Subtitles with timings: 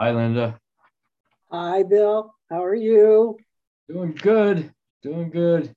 [0.00, 0.58] Hi, Linda.
[1.50, 2.34] Hi, Bill.
[2.50, 3.36] How are you?
[3.88, 4.72] Doing good.
[5.02, 5.74] Doing good.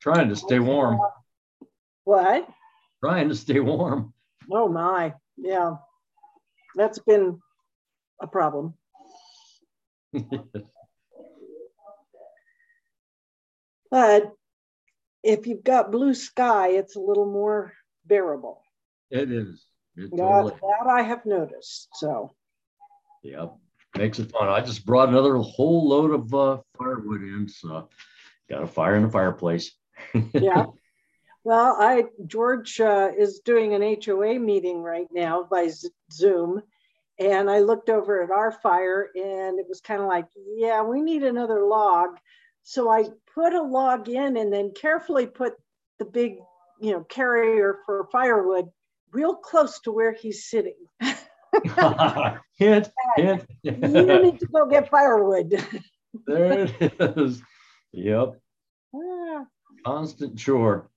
[0.00, 1.00] Trying to stay warm.
[2.04, 2.48] What?
[3.02, 4.12] Trying to stay warm.
[4.50, 5.14] Oh, my.
[5.36, 5.76] Yeah.
[6.76, 7.40] That's been
[8.20, 8.74] a problem.
[13.90, 14.32] but
[15.22, 17.72] if you've got blue sky, it's a little more
[18.06, 18.62] bearable.
[19.10, 19.64] It is.
[19.98, 21.88] It That, totally, that I have noticed.
[21.94, 22.34] So,
[23.22, 23.54] yep.
[23.96, 24.48] Makes it fun.
[24.48, 27.88] I just brought another whole load of uh, firewood in, so
[28.48, 29.72] got a fire in the fireplace.
[30.32, 30.66] yeah.
[31.42, 35.70] Well, I George uh, is doing an HOA meeting right now by
[36.12, 36.62] Zoom,
[37.18, 41.00] and I looked over at our fire, and it was kind of like, yeah, we
[41.00, 42.18] need another log.
[42.62, 45.54] So I put a log in, and then carefully put
[45.98, 46.36] the big,
[46.80, 48.68] you know, carrier for firewood
[49.12, 50.76] real close to where he's sitting.
[52.56, 53.44] hint, hint.
[53.62, 55.50] you need to go get firewood.
[56.26, 57.42] there it is.
[57.92, 58.34] Yep.
[58.94, 59.44] Ah,
[59.84, 60.90] Constant chore.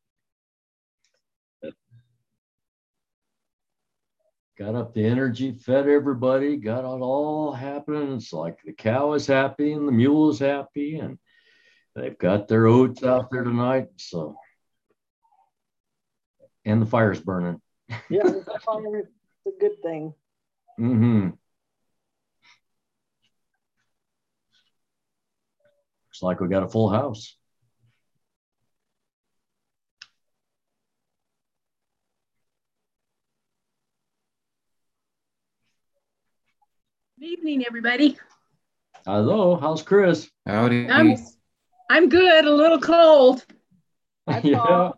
[4.57, 8.13] Got up the energy, fed everybody, got it all happening.
[8.13, 11.17] It's like the cow is happy and the mule is happy, and
[11.95, 13.87] they've got their oats out there tonight.
[13.97, 14.35] So,
[16.63, 17.59] and the fire's burning.
[18.09, 19.05] Yeah, the fire is
[19.47, 20.13] a good thing.
[20.79, 21.29] Mm-hmm.
[26.07, 27.35] Looks like we got a full house.
[37.19, 38.17] Good evening, everybody.
[39.05, 40.29] Hello, how's Chris?
[40.45, 40.89] Howdy.
[40.89, 41.17] I'm
[41.89, 43.45] I'm good, a little cold.
[44.43, 44.91] Yeah.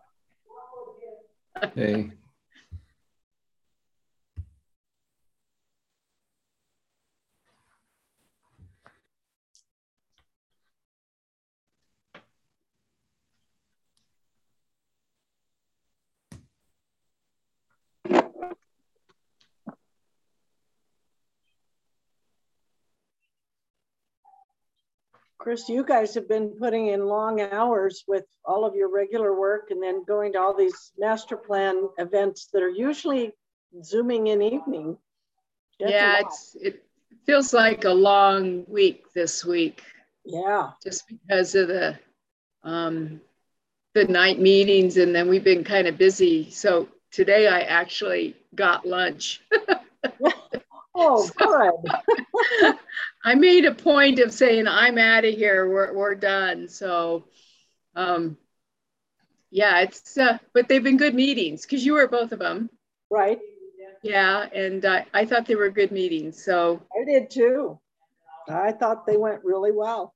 [1.74, 2.10] Hey.
[25.44, 29.70] Chris, you guys have been putting in long hours with all of your regular work
[29.70, 33.30] and then going to all these master plan events that are usually
[33.82, 34.96] zooming in evening.
[35.78, 36.86] That's yeah, it's it
[37.26, 39.82] feels like a long week this week,
[40.24, 41.98] yeah, just because of the
[42.62, 43.20] um
[43.92, 46.48] the night meetings, and then we've been kind of busy.
[46.52, 49.42] So today I actually got lunch.
[50.94, 52.74] oh, good.
[53.24, 55.68] I made a point of saying I'm out of here.
[55.68, 56.68] We're we're done.
[56.68, 57.24] So,
[57.96, 58.36] um,
[59.50, 62.70] yeah, it's uh, but they've been good meetings because you were both of them.
[63.10, 63.38] Right,
[64.02, 66.42] Yeah, and uh, I thought they were good meetings.
[66.44, 67.78] So I did too.
[68.48, 70.14] I thought they went really well.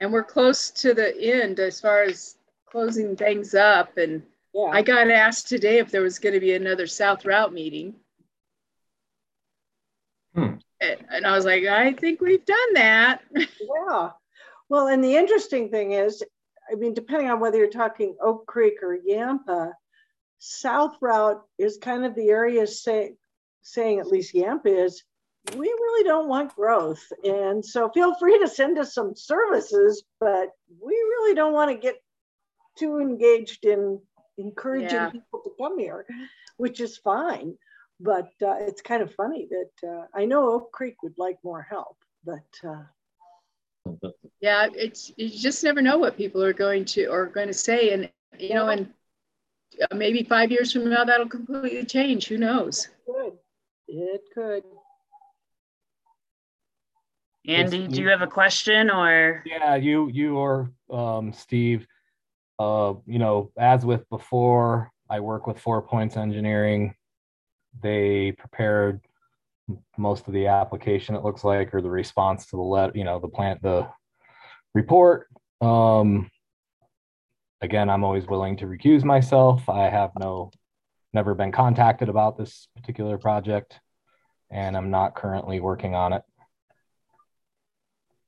[0.00, 2.36] and we're close to the end as far as
[2.66, 3.96] closing things up.
[3.98, 4.22] And
[4.54, 7.94] Yeah, I got asked today if there was going to be another South Routt meeting.
[10.36, 10.54] Hmm.
[10.80, 13.22] And, and I was like, I think we've done that.
[13.34, 14.10] yeah.
[14.68, 16.22] Well, and the interesting thing is,
[16.70, 19.72] I mean, depending on whether you're talking Oak Creek or Yampa,
[20.38, 23.14] South Routt is kind of the area say,
[23.62, 25.02] saying, at least Yampa is,
[25.56, 27.02] we really don't want growth.
[27.24, 30.50] And so feel free to send us some services, but
[30.82, 32.02] we really don't want to get
[32.76, 34.00] too engaged in
[34.36, 35.10] encouraging Yeah.
[35.10, 36.04] people to come here,
[36.58, 37.56] which is fine.
[37.98, 41.62] But uh, it's kind of funny that uh, I know Oak Creek would like more
[41.62, 42.82] help, but uh,
[44.40, 47.90] Yeah, it's you just never know what people are going to are going to say,
[47.90, 48.92] and you know, and
[49.80, 52.28] uh, maybe five years from now that'll completely change.
[52.28, 52.88] Who knows?
[53.06, 53.32] Good.
[53.88, 54.64] It could.
[57.48, 59.44] Andy, do you have a question or?
[59.46, 61.86] Yeah, you you or um, Steve.
[62.58, 66.95] Uh, you know, as with before, I work with Four Points Engineering.
[67.82, 69.00] They prepared
[69.96, 71.14] most of the application.
[71.14, 73.88] It looks like, or the response to the let, you know, the plant, the
[74.74, 75.28] report.
[75.60, 76.30] Um,
[77.60, 79.68] again, I'm always willing to recuse myself.
[79.68, 80.50] I have no,
[81.12, 83.80] never been contacted about this particular project,
[84.50, 86.22] and I'm not currently working on it.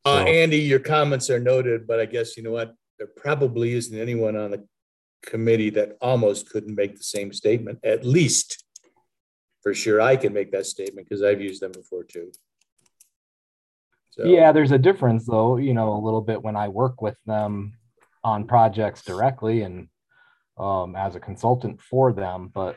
[0.05, 2.75] Uh, Andy, your comments are noted, but I guess you know what?
[2.99, 4.67] There probably isn't anyone on the
[5.23, 8.65] committee that almost couldn't make the same statement, at least.
[9.69, 12.33] For sure, I can make that statement because I've used them before too.
[14.09, 17.19] So, Yeah, there's a difference though, you know, a little bit when I work with
[17.27, 17.75] them
[18.25, 19.89] on projects directly and
[20.57, 22.77] um, as a consultant for them, but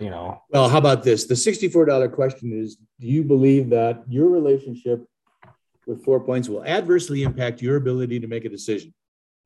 [0.00, 1.26] you know, Well, how about this?
[1.26, 5.06] The sixty-four dollar question is, do you believe that your relationship
[5.86, 8.94] with Four Points will adversely impact your ability to make a decision?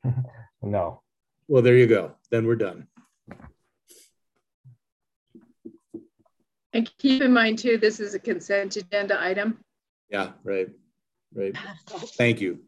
[0.63, 1.03] no.
[1.49, 2.13] Well, there you go.
[2.31, 2.87] Then we're done.
[6.73, 9.59] And keep in mind too, this is a consent agenda item.
[10.09, 10.69] Yeah, right,
[11.35, 11.57] right.
[11.89, 12.61] Thank you.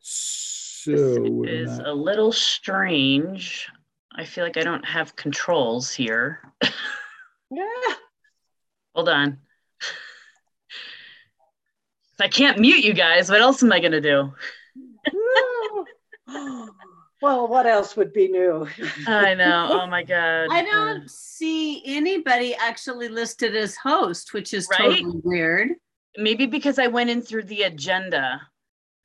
[0.00, 0.90] So.
[0.92, 3.68] This we're is not- a little strange.
[4.16, 6.40] I feel like I don't have controls here.
[7.50, 7.64] Yeah.
[8.94, 9.38] Hold on.
[12.20, 14.32] I can't mute you guys, what else am I gonna do?
[17.24, 18.68] Well, what else would be new?
[19.06, 19.70] I know.
[19.84, 20.48] Oh my god.
[20.50, 21.10] I don't mm.
[21.10, 24.98] see anybody actually listed as host, which is Right?
[24.98, 25.70] totally weird.
[26.18, 28.42] Maybe because I went in through the agenda.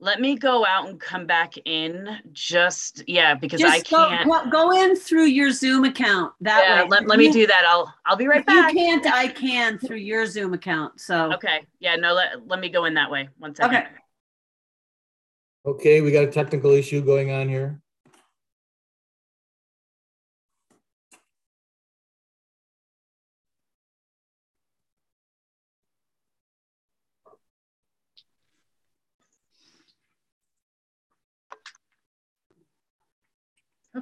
[0.02, 2.10] Let me go out and come back in.
[2.34, 4.30] Just yeah, because I Just go, can't.
[4.30, 6.34] go, go in through your Zoom account.
[6.42, 6.90] That Yeah, way.
[6.90, 7.64] let, let me do that.
[7.66, 11.00] I'll I'll be right If you can't, I can through your Zoom account.
[11.00, 11.66] So Okay.
[11.80, 13.30] Yeah, no, let, let me go in that way.
[13.38, 13.78] One second.
[13.78, 13.88] Okay.
[15.66, 17.82] Okay, we got a technical issue going on here.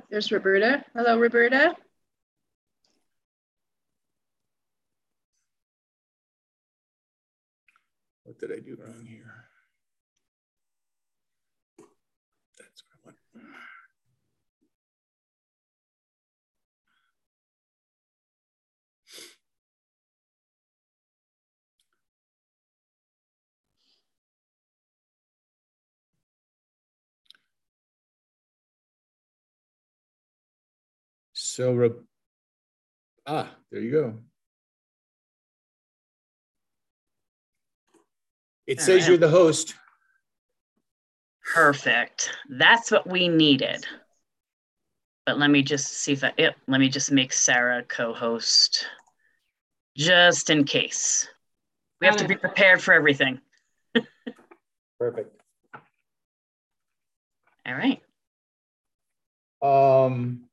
[0.09, 0.83] There's Roberta.
[0.93, 1.75] Hello, Roberta.
[8.23, 9.36] What did I do wrong here?
[31.57, 31.91] So,
[33.25, 34.13] ah, there you go.
[38.67, 39.07] It All says right.
[39.07, 39.73] you're the host.
[41.55, 42.29] Perfect.
[42.47, 43.87] That's what we needed.
[45.25, 48.85] But let me just see if I, yep, let me just make Sarah co-host
[49.97, 51.27] just in case.
[51.99, 53.41] We have to be prepared for everything.
[54.99, 55.41] Perfect.
[57.65, 57.99] All right.
[59.63, 60.46] Um,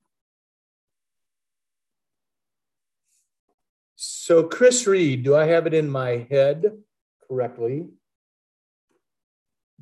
[4.24, 6.78] so Chris Reed, do I have it in my head
[7.28, 7.88] correctly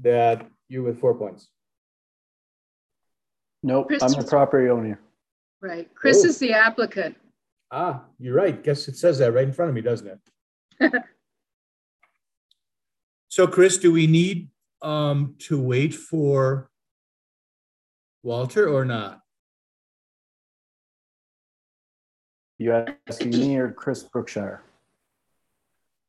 [0.00, 1.48] that you're with four points?
[3.62, 4.98] Nope, Chris- I'm the property owner.
[5.60, 5.88] Right.
[5.94, 6.26] Chris Oh.
[6.26, 7.16] is the applicant.
[7.70, 8.60] Ah, you're right.
[8.60, 10.20] Guess it says that right in front of me, doesn't
[10.80, 10.92] it?
[13.28, 14.50] so Chris, do we need
[14.82, 16.68] um, to wait for
[18.24, 19.21] Walter or not?
[22.62, 24.62] You asking me or Chris Brookshire?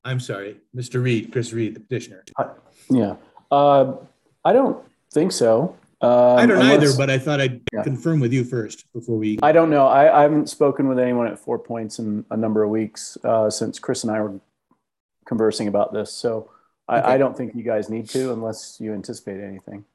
[0.06, 1.02] I'm sorry, Mr.
[1.02, 2.24] Reed, Chris Reed, the petitioner.
[2.92, 3.16] Yeah,
[3.50, 3.96] uh,
[4.46, 5.76] I don't think so.
[6.02, 7.82] Um, I don't either, but I thought I'd Yeah.
[7.84, 9.40] confirm with you first before we.
[9.42, 9.88] I don't know.
[9.88, 13.50] I, I haven't spoken with anyone at Four Points in a number of weeks uh,
[13.50, 14.40] since Chris and I were
[15.26, 16.12] conversing about this.
[16.12, 16.52] So
[16.88, 17.08] I, Okay.
[17.14, 19.86] I don't think you guys need to unless you anticipate anything.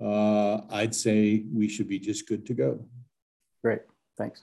[0.00, 2.80] Uh, I'd say we should be just good to go.
[3.62, 3.82] Great,
[4.16, 4.42] thanks.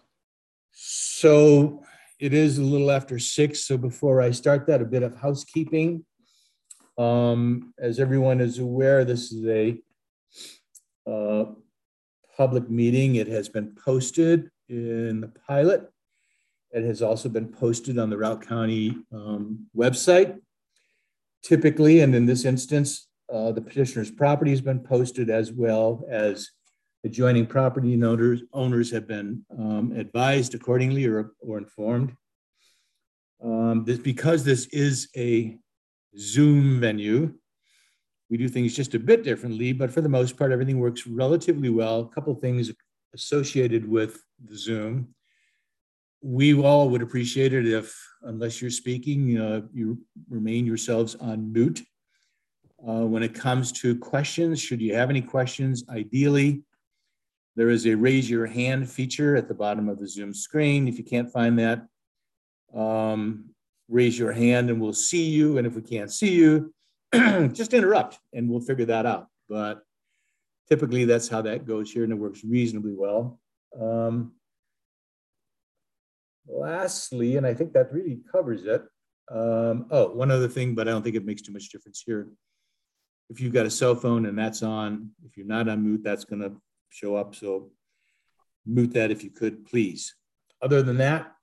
[0.72, 1.84] So
[2.19, 3.65] it is a little after six.
[3.65, 6.06] So before I start that, a bit of housekeeping.
[6.98, 9.80] Um, as everyone is aware, this is a
[11.10, 11.45] uh,
[12.35, 13.15] public meeting.
[13.15, 15.89] It has been posted in the pilot.
[16.72, 20.39] It has also been posted on the Routt County um, website.
[21.44, 26.49] Typically, and in this instance, uh, the petitioner's property has been posted as well as
[27.03, 32.14] adjoining property owners, owners have been um, advised accordingly or, or informed.
[33.44, 35.57] Um, this, because this is a
[36.18, 37.34] Zoom venue,
[38.30, 41.69] we do things just a bit differently, but for the most part, everything works relatively
[41.69, 42.02] well.
[42.02, 42.72] A couple things
[43.14, 45.10] associated with the Zoom.
[46.22, 49.99] We all would appreciate it if, unless you're speaking, uh, you
[50.30, 51.84] remain yourselves on mute.
[52.86, 56.64] Uh, when it comes to questions, should you have any questions, ideally,
[57.58, 60.88] there is a raise your hand feature at the bottom of the Zoom screen.
[60.88, 61.88] If you can't find that,
[62.74, 63.50] um,
[63.90, 65.58] raise your hand and we'll see you.
[65.58, 66.72] And if we can't see you,
[67.14, 69.28] just interrupt and we'll figure that out.
[69.50, 69.82] But
[70.70, 73.40] typically that's how that goes here and it works reasonably well.
[73.82, 74.34] Um,
[76.48, 78.84] lastly, and I think that really covers it.
[79.32, 82.28] Um, oh, one other thing, but I don't think it makes too much difference here.
[83.32, 86.24] If you've got a cell phone and that's on, if you're not on mute, that's
[86.24, 86.52] going to
[86.90, 87.36] show up.
[87.36, 87.72] So
[88.66, 90.16] mute that if you could, please.
[90.62, 91.34] Other than that,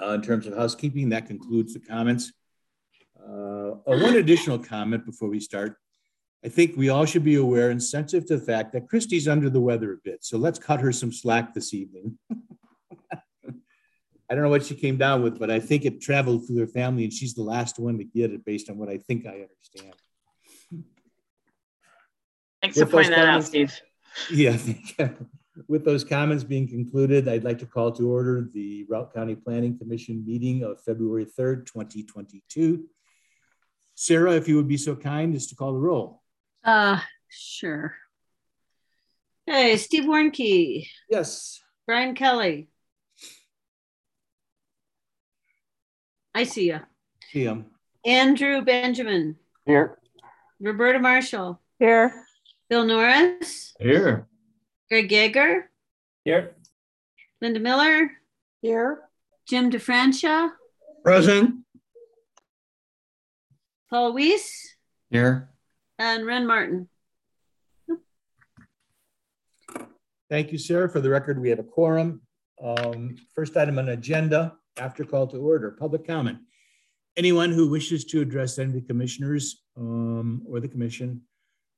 [0.00, 2.32] uh, in terms of housekeeping, that concludes the comments.
[3.20, 5.76] Uh, uh, one additional comment before we start.
[6.44, 9.48] I think we all should be aware and sensitive to the fact that Christy's under
[9.48, 10.24] the weather a bit.
[10.24, 12.18] So let's cut her some slack this evening.
[13.12, 16.66] I don't know what she came down with, but I think it traveled through her
[16.66, 19.46] family and she's the last one to get it based on what I think I
[19.46, 19.94] understand.
[22.62, 23.78] Thanks for With pointing that out, Steve.
[24.30, 24.56] Yeah,
[25.68, 29.78] with those comments being concluded, I'd like to call to order the Routt County Planning
[29.78, 32.84] Commission meeting of February 3rd, 2022.
[33.94, 36.22] Sarah, if you would be so kind as to call the roll.
[36.64, 37.94] Uh, sure.
[39.46, 41.60] Hey, Steve Warnke, Yes.
[41.86, 42.68] Brian Kelly.
[46.34, 46.80] I see you.
[47.32, 47.66] Kim.
[48.04, 49.36] Andrew Benjamin,
[49.66, 49.98] Here.
[50.60, 52.24] Roberta Marshall, Here.
[52.72, 54.26] Bill Norris, Here.
[54.88, 55.64] Greg Yeager,
[56.24, 56.56] Here.
[57.42, 58.10] Linda Miller,
[58.62, 59.02] Here.
[59.46, 60.52] Jim DeFrancia,
[61.04, 61.66] Present.
[63.90, 64.74] Paul Weiss,
[65.10, 65.50] Here.
[65.98, 66.88] and Ren Martin.
[70.30, 70.88] Thank you, Sarah.
[70.88, 72.22] For the record, we have a quorum.
[72.64, 76.38] Um, First item on agenda, after call to order, public comment.
[77.18, 81.20] Anyone who wishes to address any of the commissioners um, or the commission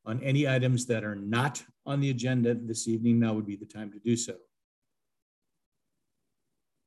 [0.07, 3.67] on any items that are not on the agenda this evening, now would be the
[3.67, 4.35] time to do so.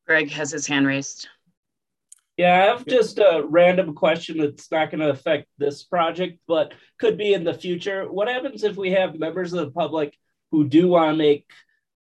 [0.06, 1.28] Greg has his hand raised.
[2.38, 6.74] Yeah, I have just a random question that's not going to affect this project, but
[7.00, 8.10] could be in the future.
[8.10, 10.16] What happens if we have members of the public
[10.52, 11.50] who do want to make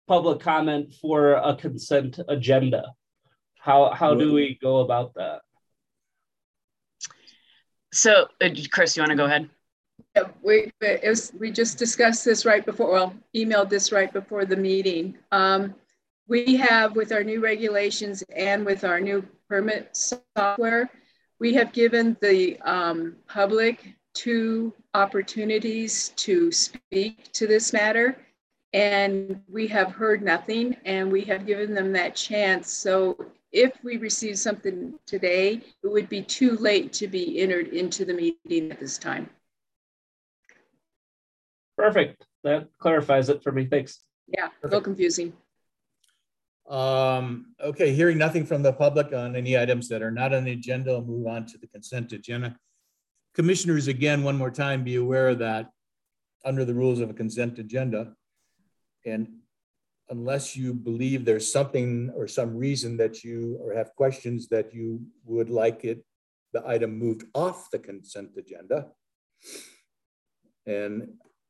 [0.09, 2.95] public comment for a consent agenda?
[3.61, 5.41] How how do we go about that?
[7.93, 9.49] So, uh, Chris, you want to go ahead?
[10.16, 14.56] Yeah, we, was, we just discussed this right before, well, emailed this right before the
[14.56, 15.16] meeting.
[15.32, 15.74] Um,
[16.28, 20.90] we have with our new regulations and with our new permit software,
[21.40, 28.16] we have given the um, public two opportunities to speak to this matter.
[28.72, 32.72] And we have heard nothing and we have given them that chance.
[32.72, 33.16] So
[33.52, 38.14] if we receive something today, it would be too late to be entered into the
[38.14, 39.30] meeting at this time.
[41.76, 42.26] Perfect.
[42.44, 43.66] That clarifies it for me.
[43.66, 44.01] Thanks.
[44.28, 45.32] Yeah, a little confusing.
[46.68, 50.52] Um, okay, hearing nothing from the public on any items that are not on the
[50.52, 52.56] agenda, I'll move on to the consent agenda.
[53.34, 55.70] Commissioners, again, one more time, be aware that
[56.44, 58.14] under the rules of a consent agenda,
[59.05, 59.28] and
[60.09, 65.01] unless you believe there's something or some reason that you or have questions that you
[65.24, 66.05] would like it,
[66.52, 68.88] the item moved off the consent agenda,
[70.66, 71.09] and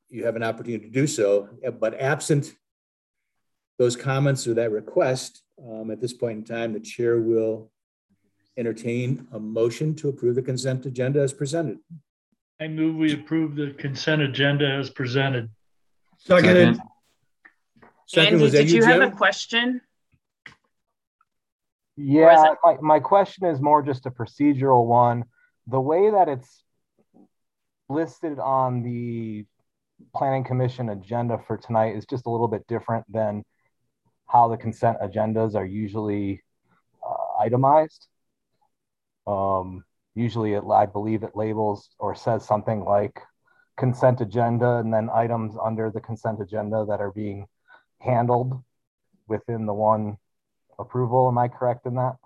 [0.08, 1.48] you have an opportunity to do so,
[1.80, 2.54] but absent
[3.78, 7.70] those comments or that request, um, at this point in time, the chair will
[8.56, 11.78] entertain a motion to approve the consent agenda as presented.
[12.60, 15.50] I move we approve the consent agenda as presented.
[16.18, 16.78] Seconded.
[18.06, 19.80] Second, Andy, did you have a question?
[21.96, 25.24] Yeah, my, my question is more just a procedural one.
[25.66, 26.62] The way that it's
[27.88, 29.46] listed on the
[30.14, 33.44] planning commission agenda for tonight is just a little bit different than
[34.26, 36.42] how the consent agendas are usually
[37.06, 38.08] uh, itemized.
[39.26, 43.20] Um, usually, it, I believe it labels or says something like
[43.76, 47.46] consent agenda and then items under the consent agenda that are being
[47.98, 48.62] handled
[49.26, 50.16] within the one
[50.78, 51.28] approval.
[51.28, 52.16] Am I correct in that?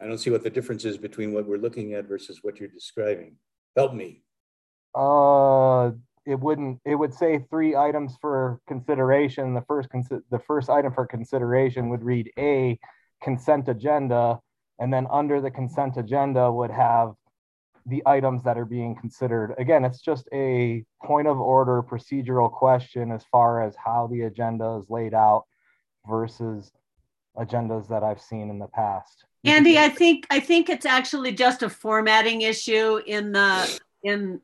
[0.00, 2.70] I don't see what the difference is between what we're looking at versus what you're
[2.70, 3.36] describing.
[3.76, 4.22] Help me.
[4.94, 5.92] Uh,
[6.26, 9.54] it wouldn't, it would say three items for consideration.
[9.54, 12.78] The first, consi- the first item for consideration would read A,
[13.22, 14.38] consent agenda.
[14.78, 17.14] And then under the consent agenda would have
[17.86, 19.54] the items that are being considered.
[19.58, 24.78] Again, it's just a point of order procedural question as far as how the agenda
[24.80, 25.44] is laid out
[26.08, 26.70] versus
[27.36, 29.24] agendas that I've seen in the past.
[29.44, 34.40] Andy, I think, I think it's actually just a formatting issue in the, in,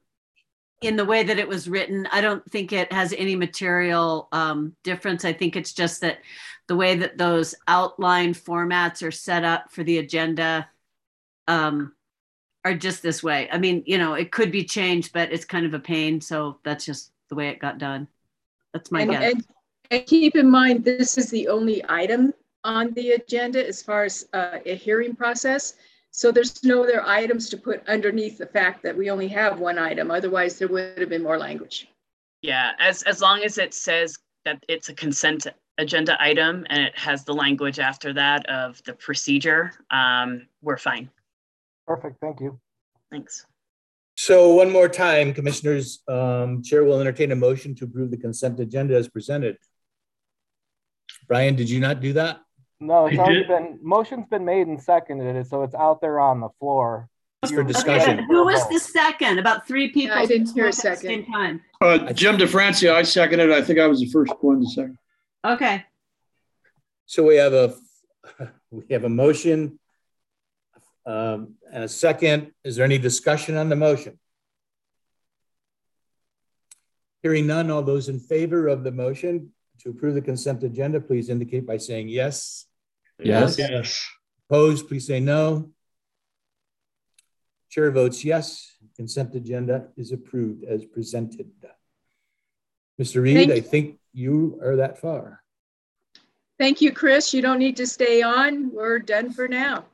[0.83, 2.07] in the way that it was written.
[2.13, 5.25] I don't think it has any material um, difference.
[5.25, 6.19] I think it's just that
[6.69, 10.69] the way that those outline formats are set up for the agenda
[11.49, 11.95] um,
[12.65, 13.49] are just this way.
[13.51, 16.21] I mean, you know, it could be changed, but it's kind of a pain.
[16.21, 18.09] So that's just the way it got done.
[18.73, 19.33] That's my And, guess.
[19.33, 19.47] and,
[19.93, 22.35] and keep in mind, this is the only item
[22.65, 25.75] on the agenda as far as uh, a hearing process.
[26.17, 29.79] So there's no other items to put underneath the fact that we only have one
[29.79, 30.11] item.
[30.11, 31.89] Otherwise, there would have been more language.
[32.41, 34.17] Yeah, as as long as it says
[34.47, 38.95] that it's a consent agenda item and it has the language after that of the
[38.95, 41.11] procedure, um, we're fine.
[41.87, 42.59] Perfect, thank you.
[43.11, 43.45] Thanks.
[44.17, 48.59] So one more time, commissioners, um, chair will entertain a motion to approve the consent
[48.59, 49.59] agenda as presented.
[51.29, 52.41] Brian, did you not do that?
[52.81, 56.21] No, it's I already did- been, motion's been made and seconded, so it's out there
[56.21, 57.09] on the floor.
[57.45, 58.19] Just for discussion.
[58.19, 59.39] Okay, Who was the second?
[59.39, 60.17] About three people.
[60.17, 61.25] I didn't hear a spoke at the second.
[61.25, 61.63] Same time.
[61.81, 63.53] Uh, Jim DeFrancia, I seconded.
[63.53, 64.99] I think I was the first one to second.
[65.45, 65.85] Okay.
[67.05, 67.75] So we have a,
[68.71, 69.79] we have a motion
[71.05, 72.53] um, and a second.
[72.65, 74.19] Is there any discussion on the motion?
[77.23, 79.53] Hearing none, all those in favor of the motion
[79.87, 82.67] to approve the consent agenda, please indicate by saying yes.
[83.23, 83.57] Yes.
[83.57, 84.05] Yes.
[84.51, 85.71] Opposed, please say no.
[87.71, 88.73] Chair votes yes.
[88.97, 91.51] Consent agenda is approved as presented.
[93.01, 93.23] Mr.
[93.23, 95.43] Reed, I think you are that far.
[96.59, 97.33] Thank you, Chris.
[97.33, 98.73] You don't need to stay on.
[98.73, 99.85] We're done for now.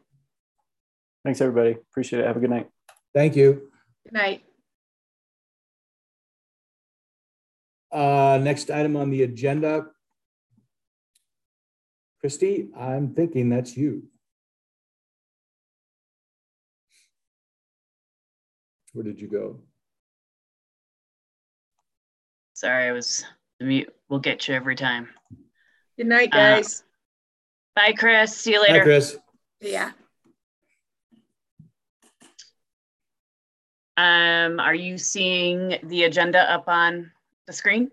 [1.25, 1.73] Thanks, everybody.
[1.73, 2.27] Appreciate it.
[2.27, 2.69] Have a good night.
[3.15, 3.71] Thank you.
[4.05, 4.43] Good night.
[7.93, 9.87] Uh, next item on the agenda.
[12.21, 14.05] Christy, I'm thinking that's you.
[18.93, 19.61] Where did you go?
[22.55, 23.25] Sorry, I was
[23.59, 23.95] the mute.
[24.09, 25.09] We'll get you every time.
[25.97, 26.85] Good night, Uh, guys.
[27.75, 28.37] Bye, Chris.
[28.37, 28.85] See you Hi, later.
[28.85, 29.17] Chris.
[29.61, 29.93] Yeah.
[33.97, 37.11] Um, are you seeing the agenda up on
[37.47, 37.91] the screen?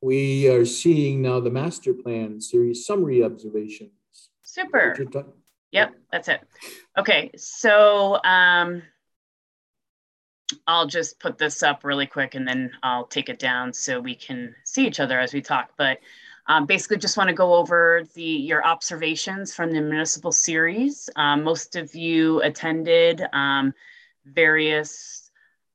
[0.00, 3.92] We are seeing now the master plan series summary observations.
[4.42, 4.94] Super.
[5.70, 6.40] Yep, that's it.
[6.98, 8.82] Okay, so um,
[10.66, 14.14] I'll just put this up really quick and then I'll take it down so we
[14.14, 15.70] can see each other as we talk.
[15.76, 15.98] But
[16.46, 21.08] um, basically, just want to go over the your observations from the municipal series.
[21.16, 23.72] Um, most of you attended um,
[24.24, 25.21] various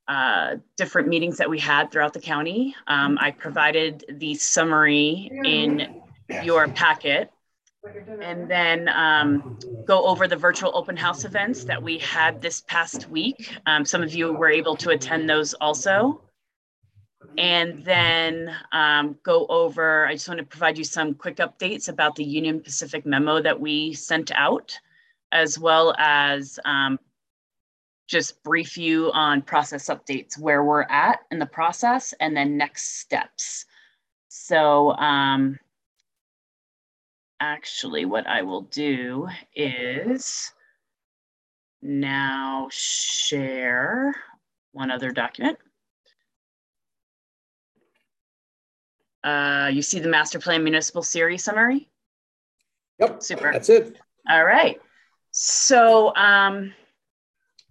[0.08, 2.76] uh, different meetings that we had throughout the county.
[2.88, 6.02] Um, I provided the summary in
[6.44, 7.32] your packet
[8.22, 13.10] and then um, go over the virtual open house events that we had this past
[13.10, 13.56] week.
[13.66, 16.22] Um, some of you were able to attend those also.
[17.38, 22.16] And then um, go over, I just want to provide you some quick updates about
[22.16, 24.78] the Union Pacific memo that we sent out,
[25.32, 27.00] as well as um,
[28.08, 33.00] just brief you on process updates, where we're at in the process, and then next
[33.00, 33.66] steps.
[34.30, 35.60] So, um,
[37.40, 40.52] actually what I will do is
[41.82, 44.16] now share
[44.72, 45.58] one other document.
[49.24, 51.90] Uh, you see the master plan municipal series summary?
[53.00, 53.52] Yep, Super.
[53.52, 53.98] that's it.
[54.30, 54.80] All right.
[55.32, 56.74] So um,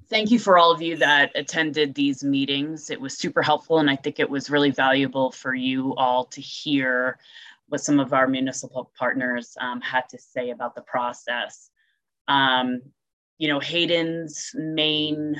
[0.09, 2.91] thank you for all of you that attended these meetings.
[2.91, 6.41] It was super helpful, and I think it was really valuable for you all to
[6.41, 7.19] hear
[7.69, 11.71] what some of our municipal partners um, had to say about the process.
[12.29, 12.81] Um,
[13.39, 15.37] you know, Hayden's main,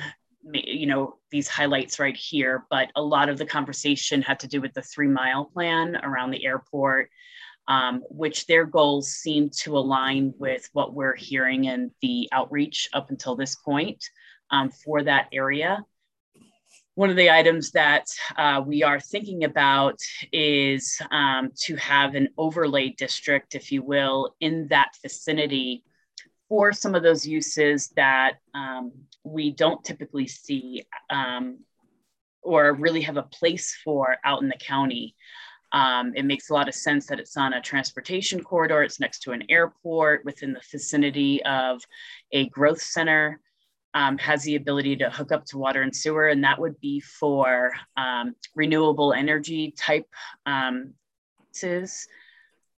[0.53, 4.59] you know, these highlights right here, but a lot of the conversation had to do
[4.59, 7.09] with the three mile plan around the airport,
[7.69, 13.09] um, which their goals seem to align with what we're hearing in the outreach up
[13.09, 14.03] until this point
[14.51, 15.83] um, for that area.
[16.95, 18.07] One of the items that
[18.37, 19.99] uh, we are thinking about
[20.31, 25.83] is um, to have an overlay district, if you will, in that vicinity
[26.49, 28.91] for some of those uses that um,
[29.23, 31.59] we don't typically see um,
[32.41, 35.15] or really have a place for out in the county.
[35.73, 39.19] Um, it makes a lot of sense that it's on a transportation corridor, it's next
[39.19, 41.83] to an airport within the vicinity of
[42.31, 43.41] a growth center
[43.97, 46.99] um, has the ability to hook up to water and sewer, and that would be
[46.99, 50.05] for um, renewable energy type
[50.45, 50.93] um.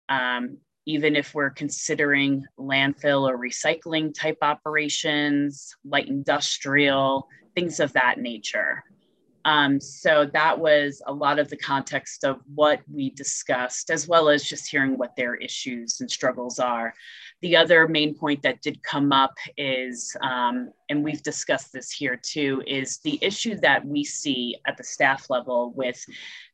[0.10, 8.20] Um, even if we're considering landfill or recycling type operations, light industrial, things of that
[8.20, 8.84] nature.
[9.44, 14.30] Um, so that was a lot of the context of what we discussed, as well
[14.30, 16.94] as just hearing what their issues and struggles are.
[17.42, 22.20] The other main point that did come up is, um, and we've discussed this here
[22.22, 26.04] too, is the issue that we see at the staff level with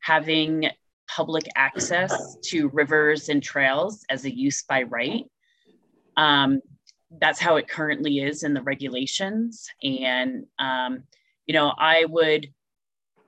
[0.01, 0.69] having
[1.07, 5.25] public access to rivers and trails as a use by right.
[6.17, 6.61] Um,
[7.19, 9.67] that's how it currently is in the regulations.
[9.83, 11.03] And, um,
[11.45, 12.47] you know, I would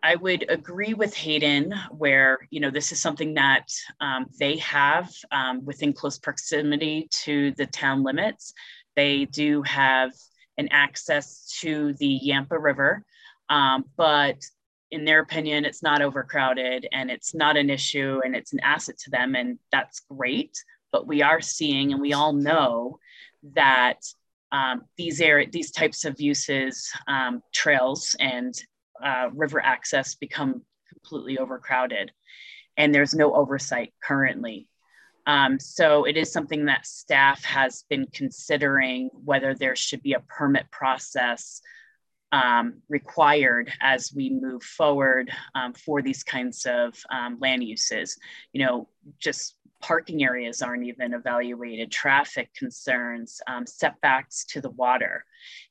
[0.06, 5.10] I would agree with Hayden where, you know, this is something that um, they have
[5.32, 8.54] um, within close proximity to the town limits.
[8.96, 10.12] They do have
[10.60, 13.04] an access to the Yampa River,
[13.50, 14.38] um, but
[14.92, 19.00] in their opinion, it's not overcrowded and it's not an issue and it's an asset
[19.00, 20.56] to them, and that's great.
[20.92, 23.00] But we are seeing, and we all know
[23.54, 24.02] that
[24.52, 28.54] um, these are these types of uses, um, trails and
[29.04, 32.12] uh, river access become completely overcrowded,
[32.78, 34.68] and there's no oversight currently.
[35.28, 40.20] Um, so it is something that staff has been considering whether there should be a
[40.20, 41.62] permit process
[42.32, 48.18] um, required as we move forward um, for these kinds of um, land uses.
[48.54, 48.90] You know,
[49.20, 49.55] just
[49.86, 55.24] parking areas aren't even evaluated, traffic concerns, um, setbacks to the water.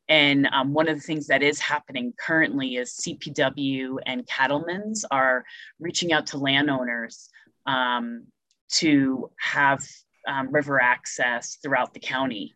[0.09, 5.45] And um, one of the things that is happening currently is CPW and cattlemen's are
[5.81, 7.29] reaching out to landowners
[7.67, 8.29] um,
[8.75, 9.85] to have
[10.29, 12.55] um, river access throughout the county.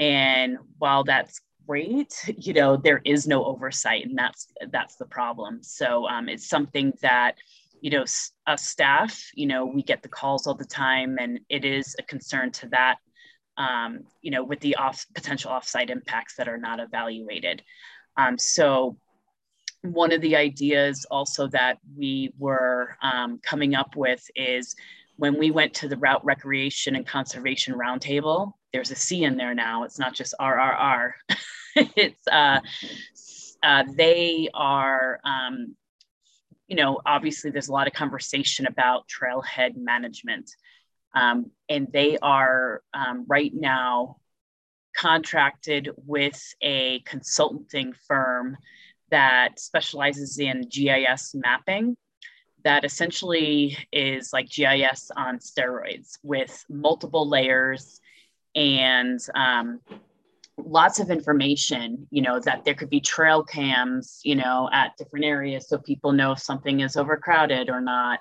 [0.00, 5.62] And while that's great, you know, there is no oversight, and that's that's the problem.
[5.62, 7.36] So um, it's something that
[7.80, 8.04] you know
[8.46, 12.02] us staff, you know, we get the calls all the time, and it is a
[12.02, 12.96] concern to that.
[13.56, 17.62] Um, you know, with the off potential offsite impacts that are not evaluated.
[18.16, 18.96] Um, so
[19.82, 24.74] one of the ideas also that we were um, coming up with is
[25.16, 29.54] when we went to the Routt recreation and conservation roundtable, there's a C in there
[29.54, 29.84] now.
[29.84, 31.12] It's not just RRR.
[31.74, 32.60] it's uh,
[33.62, 35.74] uh, they are, um,
[36.68, 40.50] you know, obviously there's a lot of conversation about trailhead management.
[41.14, 44.18] Um, and they are um, right now
[44.96, 48.56] contracted with a consulting firm
[49.10, 51.96] that specializes in GIS mapping
[52.64, 58.00] that essentially is like GIS on steroids with multiple layers
[58.54, 59.80] and um,
[60.58, 65.24] lots of information, you know, that there could be trail cams, you know, at different
[65.24, 68.20] areas so people know if something is overcrowded or not.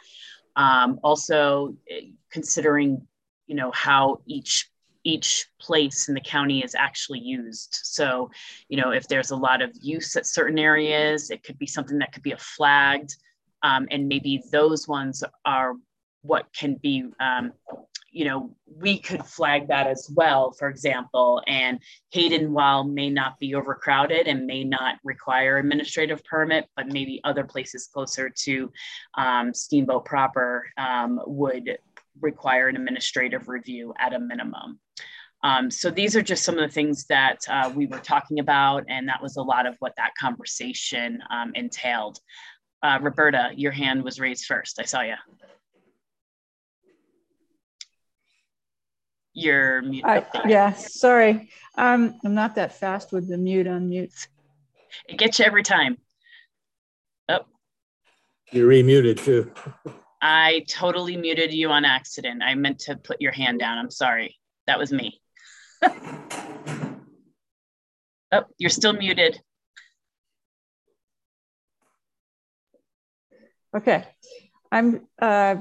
[0.56, 3.06] Um, also eh, considering,
[3.48, 4.70] you know, how each
[5.04, 7.80] each place in the county is actually used.
[7.84, 8.30] So,
[8.68, 11.98] you know, if there's a lot of use at certain areas, it could be something
[12.00, 13.16] that could be a flagged
[13.64, 15.74] um, and maybe those ones are
[16.22, 17.54] what can be um,
[18.12, 21.80] you know we could flag that as well for example and
[22.12, 27.44] hayden while may not be overcrowded and may not require administrative permit but maybe other
[27.44, 28.72] places closer to
[29.16, 31.78] um, steamboat proper um, would
[32.22, 34.80] require an administrative review at a minimum
[35.44, 38.84] um, so these are just some of the things that uh, we were talking about
[38.90, 42.20] and that was a lot of what that conversation um, entailed
[42.84, 44.80] uh, Roberta, your hand was raised first.
[44.80, 45.16] I saw you.
[49.38, 50.04] You're mute.
[50.04, 51.52] I, yeah, sorry.
[51.78, 54.28] Um, I'm not that fast with the mute unmutes.
[55.08, 56.00] It gets you every time.
[57.30, 57.42] Oh.
[58.52, 59.52] You're remuted too.
[60.24, 62.42] I totally muted you on accident.
[62.42, 63.78] I meant to put your hand down.
[63.78, 64.40] I'm sorry.
[64.66, 65.22] That was me.
[68.32, 69.40] oh, you're still muted.
[73.76, 74.04] Okay,
[74.72, 75.58] I'm uh,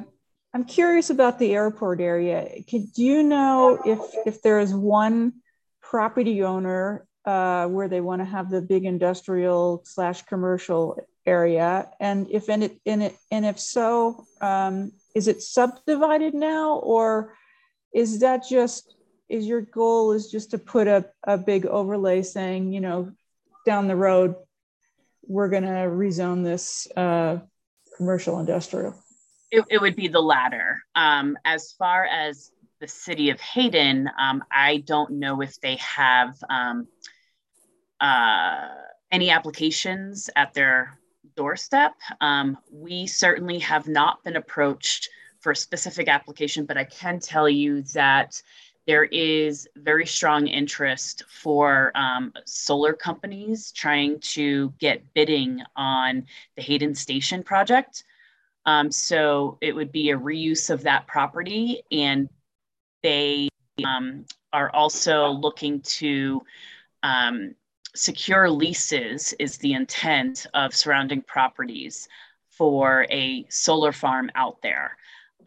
[0.56, 2.62] I'm curious about the airport area.
[2.66, 5.34] Could you know if if there is one
[5.82, 12.26] property owner uh, where they want to have the big industrial slash commercial area, and
[12.30, 17.34] if in it in it and if so, um, is it subdivided now, or
[17.92, 18.96] is that just
[19.28, 23.12] is your goal is just to put a, a big overlay saying you know
[23.66, 24.34] down the road
[25.28, 27.40] we're going to rezone this uh,
[27.98, 28.94] commercial industrial?
[29.50, 30.82] It, it would be the latter.
[30.94, 32.50] Um, as far as
[32.80, 36.88] the city of Hayden, um, I don't know if they have um,
[38.00, 38.68] uh,
[39.10, 40.98] any applications at their
[41.36, 41.94] doorstep.
[42.20, 45.08] Um, we certainly have not been approached
[45.40, 48.42] for a specific application, but I can tell you that
[48.86, 56.24] there is very strong interest for um, solar companies trying to get bidding on
[56.56, 58.04] the Hayden Station project.
[58.66, 62.28] Um, so it would be a reuse of that property, and
[63.02, 63.48] they
[63.84, 66.42] um, are also looking to
[67.02, 67.54] um,
[67.94, 72.08] secure leases, is the intent of surrounding properties
[72.50, 74.96] for a solar farm out there.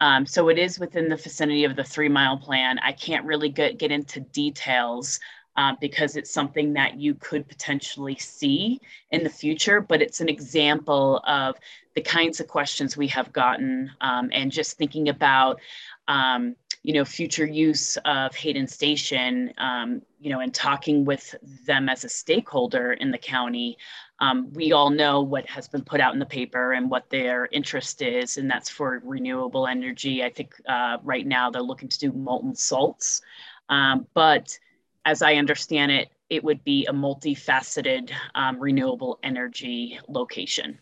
[0.00, 2.78] Um, so it is within the vicinity of the three mile plan.
[2.78, 5.20] I can't really get, get into details
[5.56, 10.28] uh, because it's something that you could potentially see in the future, but it's an
[10.28, 11.56] example of
[11.94, 15.60] the kinds of questions we have gotten um, and just thinking about
[16.08, 21.34] um, you know future use of Hayden Station um, you know and talking with
[21.66, 23.76] them as a stakeholder in the county.
[24.20, 27.48] Um, we all know what has been put out in the paper and what their
[27.52, 30.22] interest is and that's for renewable energy.
[30.22, 33.22] I think uh, right now they're looking to do molten salts.
[33.70, 34.58] Um, but
[35.04, 40.78] as I understand it it would be a multifaceted um, renewable energy location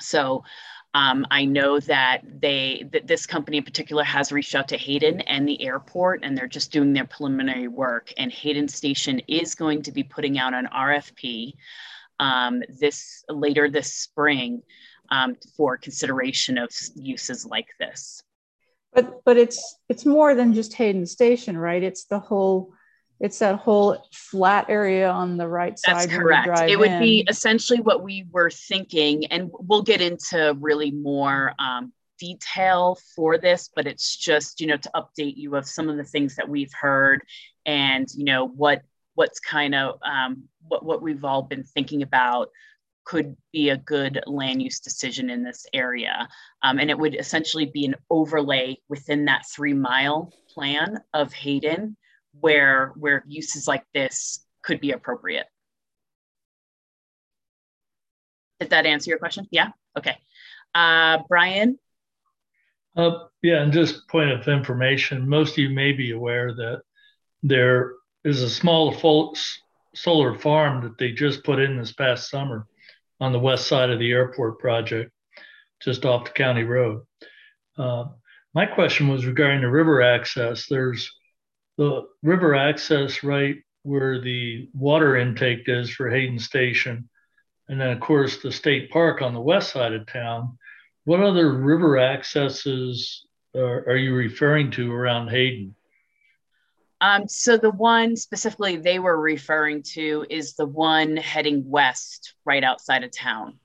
[0.00, 0.44] so
[0.92, 5.20] um, I know that they that this company in particular has reached out to Hayden
[5.22, 8.12] and the airport, and they're just doing their preliminary work.
[8.16, 11.54] And Hayden Station is going to be putting out an RFP
[12.18, 14.62] um, this later this spring
[15.10, 18.24] um, for consideration of uses like this.
[18.92, 21.82] But but it's it's more than just Hayden Station, right?
[21.82, 22.72] It's the whole
[23.20, 26.10] it's that whole flat area on the right That's side.
[26.10, 26.70] correct.
[26.70, 27.00] It would in.
[27.00, 33.36] be essentially what we were thinking, and we'll get into really more um, detail for
[33.36, 36.48] this, but it's just you know to update you of some of the things that
[36.48, 37.22] we've heard,
[37.66, 38.82] and you know what
[39.14, 42.48] what's kind of um, what what we've all been thinking about
[43.04, 46.28] could be a good land use decision in this area.
[46.62, 51.96] Um, and it would essentially be an overlay within that three mile plan of Hayden
[52.32, 55.46] where where uses like this could be appropriate.
[58.60, 59.46] Did that answer your question?
[59.50, 59.70] Yeah.
[59.96, 60.16] Okay.
[60.74, 61.78] Uh, Brian.
[62.96, 66.82] Uh, yeah, and just point of information, most of you may be aware that
[67.42, 67.92] there
[68.24, 68.94] is a small
[69.94, 72.66] solar farm that they just put in this past summer
[73.20, 75.12] on the west side of the airport project,
[75.82, 77.02] just off the county road.
[77.76, 78.06] Uh,
[78.54, 80.66] my question was regarding the river access.
[80.68, 81.10] There's
[81.78, 87.08] the river access right where the water intake is for Hayden Station,
[87.68, 90.58] and then of course the state park on the west side of town.
[91.04, 93.24] What other river accesses
[93.54, 95.74] are, are you referring to around Hayden?
[97.00, 102.62] Um, so the one specifically they were referring to is the one heading west right
[102.62, 103.58] outside of town.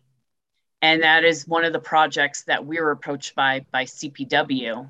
[0.81, 4.89] And that is one of the projects that we were approached by by CPW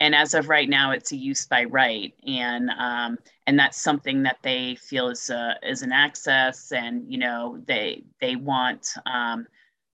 [0.00, 4.22] and as of right now, it's a use by right, and um, and that's something
[4.22, 9.46] that they feel is a, is an access, and you know they they want um,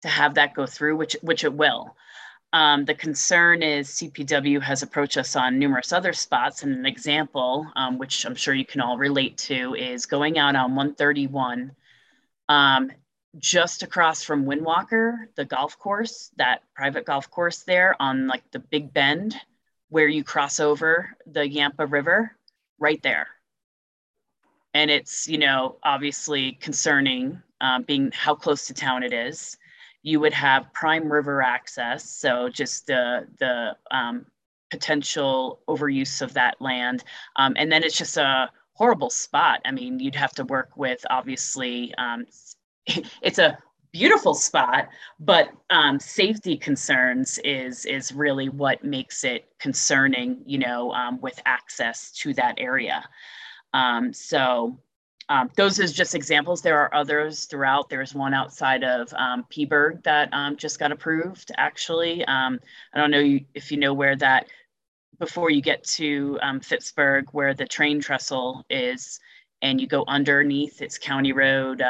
[0.02, 1.96] to have that go through, which which it will.
[2.54, 7.66] Um, the concern is CPW has approached us on numerous other spots, and an example,
[7.76, 11.72] um, which I'm sure you can all relate to, is going out on 131,
[12.50, 12.92] um,
[13.38, 18.60] just across from Windwalker, the golf course, that private golf course there on like the
[18.60, 19.36] Big Bend
[19.92, 22.36] where you cross over the Yampa River,
[22.80, 23.28] right there.
[24.74, 29.58] And it's, you know, obviously concerning um, being how close to town it is.
[30.04, 34.26] You would have prime river access, so just the the um,
[34.70, 37.04] potential overuse of that land,
[37.36, 39.62] um, and then it's just a horrible spot.
[39.66, 41.94] I mean, you'd have to work with obviously.
[41.98, 42.26] Um,
[43.22, 43.58] it's a
[43.92, 44.88] beautiful spot,
[45.20, 51.40] but um, safety concerns is is really what makes it concerning, you know, um, with
[51.46, 53.04] access to that area.
[53.74, 54.80] Um, so
[55.32, 56.62] um, those are just examples.
[56.62, 57.90] There are others throughout.
[57.90, 61.52] There's one outside of um, Phippsburg that um, just got approved.
[61.58, 62.58] Actually, I
[62.96, 64.48] don't know if you know where that.
[65.20, 69.20] Before you get to Phippsburg, where the train trestle is,
[69.62, 71.82] and you go underneath, it's County Road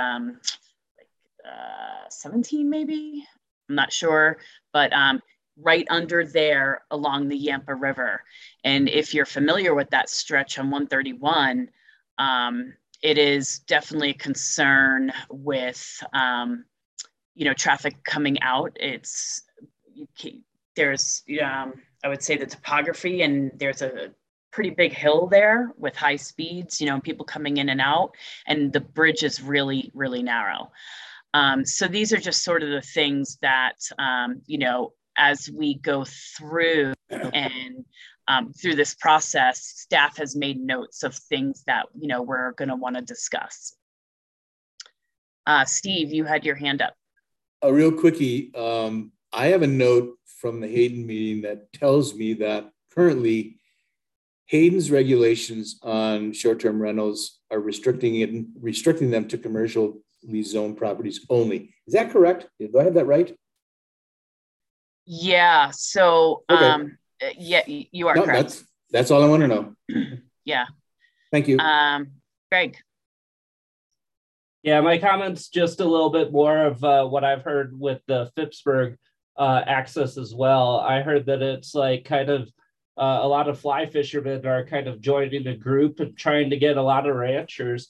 [1.46, 3.26] uh, 17 maybe
[3.70, 4.38] i'm not sure
[4.74, 5.22] but um,
[5.58, 8.24] right under there along the yampa river
[8.64, 11.70] and if you're familiar with that stretch on 131
[12.18, 16.65] um, it is definitely a concern with um,
[17.36, 18.72] you know traffic coming out.
[18.80, 19.44] It's
[20.76, 21.73] there's um,
[22.03, 24.10] i would say the topography and there's a
[24.52, 28.15] pretty big hill there with high speeds you know people coming in and out
[28.48, 30.72] and the bridge is really really narrow.
[31.34, 35.76] Um, so these are just sort of the things that, um, you know, as we
[35.76, 37.86] go through and
[38.27, 42.69] um, through this process, staff has made notes of things that, you know, we're going
[42.69, 43.76] to want to discuss.
[45.45, 46.95] Uh, Steve, you had your hand up.
[47.61, 48.53] A real quickie.
[48.56, 53.57] Um, I have a note from the Hayden meeting that tells me that currently
[54.48, 60.02] Hayden's regulations on short-term rentals are restricting it, restricting them to commercial
[60.43, 61.73] zoned properties only.
[61.88, 62.48] Is that correct?
[62.60, 63.35] Do I have that right?
[65.06, 65.72] Yeah.
[65.72, 66.65] So, okay.
[66.65, 66.98] um,
[67.38, 68.41] yeah, you are no, correct.
[68.41, 69.76] That's, that's all I want to know.
[70.45, 70.65] yeah.
[71.31, 71.57] Thank you.
[71.60, 72.11] Um,
[72.52, 72.77] Greg.
[74.64, 78.31] Yeah, my comments just a little bit more of uh, what I've heard with the
[78.38, 78.98] Phippsburg
[79.38, 80.80] uh, access as well.
[80.80, 82.49] I heard that it's like kind of
[82.98, 86.57] uh, a lot of fly fishermen are kind of joining the group and trying to
[86.57, 87.89] get a lot of ranchers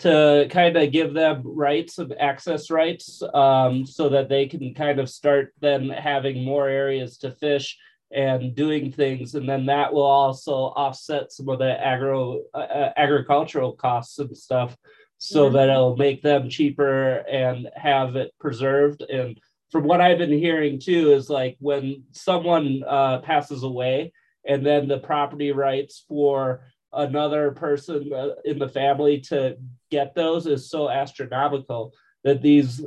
[0.00, 4.98] to kind of give them rights of access rights um, so that they can kind
[4.98, 7.78] of start then having more areas to fish
[8.12, 12.92] and doing things and then that will also offset some of the agro uh, uh
[12.96, 14.76] agricultural costs and stuff
[15.18, 19.02] so that it'll make them cheaper and have it preserved.
[19.02, 19.38] And
[19.70, 24.12] from what i've been hearing too is like when someone uh, passes away
[24.46, 26.62] and then the property rights for
[26.92, 29.56] another person uh, in the family to
[29.90, 31.92] get those is so astronomical
[32.24, 32.84] that these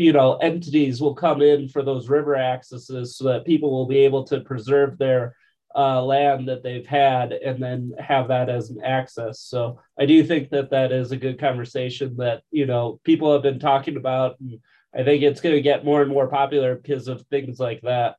[0.00, 3.98] you know entities will come in for those river accesses so that people will be
[3.98, 5.36] able to preserve their
[5.76, 10.24] uh, land that they've had and then have that as an access so i do
[10.24, 14.40] think that that is a good conversation that you know people have been talking about
[14.40, 14.58] and
[14.94, 18.16] i think it's going to get more and more popular because of things like that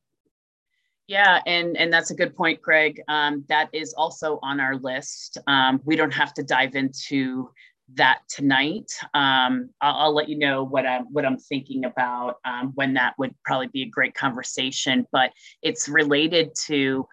[1.08, 3.02] yeah, and and that's a good point, Greg.
[3.08, 5.36] Um, that is also on our list.
[5.46, 7.50] Um, we don't have to dive into
[7.94, 8.90] that tonight.
[9.14, 13.14] Um, I'll, I'll, let you know what I'm what I'm thinking about um, when that
[13.18, 15.06] would probably be a great conversation.
[15.12, 15.32] But
[15.62, 17.06] it's related to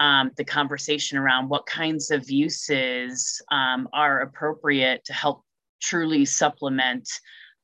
[0.00, 5.42] um, the conversation around what kinds of uses um, are appropriate to help
[5.80, 7.08] truly supplement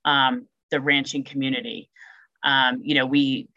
[0.05, 1.91] um, the ranching community.
[2.43, 3.49] Um, you know, we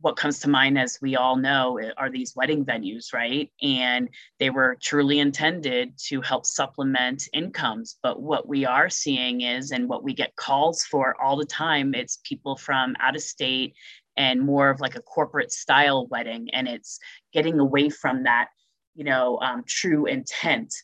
[0.00, 3.50] what comes to mind, as we all know, are these wedding venues, right?
[3.62, 4.08] And
[4.38, 7.96] they were truly intended to help supplement incomes.
[8.02, 11.94] But what we are seeing is, and what we get calls for all the time,
[11.94, 13.74] it's people from out of state
[14.16, 16.48] and more of like a corporate style wedding.
[16.52, 17.00] And it's
[17.32, 18.48] getting away from that,
[18.94, 20.74] you know, um, true intent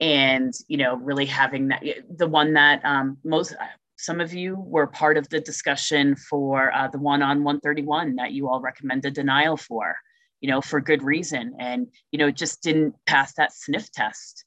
[0.00, 1.82] and you know really having that
[2.16, 3.54] the one that um, most
[3.98, 8.32] some of you were part of the discussion for uh, the one on 131 that
[8.32, 9.96] you all recommended denial for,
[10.40, 11.54] you know, for good reason.
[11.58, 14.44] And, you know, just didn't pass that sniff test.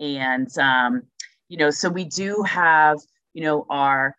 [0.00, 1.02] And, um,
[1.48, 2.98] you know, so we do have,
[3.34, 4.16] you know, our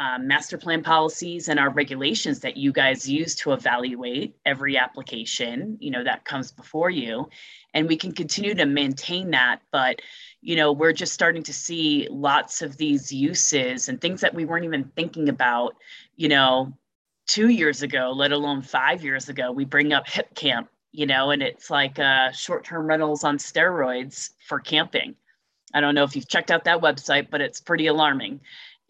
[0.00, 5.76] um, master plan policies and our regulations that you guys use to evaluate every application,
[5.78, 7.28] you know, that comes before you.
[7.74, 9.60] And we can continue to maintain that.
[9.70, 10.00] But,
[10.40, 14.46] you know, we're just starting to see lots of these uses and things that we
[14.46, 15.76] weren't even thinking about,
[16.16, 16.72] you know,
[17.26, 19.52] two years ago, let alone five years ago.
[19.52, 24.30] We bring up Hipcamp, you know, and it's like uh, short term rentals on steroids
[24.48, 25.14] for camping.
[25.74, 28.40] I don't know if you've checked out that website, but it's pretty alarming.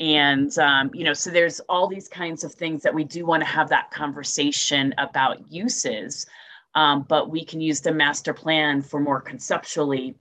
[0.00, 3.42] And, um, you know, so there's all these kinds of things that we do want
[3.42, 6.26] to have that conversation about uses,
[6.74, 10.16] um, but we can use the master plan for more conceptually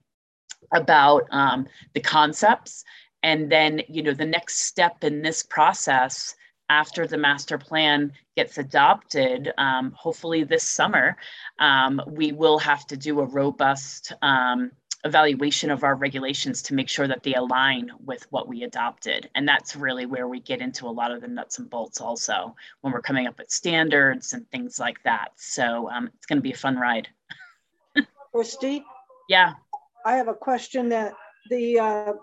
[0.74, 2.84] about um, the concepts.
[3.24, 6.36] And then, you know, the next step in this process
[6.70, 11.18] after the master plan gets adopted, um, hopefully this summer,
[11.58, 14.72] um, we will have to do a robust um,
[15.06, 19.30] evaluation of our regulations to make sure that they align with what we adopted.
[19.36, 22.56] And that's really where we get into a lot of the nuts and bolts also
[22.82, 25.30] when we're coming up with standards and things like that.
[25.38, 27.08] So um, it's going to be a fun ride.
[28.34, 28.84] Christy?
[29.30, 29.54] Yeah.
[30.06, 31.14] I have a question that
[31.50, 32.14] the, uh,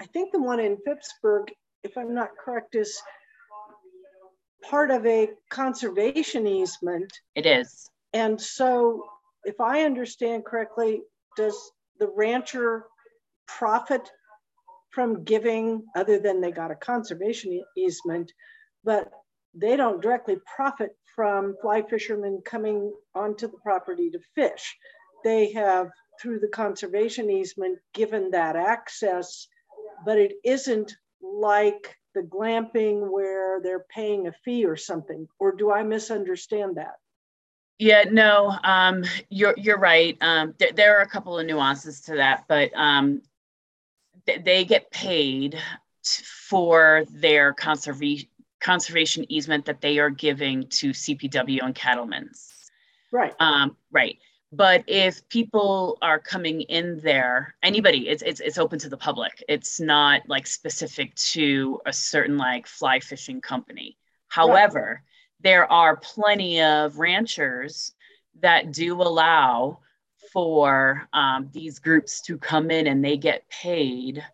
[0.00, 1.48] I think the one in Phippsburg,
[1.84, 2.98] if I'm not correct, is
[4.62, 7.12] part of a conservation easement.
[7.34, 7.90] It is.
[8.14, 9.04] And so
[9.44, 11.02] if I understand correctly,
[11.36, 12.84] does the rancher
[13.46, 14.10] profit
[14.90, 18.32] from giving other than they got a conservation easement,
[18.84, 19.10] but
[19.54, 24.76] they don't directly profit from fly fishermen coming onto the property to fish.
[25.24, 25.88] They have
[26.20, 29.46] through the conservation easement given that access,
[30.04, 35.70] but it isn't like the glamping where they're paying a fee or something, or do
[35.70, 36.96] I misunderstand that?
[37.78, 40.16] Yeah, no, um, you're you're right.
[40.20, 43.22] Um, th- there are a couple of nuances to that, but um,
[44.26, 45.52] th- they get paid
[46.02, 48.28] t- for their conservation
[48.60, 52.52] conservation easement that they are giving to CPW and cattlemen's.
[53.12, 53.34] Right.
[53.38, 54.18] Um, right.
[54.50, 59.44] But if people are coming in there, anybody, it's, it's, it's open to the public.
[59.48, 63.98] It's not like specific to a certain like fly fishing company.
[64.28, 65.02] However,
[65.40, 67.92] there are plenty of ranchers
[68.40, 69.78] that do allow
[70.32, 74.24] for um, these groups to come in and they get paid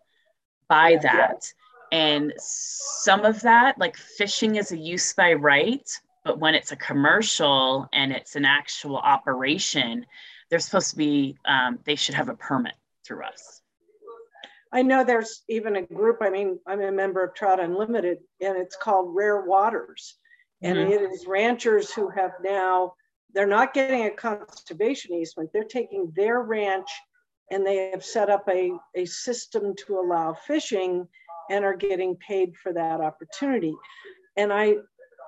[0.67, 1.45] by that.
[1.91, 5.89] And some of that, like fishing is a use by right,
[6.23, 10.05] but when it's a commercial and it's an actual operation,
[10.49, 12.73] they're supposed to be, um, they should have a permit
[13.05, 13.61] through us.
[14.71, 18.57] I know there's even a group, I mean, I'm a member of Trout Unlimited, and
[18.57, 20.17] it's called Rare Waters.
[20.65, 20.89] And Mhm.
[20.89, 22.95] it is ranchers who have now,
[23.33, 26.89] they're not getting a conservation easement, they're taking their ranch
[27.51, 31.07] and they have set up a, a system to allow fishing
[31.51, 33.75] and are getting paid for that opportunity.
[34.35, 34.77] And I,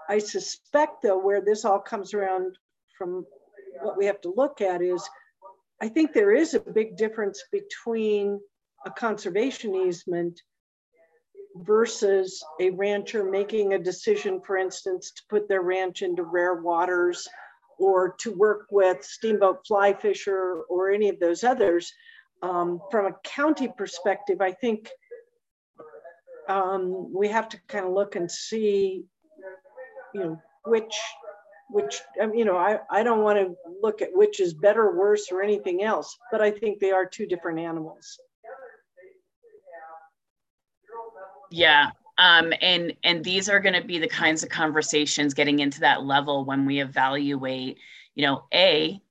[0.09, 2.57] I suspect though, where this all comes around
[2.97, 3.25] from
[3.81, 5.07] what we have to look at is,
[5.79, 8.39] I think there is a big difference between
[8.87, 10.41] a conservation easement
[11.63, 17.27] versus a rancher making a decision, for instance, to put their ranch into rare waters
[17.79, 21.91] or to work with steamboat fly fisher or any of those others.
[22.41, 24.89] Um, from a county perspective, I think
[26.47, 29.03] um, we have to kind of look and see,
[30.13, 30.99] you know, which,
[31.69, 35.31] which, um, you know, I, I don't want to look at which is better, worse,
[35.31, 38.17] or anything else, but I think they are two different animals.
[41.57, 41.89] Yeah.
[42.19, 46.03] Um, and and these are going to be the kinds of conversations getting into that
[46.03, 47.79] level when we evaluate,
[48.13, 49.01] you know, a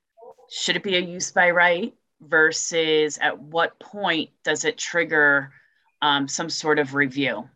[0.48, 5.52] should it be a use by right versus at what point does it trigger
[6.02, 7.48] um, some sort of review?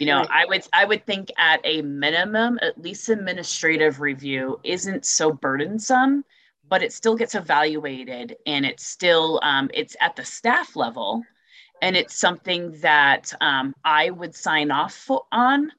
[0.00, 5.06] You know, I would I would think at a minimum, at least administrative review isn't
[5.06, 6.24] so burdensome,
[6.68, 11.22] but it still gets evaluated and it's still um, it's at the staff level
[11.82, 15.72] and it's something that um, I would sign off on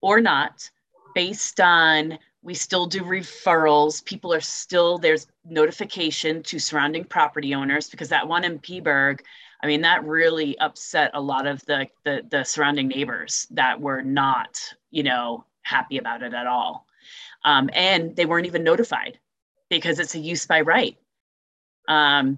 [0.00, 0.68] or not
[1.14, 4.04] based on we still do referrals.
[4.04, 9.20] People are still, there's notification to surrounding property owners because that one in Phippsburg,
[9.62, 14.02] I mean, that really upset a lot of the, the, the surrounding neighbors that were
[14.02, 14.60] not,
[14.90, 16.86] you know, happy about it at all.
[17.46, 19.18] Um, and they weren't even notified
[19.70, 20.98] because it's a use by right.
[21.88, 22.36] Um,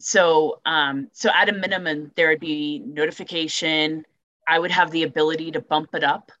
[0.00, 4.04] so, um, so at a minimum, there would be notification.
[4.48, 6.32] I would have the ability to bump it up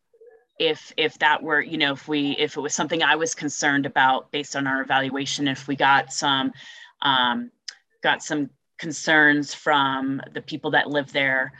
[0.58, 3.86] if if that were, you know, if we if it was something I was concerned
[3.86, 6.52] about based on our evaluation, if we got some
[7.02, 7.50] um,
[8.02, 11.52] got some concerns from the people that live there.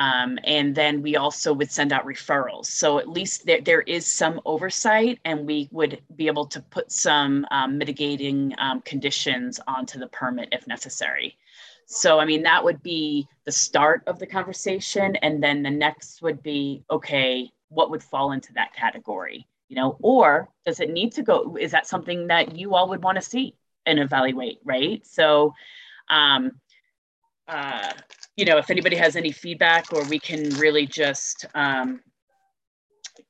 [0.00, 2.66] Um, and then we also would send out referrals.
[2.66, 6.90] So at least there, there is some oversight and we would be able to put
[6.90, 11.36] some um, mitigating um, conditions onto the permit if necessary.
[11.84, 15.16] So, I mean, that would be the start of the conversation.
[15.16, 19.46] And then the next would be, okay, what would fall into that category?
[19.68, 21.58] You know, or does it need to go?
[21.60, 23.54] Is that something that you all would want to see
[23.84, 25.04] and evaluate, right?
[25.06, 25.52] So,
[26.08, 26.52] um,
[27.50, 27.92] uh,
[28.36, 32.00] you know, if anybody has any feedback or we can really just, um,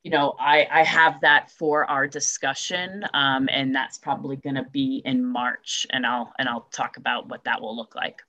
[0.02, 4.66] you know, I, I have that for our discussion um, and that's probably going to
[4.70, 8.20] be in March and I'll, and I'll talk about what that will look like.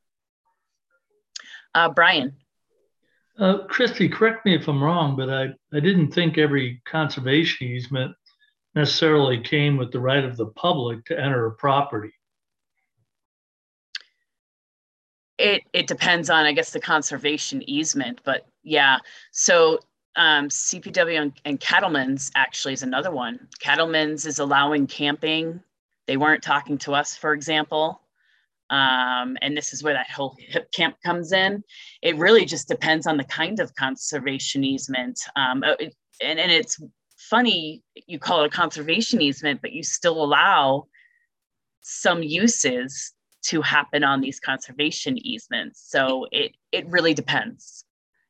[1.76, 2.34] Uh, Brian.
[3.38, 8.16] Uh, Christy, correct me if I'm wrong, but I, I didn't think every conservation easement
[8.76, 12.14] necessarily came with the right of the public to enter a property.
[15.42, 18.98] It, it depends on, I guess, the conservation easement, but yeah.
[19.32, 19.80] So
[20.16, 23.48] um, CPW and, and Cattlemen's actually is another one.
[23.60, 25.62] Cattlemen's is allowing camping.
[26.08, 28.02] They weren't talking to us, for example.
[28.70, 31.64] Um, and this is where that whole Hipcamp comes in.
[32.02, 35.20] It really just depends on the kind of conservation easement.
[35.36, 36.80] Um, uh, it- and, and it's
[37.18, 40.86] funny, you call it a conservation easement, but you still allow
[41.82, 43.14] some uses
[43.44, 45.84] to happen on these conservation easements.
[45.90, 47.86] So it, it really depends.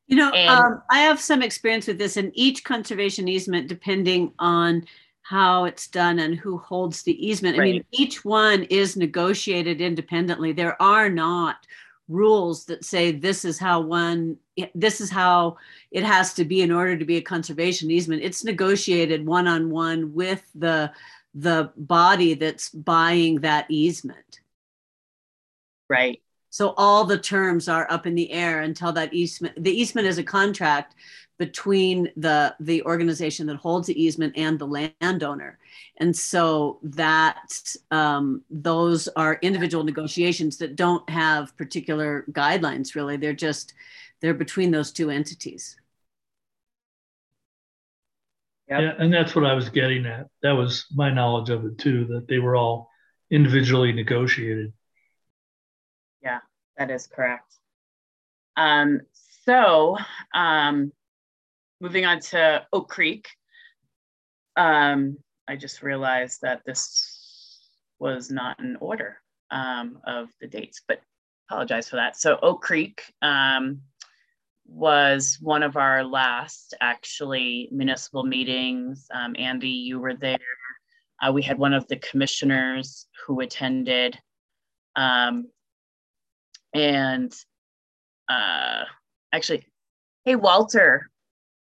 [0.06, 4.32] You know, And- um, I have some experience with this, and each conservation easement, depending
[4.38, 4.84] on
[5.22, 10.52] how it's done and who holds the easement, I mean, each one is negotiated independently.
[10.52, 11.66] There are not
[12.08, 14.36] rules that say this is how one,
[14.74, 15.56] this is how
[15.92, 18.22] it has to be in order to be a conservation easement.
[18.22, 20.92] It's negotiated one on one with the
[21.34, 24.40] the body that's buying that easement.
[25.92, 26.22] Right.
[26.48, 30.16] So all the terms are up in the air until that easement, the easement is
[30.16, 30.94] a contract
[31.38, 35.58] between the, the organization that holds the easement and the landowner.
[35.98, 37.58] And so that,
[37.90, 43.18] um, those are individual negotiations that don't have particular guidelines really.
[43.18, 43.74] They're just,
[44.20, 45.76] they're between those two entities.
[48.68, 50.28] Yeah, and that's what I was getting at.
[50.42, 52.88] That was my knowledge of it too, that they were all
[53.30, 54.72] individually negotiated.
[56.76, 57.54] That is correct.
[58.56, 59.00] Um,
[59.44, 59.96] so,
[60.34, 60.92] um,
[61.80, 63.28] moving on to Oak Creek.
[64.56, 65.18] Um,
[65.48, 67.58] I just realized that this
[67.98, 69.18] was not in order
[69.50, 71.00] um, of the dates, but
[71.48, 72.16] apologize for that.
[72.16, 73.80] So Oak Creek, um,
[74.66, 79.06] was one of our last actually municipal meetings.
[79.12, 80.38] Um, Andy, you were there.
[81.20, 84.18] Uh, we had one of the commissioners who attended.
[84.96, 85.48] Um,
[86.74, 87.32] and
[88.28, 88.84] uh,
[89.32, 89.66] actually,
[90.24, 91.10] hey, Walter,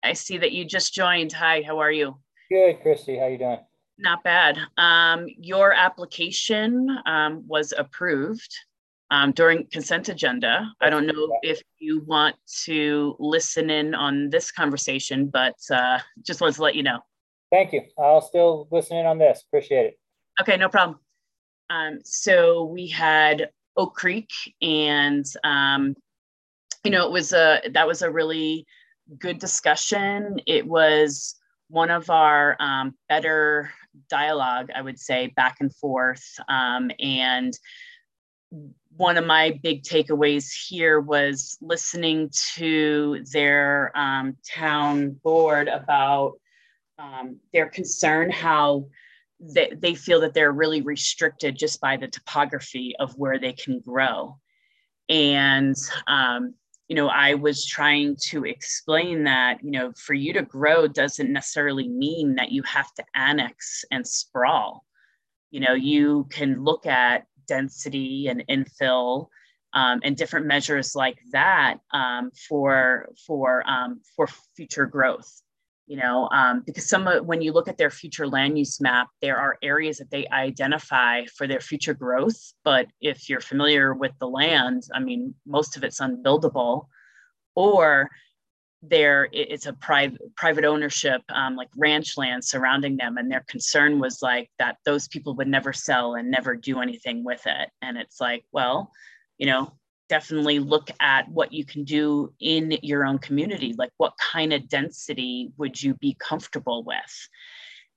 [0.03, 1.33] I see that you just joined.
[1.33, 2.17] Hi, how are you?
[2.49, 3.17] Good, Christy.
[3.17, 3.59] How you doing?
[3.97, 4.57] Not bad.
[4.77, 8.53] Um, your application um, was approved
[9.11, 10.71] um, during consent agenda.
[10.81, 12.35] I don't know if you want
[12.65, 16.99] to listen in on this conversation, but uh, just wanted to let you know.
[17.51, 17.83] Thank you.
[17.99, 19.43] I'll still listen in on this.
[19.47, 19.99] Appreciate it.
[20.41, 20.99] Okay, no problem.
[21.69, 24.29] Um, so we had Oak Creek,
[24.61, 25.95] and um,
[26.83, 28.65] you know, it was a that was a really
[29.19, 30.39] good discussion.
[30.47, 31.35] It was
[31.69, 33.71] one of our um, better
[34.09, 37.57] dialogue, I would say, back and forth, um, and
[38.95, 46.33] one of my big takeaways here was listening to their um, town board about
[46.99, 48.85] um, their concern how
[49.51, 53.79] they, they feel that they're really restricted just by the topography of where they can
[53.79, 54.37] grow.
[55.09, 55.75] And,
[56.07, 56.53] um,
[56.87, 61.31] you know, I was trying to explain that, you know, for you to grow doesn't
[61.31, 64.85] necessarily mean that you have to annex and sprawl.
[65.51, 69.27] You know, you can look at density and infill
[69.73, 75.42] um, and different measures like that um, for for um, for future growth.
[75.85, 79.09] You know, um, because some of, when you look at their future land use map,
[79.21, 82.39] there are areas that they identify for their future growth.
[82.63, 86.87] But if you're familiar with the land, I mean, most of it's unbuildable,
[87.53, 88.09] or
[88.85, 93.17] there it's a private private ownership um, like ranch land surrounding them.
[93.17, 97.23] And their concern was like that those people would never sell and never do anything
[97.23, 97.69] with it.
[97.81, 98.91] And it's like well
[99.37, 99.71] you know
[100.13, 104.69] definitely look at what you can do in your own community like what kind of
[104.69, 107.29] density would you be comfortable with?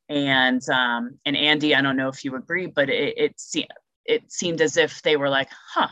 [0.08, 3.66] And um, and andy i don't know if you agree but it, it,
[4.06, 5.88] it seemed as if they were like huh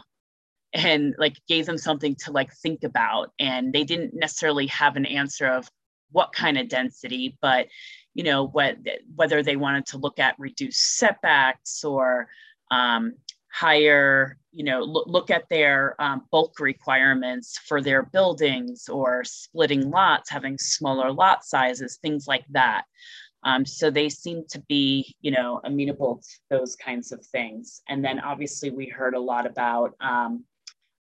[0.73, 5.05] and like gave them something to like think about and they didn't necessarily have an
[5.05, 5.69] answer of
[6.11, 7.67] what kind of density but
[8.15, 8.77] you know what
[9.15, 12.29] whether they wanted to look at reduced setbacks or
[12.71, 13.15] um,
[13.55, 19.91] higher you know look, look at their um, bulk requirements for their buildings or splitting
[19.91, 22.85] lots having smaller lot sizes things like that
[23.45, 27.83] um, so they seem to be, you know, amenable to those kinds of things.
[27.89, 30.45] And then obviously we heard a lot about um,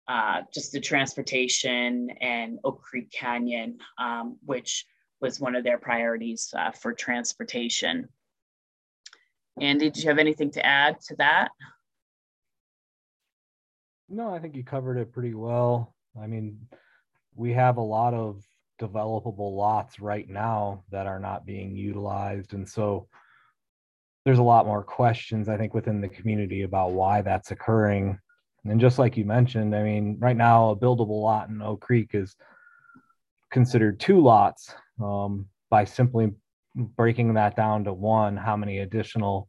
[0.09, 4.85] uh, just the transportation and Oak Creek Canyon, um, which
[5.21, 8.09] was one of their priorities uh, for transportation.
[9.61, 11.53] Andy, did you have anything to add to that?
[14.15, 15.93] No, I think you covered it pretty well.
[16.21, 16.69] I mean,
[17.35, 18.45] we have a lot of
[18.81, 22.55] developable lots right now that are not being utilized.
[22.55, 23.09] And so
[24.25, 28.17] there's a lot more questions, I think, within the community about why that's occurring.
[28.65, 32.11] And just like you mentioned, I mean, right now a buildable lot in Oak Creek
[32.13, 32.37] is
[33.51, 34.73] considered two lots.
[35.03, 36.31] Um, by simply
[36.77, 39.49] breaking that down to one, how many additional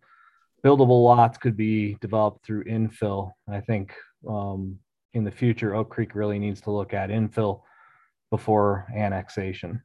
[0.66, 3.32] buildable lots could be developed through infill?
[3.48, 3.94] I think
[4.28, 4.80] um,
[5.14, 7.62] in the future, Oak Creek really needs to look at infill
[8.32, 9.82] before annexation.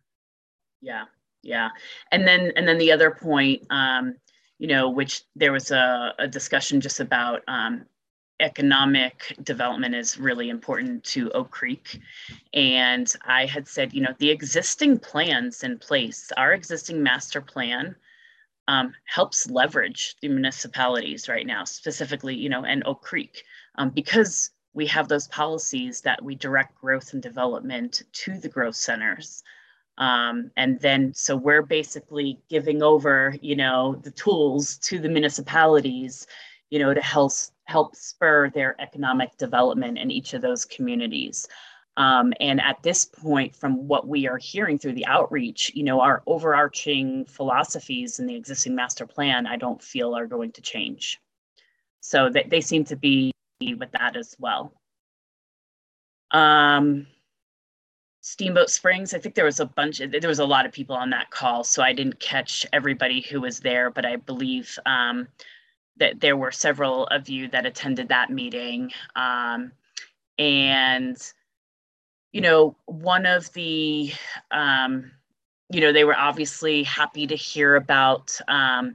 [0.80, 1.04] Yeah,
[1.42, 1.70] yeah,
[2.12, 4.16] and then and then the other point, um,
[4.58, 7.86] you know, which there was a, a discussion just about um,
[8.40, 12.00] economic development is really important to Oak Creek.
[12.54, 17.94] And I had said, you know, the existing plans in place, our existing master plan
[18.68, 23.44] um, helps leverage the municipalities right now, specifically, you know, and Oak Creek,
[23.76, 28.76] um, because we have those policies that we direct growth and development to the growth
[28.76, 29.42] centers.
[29.98, 36.26] Um, and then, so we're basically giving over, you know, the tools to the municipalities,
[36.70, 37.32] you know, to help
[37.64, 41.46] help spur their economic development in each of those communities.
[41.96, 46.00] Um, and at this point, from what we are hearing through the outreach, you know,
[46.00, 51.20] our overarching philosophies in the existing master plan, I don't feel are going to change.
[52.00, 54.72] So they, they seem to be with that as well.
[56.30, 57.06] Um,
[58.22, 61.10] Steamboat Springs, I think there was a bunch, there was a lot of people on
[61.10, 65.28] that call, so I didn't catch everybody who was there, but I believe um,
[65.96, 68.92] that there were several of you that attended that meeting.
[69.16, 69.72] Um,
[70.38, 71.16] and,
[72.32, 74.12] you know, one of the,
[74.50, 75.10] um,
[75.70, 78.94] you know, they were obviously happy to hear about um,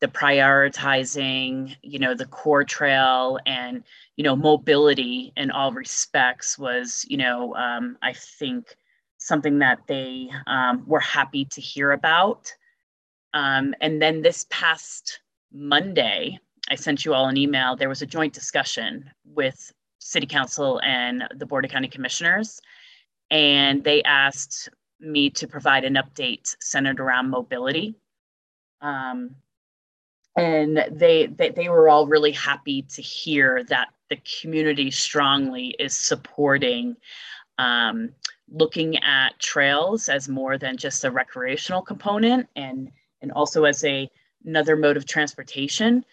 [0.00, 3.82] the prioritizing, you know, the core trail and,
[4.16, 8.76] you know, mobility in all respects was, you know, um, I think
[9.18, 12.52] something that they um, were happy to hear about.
[13.32, 15.20] Um, and then this past
[15.52, 16.38] Monday,
[16.70, 17.76] I sent you all an email.
[17.76, 22.60] There was a joint discussion with City Council and the Board of County Commissioners,
[23.30, 24.68] and they asked
[25.00, 27.94] me to provide an update centered around mobility.
[28.80, 29.34] Um,
[30.36, 35.96] and they, they they were all really happy to hear that the community strongly is
[35.96, 36.96] supporting
[37.58, 38.10] um,
[38.50, 42.90] looking at trails as more than just a recreational component and
[43.22, 44.10] and also as a
[44.44, 46.04] another mode of transportation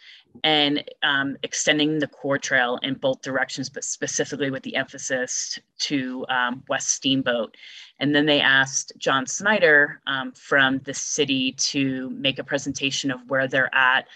[0.44, 6.26] and um, extending the core trail in both directions, but specifically with the emphasis to
[6.30, 7.56] um, West Steamboat.
[8.00, 13.20] And then they asked John Snyder um, from the city to make a presentation of
[13.30, 14.08] where they're at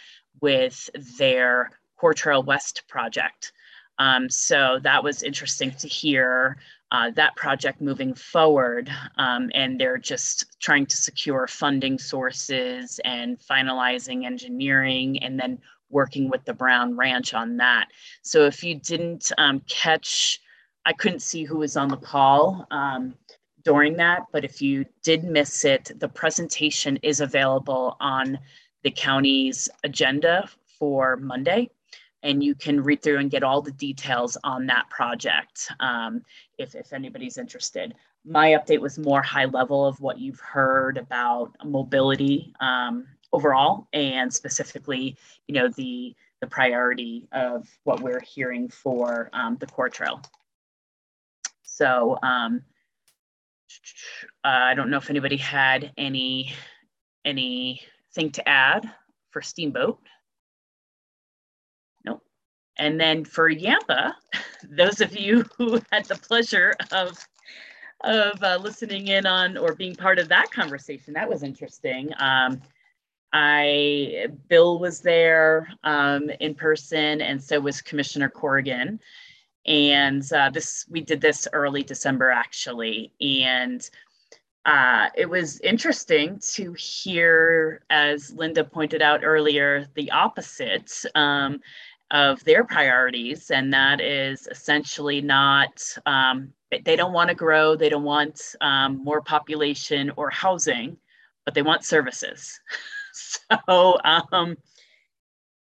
[0.42, 3.54] with their Core Trail West project.
[3.98, 6.58] Um, so that was interesting to hear
[6.92, 8.90] uh, that project moving forward.
[9.18, 15.60] Um, and they're just trying to secure funding sources and finalizing engineering and then
[15.90, 17.88] working with the Brown Ranch on that.
[18.22, 20.40] So if you didn't um, catch,
[20.86, 23.16] I couldn't see who was on the call um,
[23.64, 28.40] during that, but if you did miss it, the presentation is available on
[28.84, 30.48] the county's agenda
[30.78, 31.70] for Monday
[32.26, 36.24] and you can read through and get all the details on that project um,
[36.58, 37.94] if, if anybody's interested.
[38.26, 43.06] My update was more high level of what you've heard about mobility um,
[43.36, 45.18] overall and specifically,
[45.48, 50.22] you know, the, the priority of what we're hearing for um, the core trail.
[51.64, 52.62] So um,
[54.44, 56.54] uh, I don't know if anybody had any
[57.26, 58.90] anything to add
[59.32, 60.00] for Steamboat.
[62.06, 62.22] Nope.
[62.78, 64.16] And then for Yampa,
[64.64, 67.18] those of you who had the pleasure of
[68.04, 72.12] of uh, listening in on or being part of that conversation, that was interesting.
[72.20, 72.62] Um,
[73.38, 79.02] I Bill was there um, in person, and so was Commissioner Corrigan.
[79.66, 83.88] And uh, this we did this early December actually, and
[84.66, 90.92] uh, it was interesting to hear, as Linda pointed out earlier, the opposite.
[91.14, 91.60] Um,
[92.12, 97.90] of their priorities, and that is essentially not, um, they don't want to grow, they
[97.90, 100.96] don't want um, more population or housing,
[101.46, 102.60] but they want services.
[103.68, 104.56] so, um,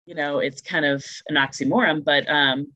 [0.05, 2.73] you know, it's kind of an oxymoron, but, um,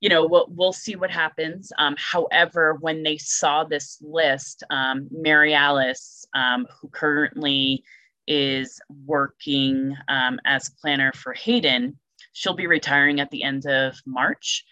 [0.00, 1.72] you know, we'll, we'll see what happens.
[1.78, 7.82] Um, however, when they saw this list, um, Mary Alice, um, who currently
[8.26, 11.98] is working um, as planner for Hayden,
[12.34, 14.64] She'll be retiring at the end of March.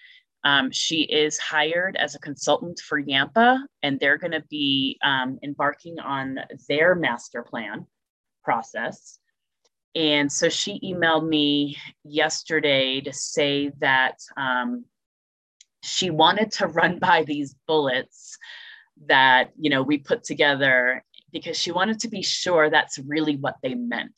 [0.45, 5.39] Um, she is hired as a consultant for Yampa, and they're going to be um,
[5.45, 7.87] embarking on their master plan
[8.43, 9.21] process.
[9.95, 14.85] And so she emailed me yesterday to say that um,
[15.83, 18.39] she wanted to run by these bullets
[19.07, 21.03] that you know we put together
[21.33, 24.15] because she wanted to be sure that's really what they meant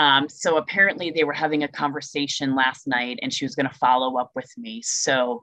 [0.00, 3.74] um, so apparently they were having a conversation last night and she was going to
[3.74, 4.80] follow up with me.
[4.82, 5.42] So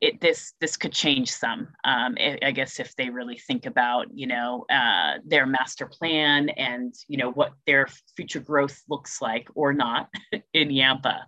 [0.00, 4.26] it, this this could change some, um, I guess, if they really think about you
[4.26, 9.72] know uh, their master plan and you know what their future growth looks like or
[9.72, 10.08] not
[10.54, 11.26] in Yampa.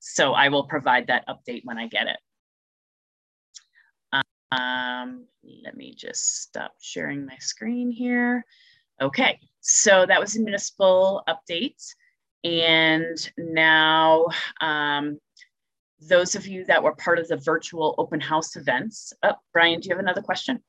[0.00, 2.18] So I will provide that update when I get it.
[4.52, 5.26] Um,
[5.64, 8.44] let me just stop sharing my screen here.
[9.00, 11.82] Okay, so that was a municipal update.
[12.42, 14.26] And now,
[14.60, 15.18] um,
[16.00, 19.12] those of you that were part of the virtual open house events.
[19.22, 20.62] Oh, Brian, do you have another question?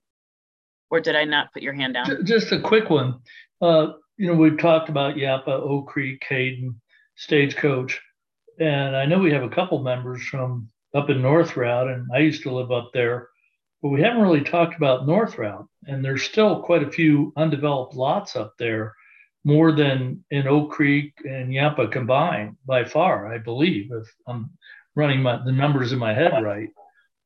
[0.89, 2.25] Or did I not put your hand down?
[2.25, 3.19] Just a quick one.
[3.61, 6.81] Uh, you know, we've talked about Yampa, Oak Creek, Hayden,
[7.15, 8.01] Stagecoach.
[8.59, 12.19] And I know we have a couple members from up in North Routt, and I
[12.19, 13.29] used to live up there
[13.81, 17.95] but we haven't really talked about North Routt, and there's still quite a few undeveloped
[17.95, 18.95] lots up there,
[19.43, 24.51] more than in Oak Creek and Yampa combined by far, I believe, if I'm
[24.95, 26.69] running my, the numbers in my head right.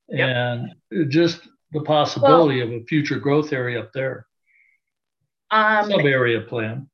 [0.10, 0.30] Yep.
[0.30, 4.28] And just the possibility well, of a future growth area up there.
[5.52, 6.90] Um, sub area plan.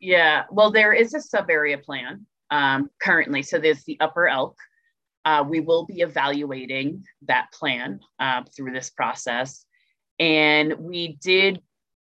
[0.00, 3.42] Yeah, well, there is a sub area plan um, currently.
[3.42, 4.56] So there's the Upper Elk,
[5.24, 9.64] uh, we will be evaluating that plan uh, through this process.
[10.18, 11.60] And we did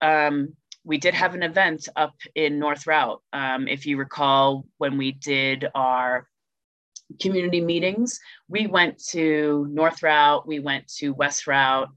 [0.02, 0.54] um,
[0.84, 3.18] we did have an event up in North Routt.
[3.32, 6.28] Um, if you recall, when we did our
[7.20, 11.88] community meetings, we went to North Routt, we went to West Routt,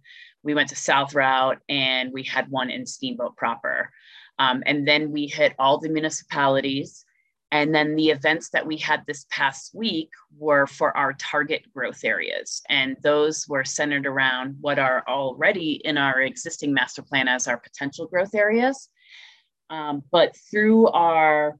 [0.43, 3.91] we went to South Routt, and we had one in Steamboat proper.
[4.37, 7.05] Um, and then we hit all the municipalities.
[7.51, 12.03] And then the events that we had this past week were for our target growth
[12.03, 12.61] areas.
[12.69, 17.57] And those were centered around what are already in our existing master plan as our
[17.57, 18.89] potential growth areas.
[19.71, 21.57] Um, but through our,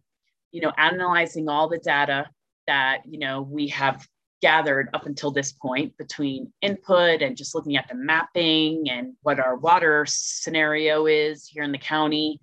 [0.51, 2.27] you know, analyzing all the data
[2.69, 4.07] that, you know, we have
[4.41, 9.39] gathered up until this point between input and just looking at the mapping and what
[9.39, 12.39] our water scenario is here in the county,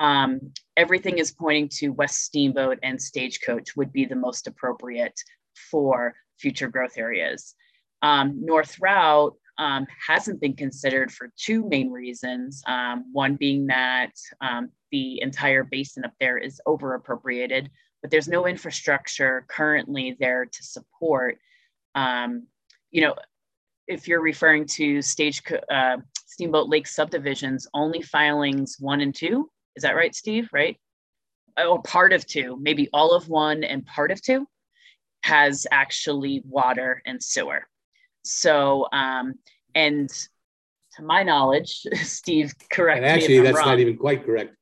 [0.00, 0.40] um,
[0.76, 5.14] everything is pointing to West Steamboat and Stagecoach would be the most appropriate
[5.70, 7.54] for future growth areas.
[8.00, 12.62] Um, North Routt um, hasn't been considered for two main reasons.
[12.66, 17.70] Um, one being that um, the entire basin up there is over appropriated,
[18.02, 21.38] but there's no infrastructure currently there to support.
[21.94, 22.46] Um,
[22.90, 23.14] you know,
[23.86, 25.96] if you're referring to stage uh,
[26.26, 30.48] Steamboat Lake subdivisions, only filings one and two is that right, Steve?
[30.52, 30.76] Right?
[31.56, 34.44] Oh, part of two, maybe all of one and part of two
[35.22, 37.62] has actually water and sewer.
[38.24, 39.34] So, um,
[39.76, 40.08] and
[40.96, 43.68] to my knowledge, Steve, correct And actually, me if I'm that's wrong.
[43.68, 44.56] not even quite correct.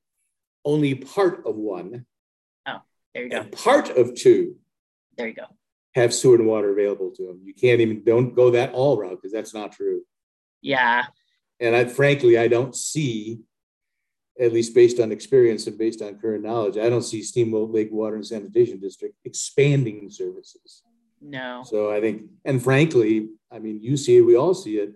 [0.67, 2.05] Only part of one
[3.17, 3.37] there you go.
[3.41, 4.57] and part of two
[5.17, 5.45] There you go.
[5.95, 7.41] have sewer and water available to them.
[7.43, 10.03] You can't even, don't go that all route because that's not true.
[10.63, 11.05] Yeah.
[11.61, 13.41] And I frankly, I don't see,
[14.39, 17.89] at least based on experience and based on current knowledge, I don't see Steamboat Lake
[17.91, 20.83] Water and Sanitation District expanding services.
[21.23, 21.63] No.
[21.65, 24.91] So I think, and frankly, I mean, you see it, we all see it.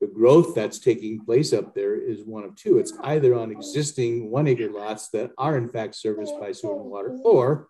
[0.00, 2.78] The growth that's taking place up there is one of two.
[2.78, 6.90] It's either on existing one acre lots that are in fact serviced by sewer and
[6.90, 7.68] water, or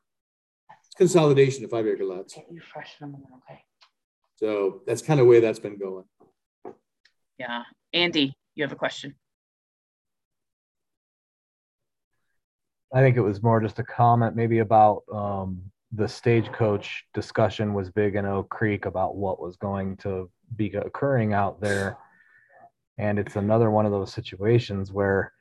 [0.69, 2.37] it's consolidation of five acre lots.
[2.37, 3.61] You freshen them, okay.
[4.37, 6.05] So that's kind of the way that's been going.
[7.39, 7.63] Yeah.
[7.93, 9.15] Andy, you have a question?
[12.93, 17.91] I think it was more just a comment maybe about um, the stagecoach discussion was
[17.91, 21.99] big in Oak Creek about what was going to be occurring out there.
[22.99, 25.33] And it's another one of those situations where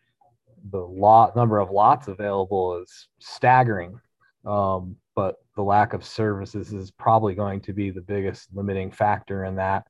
[0.71, 3.99] the lot number of lots available is staggering.
[4.45, 9.45] Um, but the lack of services is probably going to be the biggest limiting factor
[9.45, 9.87] in that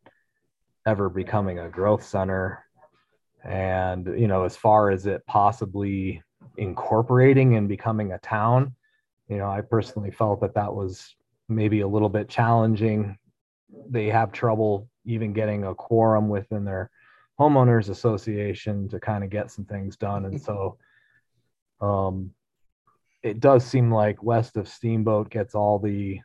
[0.86, 2.64] ever becoming a growth center.
[3.44, 6.24] And, you know, as far as it possibly
[6.56, 8.74] incorporating and becoming a town,
[9.28, 11.16] you know, I personally felt that that was
[11.50, 13.18] maybe a little bit challenging.
[13.90, 16.90] They have trouble even getting a quorum within their
[17.40, 20.26] homeowners association to kind of get some things done.
[20.26, 20.78] And so
[21.82, 22.32] um,
[23.24, 26.20] it does seem like west of Steamboat gets all the,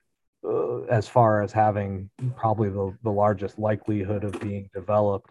[0.45, 5.31] uh, as far as having probably the, the largest likelihood of being developed,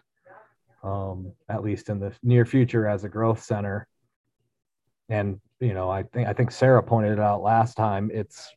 [0.84, 3.86] um, at least in the near future as a growth center.
[5.08, 8.50] And, you know, I think, I think Sarah pointed it out last time, it's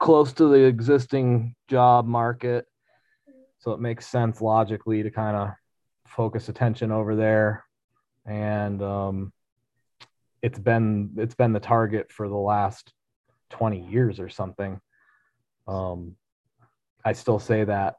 [0.00, 2.66] close to the existing job market.
[3.58, 5.50] So it makes sense logically to kind of
[6.08, 7.64] focus attention over there.
[8.26, 9.32] And um,
[10.42, 12.92] it's been it's been the target for the last
[13.50, 14.80] 20 years or something.
[15.66, 16.16] Um,
[17.04, 17.96] I still say that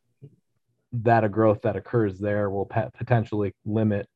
[0.92, 4.08] that a growth that occurs there will pe- potentially limit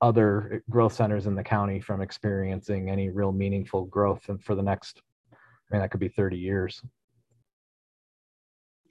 [0.00, 4.62] other growth centers in the county from experiencing any real meaningful growth and for the
[4.62, 5.00] next
[5.32, 5.36] i
[5.72, 6.82] mean that could be 30 years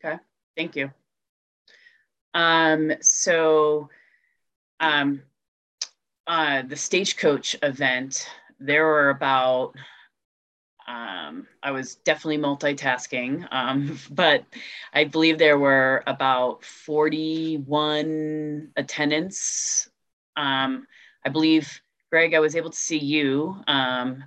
[0.04, 0.18] Okay,
[0.58, 0.92] thank you.
[2.34, 3.90] Um, so
[4.80, 5.22] um,
[6.28, 8.28] uh, the stagecoach event,
[8.60, 9.74] there were about,
[10.88, 14.46] um, I was definitely multitasking, um, but
[14.94, 19.90] I believe there were about 41 attendants.
[20.36, 20.88] Um,
[21.26, 21.82] I believe,
[22.12, 23.56] Greg, I was able to see you.
[23.68, 24.24] Um,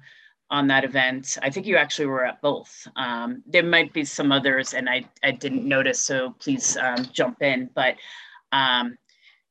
[0.50, 1.38] on that event.
[1.42, 2.86] I think you actually were at both.
[2.96, 7.42] Um, there might be some others, and I, I didn't notice, so please um, jump
[7.42, 7.70] in.
[7.74, 7.96] But,
[8.52, 8.96] um,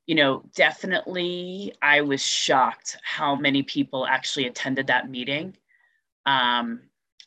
[0.08, 5.58] you know, definitely I was shocked how many people actually attended that meeting.
[6.26, 6.82] Um,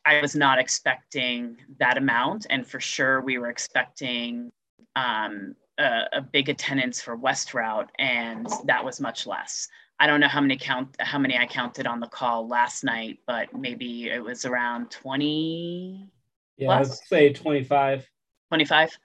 [0.05, 4.51] I was not expecting that amount, and for sure we were expecting
[4.97, 9.69] um, a, a big attendance for West Routt, and that was much less.
[10.01, 13.19] I don't know how many count how many I counted on the call last night,
[13.27, 16.09] but maybe it was around 20
[16.57, 18.09] Yeah, I'd say 25.
[18.49, 18.99] 25.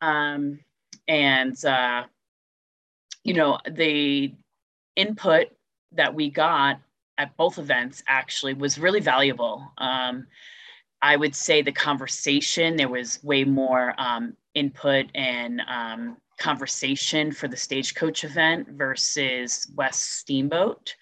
[0.00, 0.60] Um,
[1.08, 2.04] and uh,
[3.24, 4.34] you know, the
[4.96, 5.48] input
[5.92, 6.80] that we got
[7.18, 9.72] at both events actually was really valuable.
[9.78, 10.26] Um,
[11.00, 17.48] I would say the conversation, there was way more um, input and um, conversation for
[17.48, 20.94] the stagecoach event versus West Steamboat.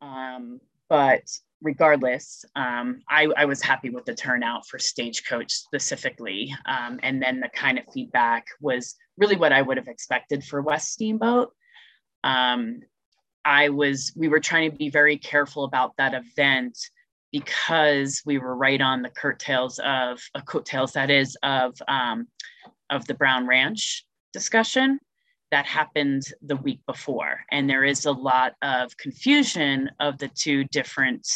[0.00, 1.22] Um, but
[1.62, 6.54] regardless, um, I, I, was happy with the turnout for Stagecoach specifically.
[6.66, 10.60] Um, and then the kind of feedback was really what I would have expected for
[10.60, 11.52] West Steamboat.
[12.24, 12.80] Um,
[13.44, 16.78] I was, we were trying to be very careful about that event
[17.30, 22.26] because we were right on the curtails of, uh, coattails that is, of, um,
[22.90, 24.98] of the Brown Ranch discussion
[25.50, 27.40] that happened the week before.
[27.50, 31.26] And there is a lot of confusion of the two different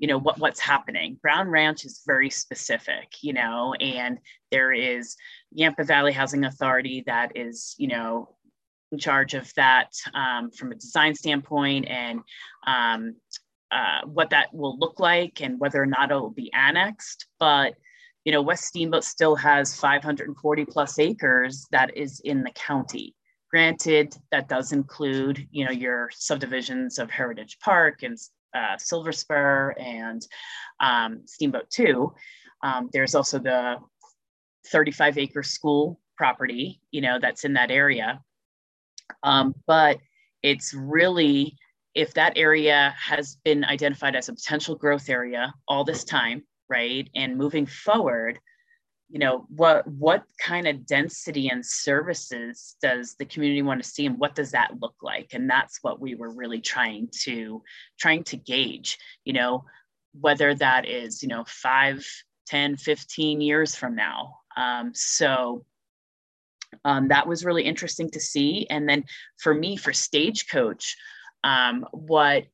[0.00, 1.18] you know what what's happening.
[1.22, 4.18] Brown ranch is very specific you know and
[4.50, 5.16] there is
[5.52, 8.34] yampa valley housing authority that is you know
[8.90, 12.20] in charge of that um, from a design standpoint and
[12.66, 13.14] um,
[13.70, 17.26] uh, what that will look like and whether or not it will be annexed.
[17.40, 17.74] But
[18.24, 23.14] you know west steamboat still has 540 plus acres that is in the county
[23.54, 28.18] Granted, that does include, you know, your subdivisions of Heritage Park and
[28.52, 30.26] uh, Silver Spur and
[30.80, 32.12] um, Steamboat 2.
[32.64, 33.76] Um, there's also the
[34.72, 38.20] 35 acre school property, you know, that's in that area.
[39.22, 39.98] Um, but
[40.42, 41.56] it's really,
[41.94, 47.08] if that area has been identified as a potential growth area all this time, right,
[47.14, 48.38] and moving forward,
[49.10, 54.06] you know what what kind of density and services does the community want to see
[54.06, 55.34] and what does that look like?
[55.34, 57.62] And that's what we were really trying to
[57.98, 59.64] trying to gauge you know
[60.18, 62.06] whether that is you know 5
[62.46, 64.38] 10 15 years from now.
[64.56, 65.64] Um, so
[66.84, 68.66] um, that was really interesting to see.
[68.68, 69.04] And then
[69.38, 70.96] for me for stagecoach
[71.44, 72.44] um, what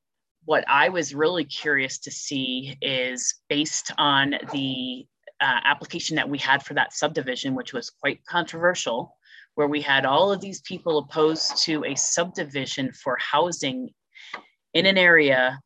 [0.45, 5.07] what I was really curious to see is based on the
[5.41, 9.17] uh, application that we had for that subdivision, which was quite controversial,
[9.55, 13.91] where we had all of these people opposed to a subdivision for housing
[14.75, 15.59] in an area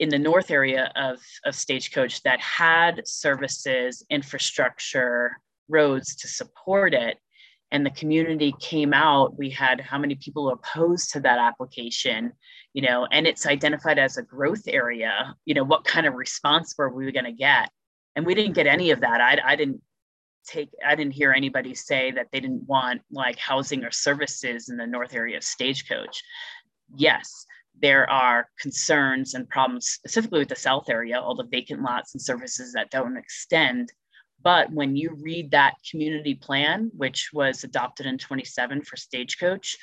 [0.00, 7.16] in the north area of, of Stagecoach that had services, infrastructure, roads to support it.
[7.70, 9.38] And the community came out.
[9.38, 12.32] We had how many people opposed to that application,
[12.74, 15.34] you know, and it's identified as a growth area.
[15.46, 17.70] You know, what kind of response were we going to get?
[18.16, 19.80] and we didn't get any of that I, I didn't
[20.46, 24.76] take i didn't hear anybody say that they didn't want like housing or services in
[24.76, 26.22] the north area of stagecoach
[26.96, 27.46] yes
[27.80, 32.22] there are concerns and problems specifically with the south area all the vacant lots and
[32.22, 33.90] services that don't extend
[34.42, 39.78] but when you read that community plan which was adopted in 27 for stagecoach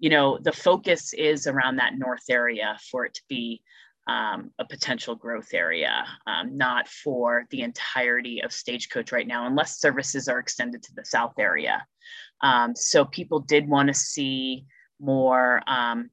[0.00, 3.62] you know the focus is around that north area for it to be
[4.08, 9.78] um, a potential growth area, um, not for the entirety of Stagecoach right now, unless
[9.78, 11.86] services are extended to the South area.
[12.40, 14.64] Um, so people did want to see
[14.98, 16.10] more um,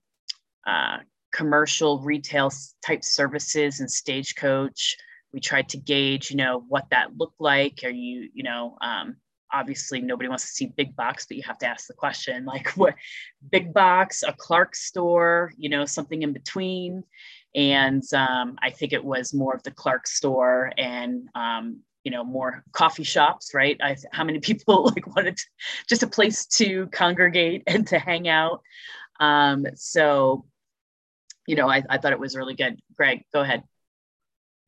[0.68, 0.98] uh,
[1.34, 2.52] commercial retail
[2.86, 4.98] type services in Stagecoach.
[5.34, 7.82] We tried to gauge, you know, what that looked like.
[7.84, 9.18] Are you, you know, um,
[9.54, 12.70] obviously nobody wants to see big box but you have to ask the question like
[12.76, 12.96] what
[13.52, 17.04] big box a clark store you know something in between
[17.58, 22.24] and um, I think it was more of the Clark store and um, you know
[22.24, 23.78] more coffee shops, right?
[23.82, 25.46] I, how many people like wanted to,
[25.90, 28.62] just a place to congregate and to hang out?
[29.20, 30.46] Um, so,
[31.48, 32.80] you know, I, I thought it was really good.
[32.96, 33.64] Greg, go ahead.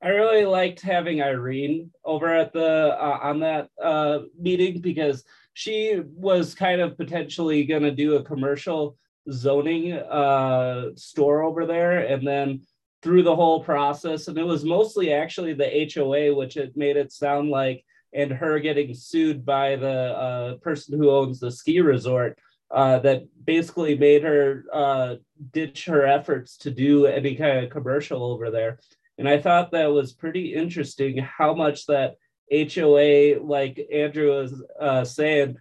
[0.01, 5.23] I really liked having Irene over at the uh, on that uh, meeting because
[5.53, 8.97] she was kind of potentially going to do a commercial
[9.29, 12.61] zoning uh, store over there, and then
[13.01, 14.29] through the whole process.
[14.29, 18.59] And it was mostly actually the HOA, which it made it sound like, and her
[18.59, 22.37] getting sued by the uh, person who owns the ski resort.
[22.71, 25.15] Uh, that basically made her uh,
[25.53, 28.77] ditch her efforts to do any kind of commercial over there.
[29.19, 32.15] And I thought that was pretty interesting how much that
[32.51, 35.57] HOA, like Andrew was uh, saying,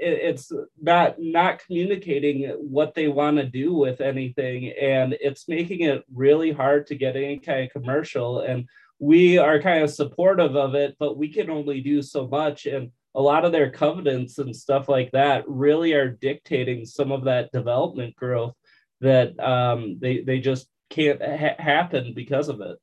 [0.00, 0.50] it's
[0.80, 4.72] not not communicating what they want to do with anything.
[4.80, 8.40] And it's making it really hard to get any kind of commercial.
[8.40, 8.66] And
[8.98, 12.66] we are kind of supportive of it but we can only do so much.
[12.66, 17.24] And a lot of their covenants and stuff like that really are dictating some of
[17.24, 18.54] that development growth
[19.00, 22.78] that um, they they just can't ha- happen because of it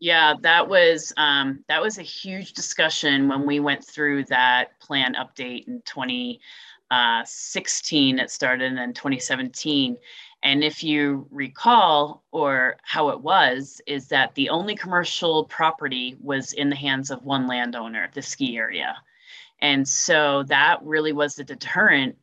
[0.00, 5.14] yeah, that was um, that was a huge discussion when we went through that plan
[5.14, 8.20] update in 2016.
[8.20, 9.96] Uh, it started in 2017.
[10.44, 16.52] And if you recall, or how it was, is that the only commercial property was
[16.52, 18.96] in the hands of one landowner, the ski area.
[19.60, 22.16] And so that really was the deterrent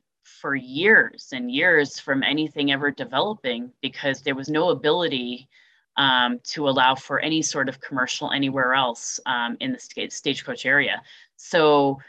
[0.46, 5.50] for years and years from anything ever developing because there was no ability
[5.98, 10.68] um, to allow for any sort of commercial anywhere else um, in the st- stagecoach
[10.68, 11.02] area.
[11.36, 12.00] So,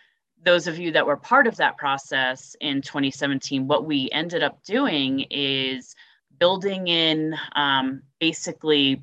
[0.44, 4.62] those of you that were part of that process in 2017, what we ended up
[4.64, 5.96] doing is
[6.38, 9.02] building in um, basically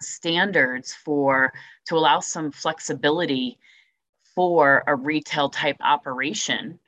[0.00, 1.52] standards for
[1.86, 3.58] to allow some flexibility
[4.36, 6.78] for a retail type operation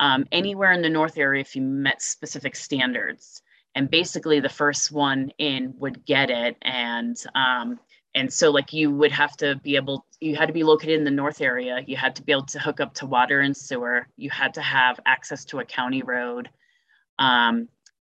[0.00, 3.42] um, anywhere in the north area if you met specific standards.
[3.74, 6.56] And basically the first one in would get it.
[6.62, 7.80] And um,
[8.14, 11.04] and so like you would have to be able you had to be located in
[11.04, 11.80] the north area.
[11.86, 14.06] You had to be able to hook up to water and sewer.
[14.16, 16.48] You had to have access to a county road.
[17.18, 17.68] Um,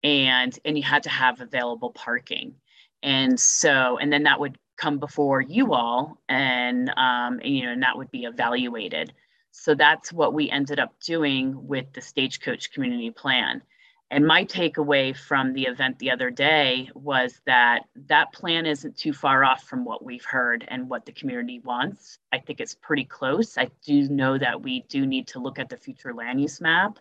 [0.04, 2.54] and and you had to have available parking.
[3.02, 7.72] And so and then that would come before you all and, um, and you know
[7.72, 9.12] and that would be evaluated
[9.58, 13.62] so that's what we ended up doing with the stagecoach community plan
[14.10, 19.12] and my takeaway from the event the other day was that that plan isn't too
[19.12, 22.18] far off from what we've heard and what the community wants.
[22.32, 23.58] I think it's pretty close.
[23.58, 26.98] I do know that we do need to look at the future land use map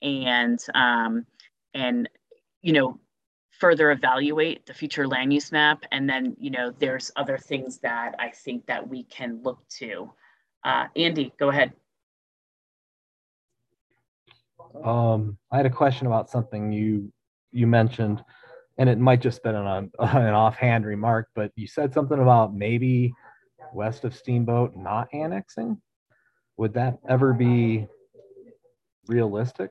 [0.00, 1.26] and um,
[1.74, 2.08] and
[2.62, 3.00] you know
[3.50, 5.82] further evaluate the future land use map.
[5.90, 10.12] And then you know there's other things that I think that we can look to.
[10.64, 11.72] Uh, Andy, go ahead.
[14.84, 17.12] Um, I had a question about something you
[17.52, 18.22] you mentioned,
[18.76, 19.90] and it might just been an, an
[20.34, 23.12] offhand remark, but you said something about maybe
[23.72, 25.80] west of Steamboat not annexing.
[26.56, 27.86] Would that ever be
[29.06, 29.70] realistic?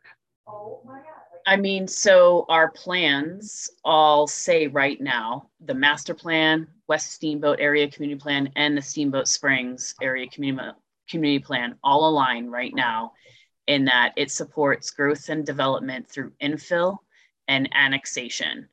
[1.48, 7.90] I mean, so our plans all say right now the master plan, West Steamboat Area
[7.90, 10.72] Community Plan, and the Steamboat Springs Area Community,
[11.10, 13.14] community Plan all align right now
[13.66, 16.98] in that it supports growth and development through infill
[17.48, 18.68] and annexation.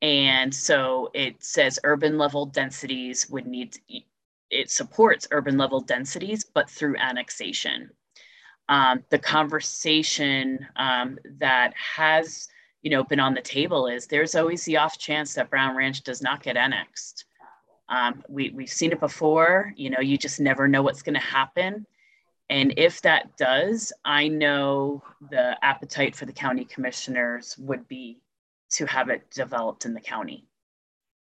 [0.00, 3.80] And so it says urban level densities would need, to,
[4.48, 7.90] it supports urban level densities, but through annexation.
[8.68, 12.48] Um, the conversation um, that has,
[12.82, 16.02] you know, been on the table is there's always the off chance that Brown Ranch
[16.02, 17.26] does not get annexed.
[17.88, 21.20] Um, we, we've seen it before, you know, you just never know what's going to
[21.20, 21.86] happen.
[22.48, 28.22] And if that does, I know the appetite for the county commissioners would be
[28.72, 30.46] to have it developed in the county.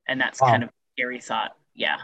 [0.07, 0.49] And that's wow.
[0.49, 1.55] kind of a scary thought.
[1.73, 1.97] Yeah.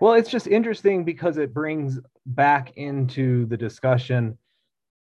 [0.00, 4.38] Well, it's just interesting because it brings back into the discussion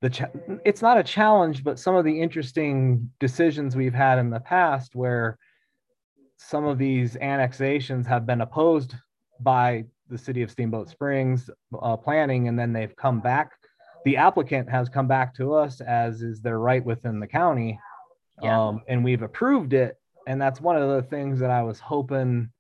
[0.01, 0.31] the cha-
[0.65, 4.95] it's not a challenge, but some of the interesting decisions we've had in the past
[4.95, 5.39] where
[6.39, 8.95] some of these annexations have been opposed
[9.41, 11.51] by the city of Steamboat Springs
[11.81, 13.53] uh, planning, and then they've come back.
[14.05, 17.79] The applicant has come back to us as is their right within the county,
[18.43, 18.69] yeah.
[18.69, 19.97] um, and we've approved it.
[20.27, 22.51] And that's one of the things that I was hoping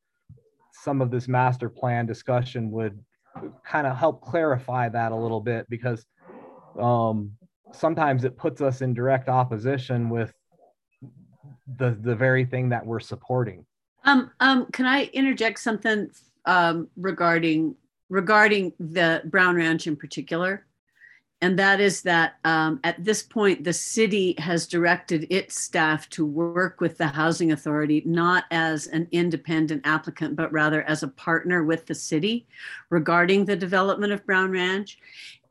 [0.72, 2.98] some of this master plan discussion would
[3.64, 6.04] kind of help clarify that a little bit because
[6.78, 7.32] um,
[7.72, 10.32] sometimes it puts us in direct opposition with
[11.76, 13.64] the the very thing that we're supporting.
[14.04, 16.10] Um, um, can I interject something
[16.46, 17.76] um, regarding
[18.08, 20.66] regarding the Brown Ranch in particular,
[21.42, 26.26] and that is that um, at this point the city has directed its staff to
[26.26, 31.64] work with the housing authority not as an independent applicant but rather as a partner
[31.64, 32.46] with the city
[32.90, 34.98] regarding the development of Brown Ranch.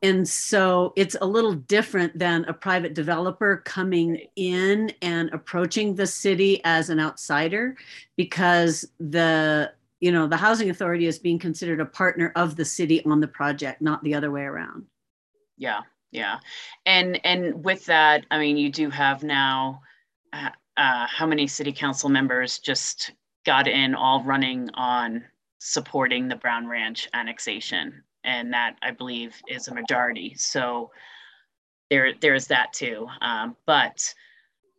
[0.01, 6.07] And so it's a little different than a private developer coming in and approaching the
[6.07, 7.76] city as an outsider
[8.15, 13.03] because the you know the housing authority is being considered a partner of the city
[13.05, 14.85] on the project not the other way around.
[15.57, 15.81] Yeah
[16.11, 16.39] yeah.
[16.85, 19.81] And and with that i mean you do have now
[20.34, 23.11] uh, uh, how many city council members just
[23.45, 25.23] got in all running on
[25.59, 30.35] supporting the brown ranch annexation and that i believe is a majority.
[30.38, 30.91] So
[31.89, 33.07] there there's that too.
[33.22, 34.14] Um, but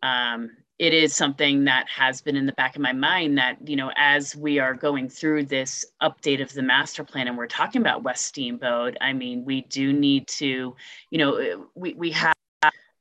[0.02, 3.77] um, it is something that has been in the back of my mind that you
[3.77, 7.82] know as we are going through this update of the master plan and we're talking
[7.82, 10.74] about west steamboat i mean we do need to
[11.10, 12.35] you know we, we have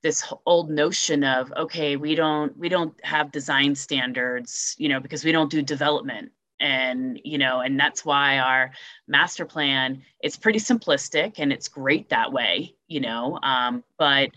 [0.01, 5.23] this old notion of okay we don't we don't have design standards you know because
[5.23, 8.71] we don't do development and you know and that's why our
[9.07, 14.29] master plan it's pretty simplistic and it's great that way you know um, but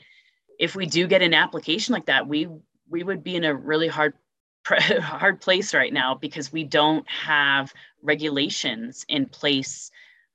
[0.59, 2.49] if we do get an application like that we
[2.89, 4.15] we would be in a really hard
[4.65, 7.73] hard place right now because we don't have
[8.03, 9.91] regulations in place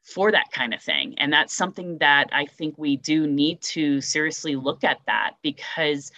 [0.08, 1.16] for that kind of thing.
[1.18, 6.12] And that's something that I think we do need to seriously look at that because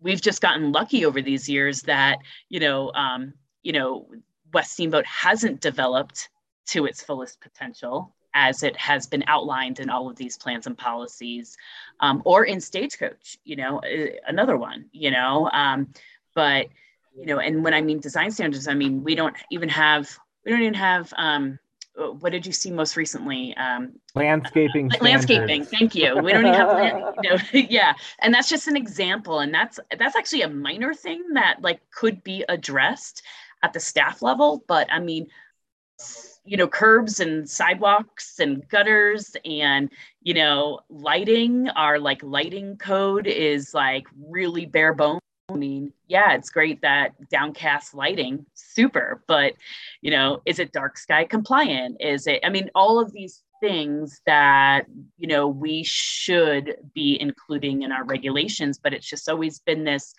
[0.00, 2.18] we've just gotten lucky over these years that,
[2.48, 4.08] you know, um, you know,
[4.56, 6.30] West Steamboat hasn't developed
[6.68, 10.78] to its fullest potential as it has been outlined in all of these plans and
[10.78, 11.58] policies
[12.00, 13.82] um, or in stagecoach you know
[14.26, 15.88] another one you know um,
[16.34, 16.68] but
[17.14, 20.52] you know and when i mean design standards i mean we don't even have we
[20.52, 21.58] don't even have um,
[21.96, 23.56] what did you see most recently?
[23.56, 24.92] Um, landscaping.
[24.92, 25.64] Uh, landscaping.
[25.64, 26.14] Thank you.
[26.22, 27.36] We don't even have, land, you know,
[27.70, 27.94] yeah.
[28.20, 32.22] And that's just an example, and that's that's actually a minor thing that like could
[32.22, 33.22] be addressed
[33.62, 34.64] at the staff level.
[34.68, 35.28] But I mean,
[36.44, 39.90] you know, curbs and sidewalks and gutters and
[40.22, 41.68] you know, lighting.
[41.70, 47.12] Our like lighting code is like really bare bones I mean, yeah, it's great that
[47.30, 49.52] downcast lighting, super, but
[50.00, 51.98] you know, is it dark sky compliant?
[52.00, 54.86] Is it, I mean, all of these things that,
[55.18, 60.14] you know, we should be including in our regulations, but it's just always been this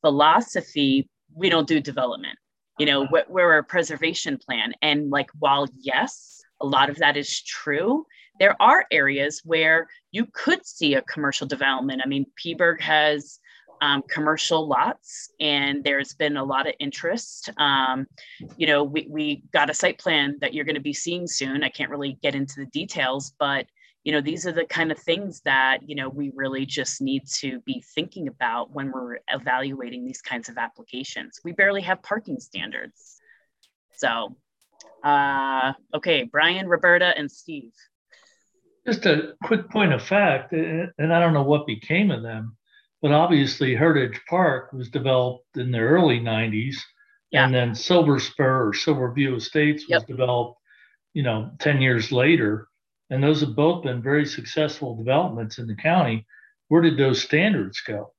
[0.00, 2.38] philosophy we don't do development.
[2.78, 4.72] You know, we're, we're a preservation plan.
[4.82, 8.06] And like, while yes, a lot of that is true,
[8.40, 12.02] there are areas where you could see a commercial development.
[12.04, 13.38] I mean, Phippsburg has
[13.82, 17.50] um, commercial lots, and there's been a lot of interest.
[17.58, 18.06] Um,
[18.56, 21.64] you know, we, we got a site plan that you're going to be seeing soon.
[21.64, 23.66] I can't really get into the details, but
[24.04, 27.22] you know, these are the kind of things that you know we really just need
[27.40, 31.40] to be thinking about when we're evaluating these kinds of applications.
[31.44, 33.18] We barely have parking standards,
[33.96, 34.36] so.
[35.04, 37.72] Uh, okay, Brian, Roberta, and Steve.
[38.86, 42.56] Just a quick point of fact, and I don't know what became of them
[43.02, 46.76] but obviously, Heritage Park was developed in the early 90s.
[47.32, 47.44] Yeah.
[47.44, 50.06] And then Silver Spur or silver view Estates was yep.
[50.06, 50.60] developed,
[51.12, 52.68] you know, 10 years later.
[53.12, 56.26] And those have both been very successful developments in the county.
[56.68, 58.14] Where did those standards go?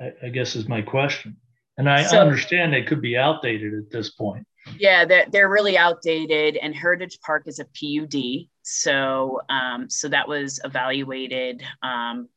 [0.00, 1.36] I, I guess is my question.
[1.76, 4.46] And I so, understand they could be outdated at this point.
[4.78, 6.56] Yeah, they're, they're really outdated.
[6.58, 8.46] And Heritage Park is a PUD.
[8.62, 12.28] So, um, so that was evaluated um,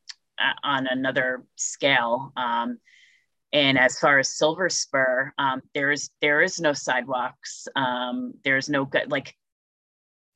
[0.64, 2.34] on another scale.
[2.36, 2.80] Um,
[3.54, 7.68] and as far as Silver Spur, um, there's there is no sidewalks.
[7.76, 9.36] Um, there's no good like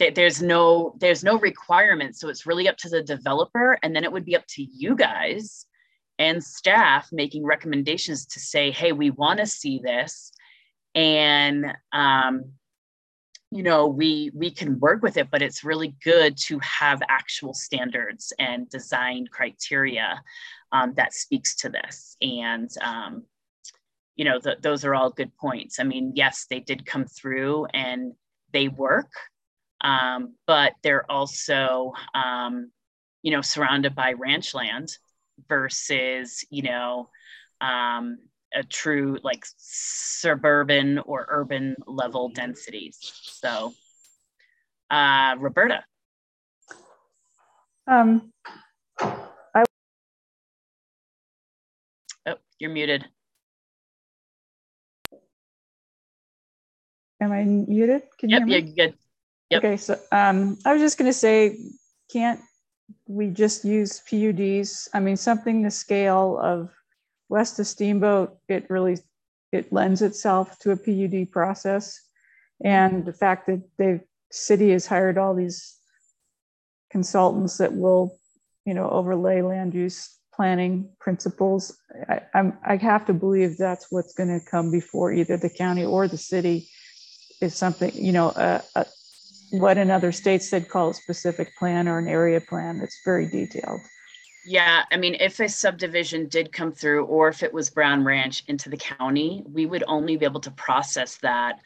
[0.10, 2.16] there's no there's no requirement.
[2.16, 4.96] So it's really up to the developer, and then it would be up to you
[4.96, 5.66] guys
[6.20, 10.32] and staff making recommendations to say, hey, we want to see this,
[10.96, 12.54] and um,
[13.54, 17.54] you know we we can work with it but it's really good to have actual
[17.54, 20.22] standards and design criteria
[20.72, 22.18] um, that speaks to this.
[22.22, 23.24] And um,
[24.16, 25.80] you know th- those are all good points.
[25.80, 28.14] I mean yes they did come through and
[28.52, 29.12] they work
[29.84, 32.72] um, but they're also um,
[33.22, 34.90] you know surrounded by ranch land
[35.48, 37.10] versus you know
[37.62, 38.18] um,
[38.54, 42.98] a true like suburban or urban level densities.
[43.02, 43.74] So,
[44.90, 45.84] uh, Roberta.
[47.88, 48.32] Um,
[49.00, 49.64] I.
[52.26, 53.06] Oh, you're muted.
[57.20, 58.04] Am I muted?
[58.18, 58.74] Can yep, you hear me?
[58.76, 58.94] good.
[59.50, 59.64] Yep.
[59.64, 61.58] Okay, so um, I was just going to say,
[62.12, 62.40] can't
[63.08, 64.88] we just use PUDs?
[64.94, 66.72] I mean, something the scale of
[67.30, 68.98] west of Steamboat, it really
[69.52, 72.00] it lends itself to a PUD process.
[72.64, 74.02] And the fact that the
[74.32, 75.78] city has hired all these
[76.90, 78.18] consultants that will,
[78.66, 81.78] you know, overlay land use planning principles,
[82.10, 85.86] I, I'm, I have to believe that's what's going to come before either the county
[85.86, 86.68] or the city
[87.42, 88.86] is something, you know, uh, uh,
[89.54, 93.28] what in other states they'd call a specific plan or an area plan that's very
[93.28, 93.82] detailed.
[94.46, 98.44] Yeah, I mean, if a subdivision did come through, or if it was Brown Ranch
[98.48, 101.60] into the county, we would only be able to process that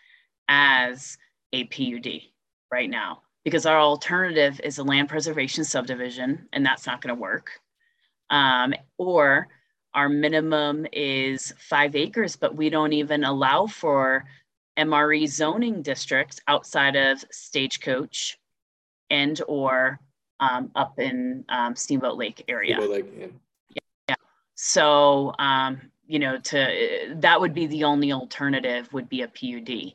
[0.50, 1.18] as
[1.54, 2.24] a PUD
[2.70, 7.22] right now, because our alternative is a land preservation subdivision, and that's not going to
[7.22, 7.52] work.
[8.30, 9.48] Um, or
[9.94, 14.26] our minimum is five acres, but we don't even allow for
[14.78, 18.38] MRE zoning districts outside of Stagecoach
[19.10, 20.00] and or
[20.40, 22.76] um, up in um, Steamboat Lake area.
[22.76, 23.34] Steamboat Lake,
[23.70, 23.80] yeah.
[24.10, 24.16] yeah.
[24.56, 29.94] So, um, you know, to that would be the only alternative would be a PUD,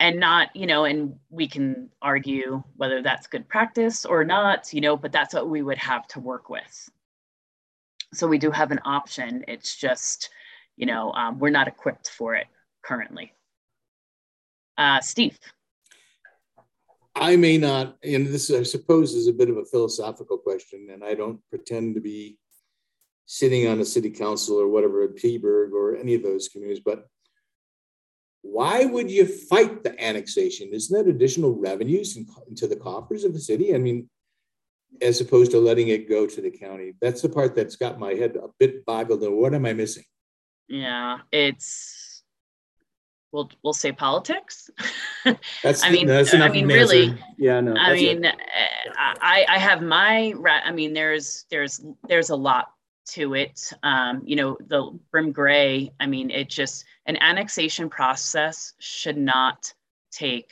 [0.00, 4.80] and not, you know, and we can argue whether that's good practice or not, you
[4.80, 6.90] know, but that's what we would have to work with.
[8.12, 9.44] So we do have an option.
[9.48, 10.30] It's just,
[10.76, 12.46] you know, um, we're not equipped for it
[12.82, 13.32] currently.
[14.76, 15.38] Uh, Steve.
[17.16, 21.04] I may not, and this I suppose is a bit of a philosophical question, and
[21.04, 22.38] I don't pretend to be
[23.26, 27.06] sitting on a city council or whatever at Phippsburg or any of those communities, but
[28.42, 30.68] why would you fight the annexation?
[30.72, 33.74] Isn't that additional revenues in, into the coffers of the city?
[33.74, 34.10] I mean,
[35.00, 36.94] as opposed to letting it go to the county.
[37.00, 39.22] That's the part that's got my head a bit boggled.
[39.22, 40.04] What am I missing?
[40.68, 42.03] Yeah, it's
[43.34, 44.70] we'll we'll say politics.
[45.62, 47.18] That's I mean, that's I mean, of really.
[47.36, 47.72] Yeah, no.
[47.72, 48.20] I that's it.
[48.20, 48.34] mean, uh,
[48.96, 52.70] I I have my I mean, there's there's there's a lot
[53.10, 53.72] to it.
[53.82, 55.92] Um, you know, the Brim Gray.
[55.98, 59.72] I mean, it just an annexation process should not
[60.12, 60.50] take.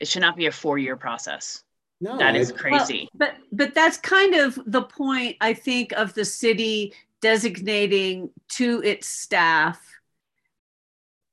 [0.00, 1.62] It should not be a four year process.
[2.00, 3.08] No, that is crazy.
[3.14, 8.80] Well, but but that's kind of the point I think of the city designating to
[8.84, 9.93] its staff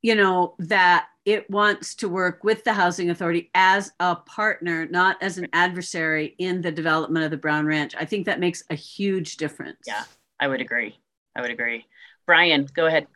[0.01, 5.21] you know that it wants to work with the housing authority as a partner not
[5.21, 8.75] as an adversary in the development of the brown ranch i think that makes a
[8.75, 10.03] huge difference yeah
[10.39, 10.97] i would agree
[11.35, 11.85] i would agree
[12.25, 13.07] brian go ahead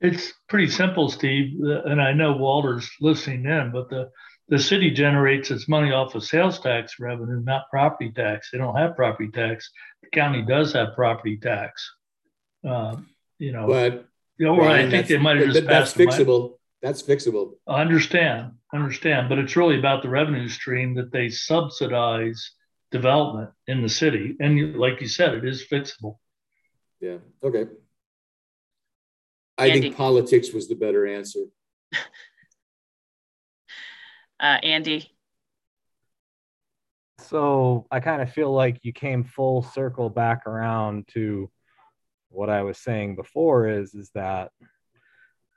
[0.00, 4.10] It's pretty simple, Steve, uh, and I know Walter's listening in, but the,
[4.48, 8.50] the city generates its money off of sales tax revenue, not property tax.
[8.50, 9.70] They don't have property tax.
[10.02, 11.72] The county does have property tax.
[12.68, 13.08] Um,
[13.38, 14.04] you know, But
[14.38, 15.96] you know, or I think they might have just That's passed.
[15.96, 16.58] a mi- fixable.
[16.82, 17.52] That's fixable.
[17.66, 22.52] I understand, understand, but it's really about the revenue stream that they subsidize
[22.90, 24.36] development in the city.
[24.40, 26.18] And like you said, it is fixable.
[27.00, 27.66] Yeah, okay.
[29.56, 29.80] I Andy.
[29.80, 31.40] think politics was the better answer.
[34.40, 35.10] uh, andy
[37.20, 41.50] So I kind of feel like you came full circle back around to
[42.34, 44.50] what I was saying before is is that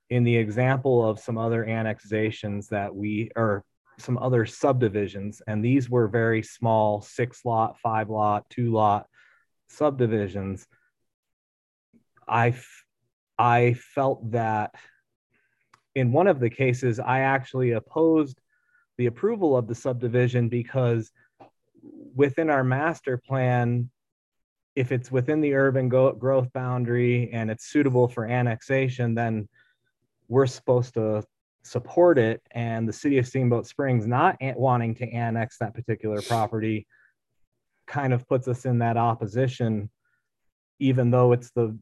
[0.09, 3.63] in the example of some other annexations that we or
[3.97, 9.07] some other subdivisions and these were very small six lot five lot two lot
[9.69, 10.67] subdivisions
[12.27, 12.83] i f-
[13.39, 14.75] i felt that
[15.95, 18.39] in one of the cases i actually opposed
[18.99, 21.11] the approval of the subdivision because
[22.15, 23.89] within our master plan
[24.77, 29.47] if it's within the urban go- growth boundary and it's suitable for annexation then
[30.27, 31.23] we're supposed to
[31.63, 32.41] support it.
[32.51, 36.85] And the city of steamboat springs not an- wanting to annex that particular property
[37.87, 39.89] kind of puts us in that opposition
[40.79, 41.75] even though it's the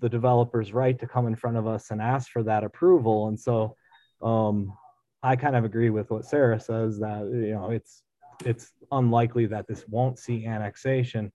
[0.00, 3.28] the developer's right to come in front of us and ask for that approval.
[3.28, 3.76] And so
[4.22, 4.76] um
[5.22, 8.02] i kind of agree with what sarah says that you know it's
[8.44, 11.32] it's unlikely that this won't see annexation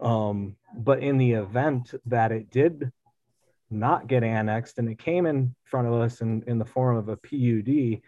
[0.00, 2.90] um but in the event that it did
[3.72, 7.08] not get annexed and it came in front of us in, in the form of
[7.08, 8.00] a PUD,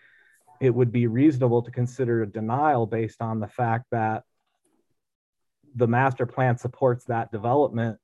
[0.61, 4.25] it would be reasonable to consider a denial based on the fact that
[5.75, 7.99] the master plan supports that development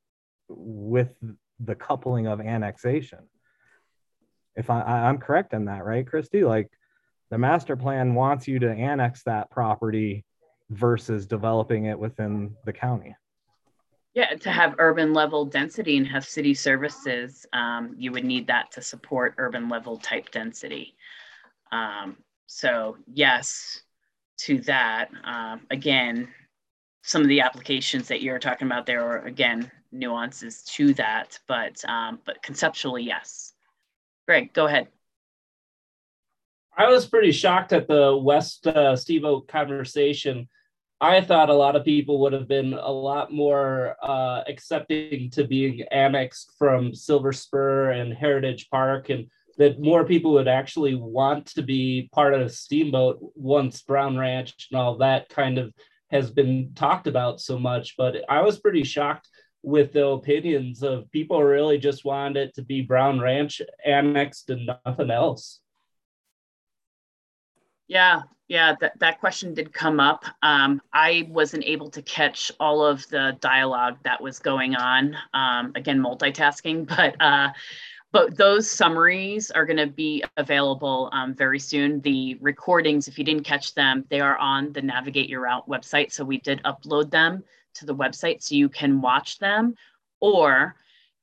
[0.48, 1.14] with
[1.60, 3.20] the coupling of annexation.
[4.56, 6.42] If I, I'm correct in that, right, Christy?
[6.42, 6.70] Like
[7.30, 10.24] the master plan wants you to annex that property
[10.70, 13.14] versus developing it within the county.
[14.14, 18.72] Yeah, to have urban level density and have city services, um, you would need that
[18.72, 20.96] to support urban level type density.
[21.70, 22.16] Um,
[22.46, 23.82] so yes,
[24.38, 25.10] to that.
[25.22, 26.28] Um, again,
[27.02, 31.82] some of the applications that you're talking about there are again nuances to that, but
[31.88, 33.52] um, but conceptually yes.
[34.26, 34.88] Greg, go ahead.
[36.76, 40.48] I was pretty shocked at the West uh, Steve Oak conversation.
[41.00, 45.44] I thought a lot of people would have been a lot more uh, accepting to
[45.44, 51.46] being annexed from Silver Spur and Heritage Park, and that more people would actually want
[51.46, 55.72] to be part of Steamboat once Brown Ranch and all that kind of
[56.10, 57.94] has been talked about so much.
[57.96, 59.28] But I was pretty shocked
[59.62, 64.70] with the opinions of people really just wanted it to be Brown Ranch annexed and
[64.84, 65.60] nothing else.
[67.88, 70.24] Yeah, yeah, that, that question did come up.
[70.42, 75.16] Um, I wasn't able to catch all of the dialogue that was going on.
[75.32, 77.50] Um, again, multitasking, but uh,
[78.10, 82.00] but those summaries are going to be available um, very soon.
[82.00, 86.10] The recordings, if you didn't catch them, they are on the Navigate Your Routt website.
[86.10, 87.44] So we did upload them
[87.74, 89.76] to the website so you can watch them.
[90.18, 90.74] Or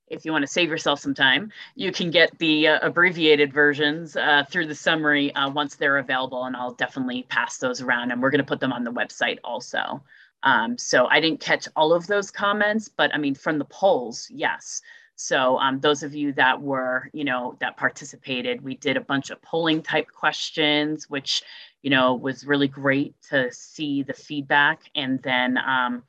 [0.08, 4.16] if you want to save yourself some time, you can get the uh, abbreviated versions
[4.16, 8.12] uh, through the summary uh, once they're available, and I'll definitely pass those around.
[8.12, 10.04] And we're going to put them on the website also.
[10.44, 14.28] Um, so I didn't catch all of those comments, but I mean, from the polls,
[14.32, 14.82] yes,
[15.18, 19.32] So um, those of you that were, you know, that participated, we did a bunch
[19.32, 21.42] of polling type questions, which,
[21.82, 24.82] you know, was really great to see the feedback.
[24.94, 26.04] And then, um,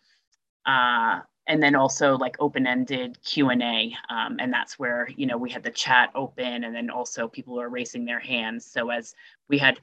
[0.66, 3.94] uh, and then also like open-ended Q&A.
[4.10, 7.54] Um, and that's where, you know, we had the chat open and then also people
[7.54, 8.66] were raising their hands.
[8.66, 9.14] So as
[9.48, 9.80] we had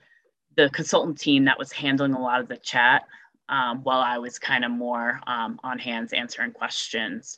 [0.56, 3.04] the consultant team that was handling a lot of the chat
[3.50, 7.38] um, while I was kind of more um, on hands answering questions.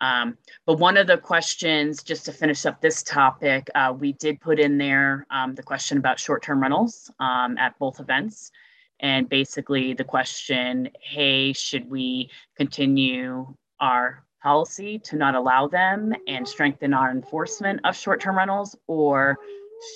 [0.00, 0.36] Um,
[0.66, 4.58] but one of the questions, just to finish up this topic, uh, we did put
[4.58, 8.50] in there um, the question about short-term rentals um, at both events.
[9.00, 16.46] And basically the question, hey, should we continue our policy to not allow them and
[16.46, 18.76] strengthen our enforcement of short-term rentals?
[18.86, 19.38] Or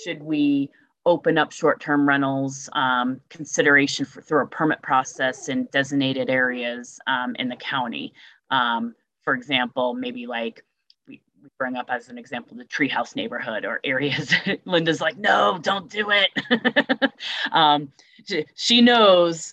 [0.02, 0.70] should we
[1.06, 7.34] open up short-term rentals um, consideration for, through a permit process in designated areas um,
[7.38, 8.12] in the county?
[8.50, 10.64] Um, for example, maybe like
[11.08, 14.34] we, we bring up as an example the treehouse neighborhood or areas.
[14.64, 17.12] Linda's like, no, don't do it.
[17.52, 17.90] um,
[18.26, 19.52] she, she knows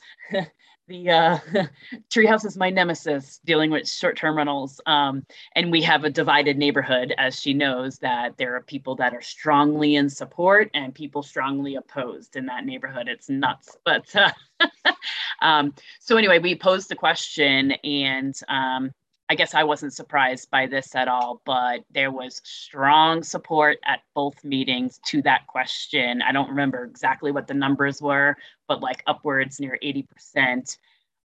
[0.92, 1.40] the uh,
[2.10, 7.14] treehouse is my nemesis dealing with short-term rentals um, and we have a divided neighborhood
[7.18, 11.76] as she knows that there are people that are strongly in support and people strongly
[11.76, 13.08] opposed in that neighborhood.
[13.08, 14.32] It's nuts but uh,
[15.42, 18.92] um, so anyway we posed the question and um,
[19.32, 24.02] I guess I wasn't surprised by this at all, but there was strong support at
[24.14, 26.22] both meetings to that question.
[26.22, 28.36] I don't remember exactly what the numbers were,
[28.68, 30.78] but like upwards near 80%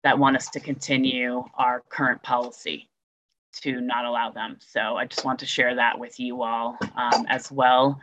[0.03, 2.91] that want us to continue our current policy
[3.63, 4.59] to not allow them.
[4.61, 7.99] So I just want to share that with you all um, as well.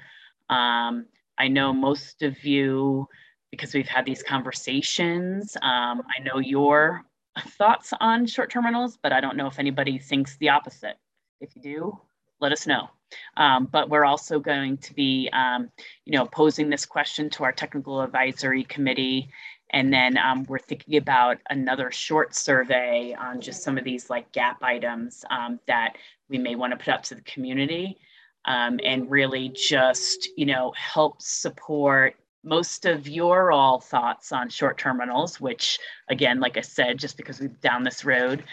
[0.50, 1.06] Um,
[1.38, 3.08] I know most of you,
[3.52, 7.06] because we've had these conversations, um, I know you're
[7.40, 10.98] thoughts on short-term rentals, but I don't know if anybody thinks the opposite.
[11.40, 12.00] If you do,
[12.40, 12.90] let us know.
[13.38, 15.70] Um, but we're also going to be, um,
[16.06, 19.30] you know, posing this question to our technical advisory committee.
[19.72, 24.32] And then um, we're thinking about another short survey on just some of these like
[24.32, 25.96] gap items um, that
[26.30, 27.98] we may want to put out to the community
[28.46, 34.78] um, and really just, you know, help support most of your all thoughts on short
[34.78, 35.80] term rentals, which
[36.10, 38.44] again, like I said, just because we've down this road.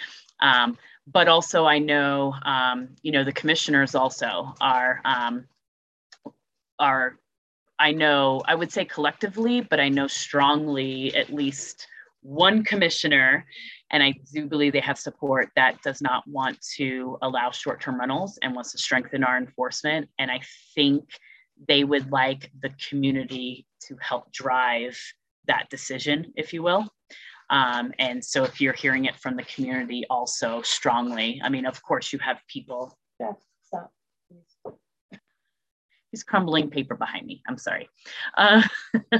[0.40, 0.76] Um,
[1.06, 5.46] but also I know, um, you know, the commissioners also are, um,
[6.78, 7.18] are,
[7.78, 11.86] I know, I would say collectively, but I know strongly at least
[12.22, 13.46] one commissioner,
[13.90, 18.38] and I do believe they have support that does not want to allow short-term rentals
[18.42, 20.10] and wants to strengthen our enforcement.
[20.18, 20.40] And I
[20.74, 21.04] think
[21.68, 24.98] they would like the community to help drive
[25.46, 26.86] that decision, if you will.
[27.50, 31.82] Um, and so if you're hearing it from the community also strongly, I mean, of
[31.82, 32.96] course you have people.
[33.18, 33.92] Yeah, stop.
[36.10, 37.42] He's crumbling paper behind me.
[37.46, 37.88] I'm sorry.
[38.36, 38.62] Uh,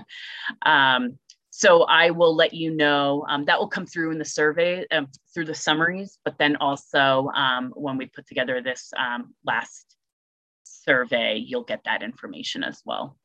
[0.63, 1.19] um,
[1.51, 5.09] so I will let you know um, that will come through in the survey um,
[5.35, 9.97] through the summaries, but then also um, when we put together this um, last
[10.65, 13.19] survey, you'll get that information as well.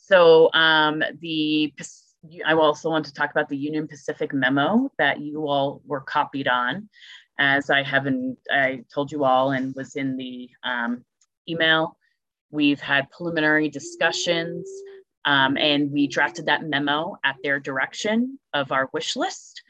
[0.00, 1.72] So um, the
[2.46, 6.48] I also want to talk about the Union Pacific memo that you all were copied
[6.48, 6.88] on,
[7.38, 11.04] as I haven't I told you all and was in the um,
[11.48, 11.96] email.
[12.50, 14.68] We've had preliminary discussions
[15.24, 19.62] um, and we drafted that memo at their direction of our wish list.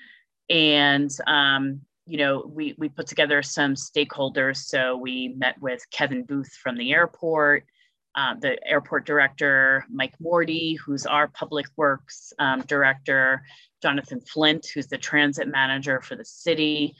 [0.49, 4.57] And um, you know, we we put together some stakeholders.
[4.59, 7.65] So we met with Kevin Booth from the airport,
[8.21, 13.43] uh, the airport director, Mike Mordi, who's our public works um, director,
[13.81, 16.95] Jonathan Flint, who's the transit manager for the city,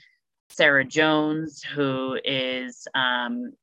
[0.49, 3.53] Sarah Jones, who is um,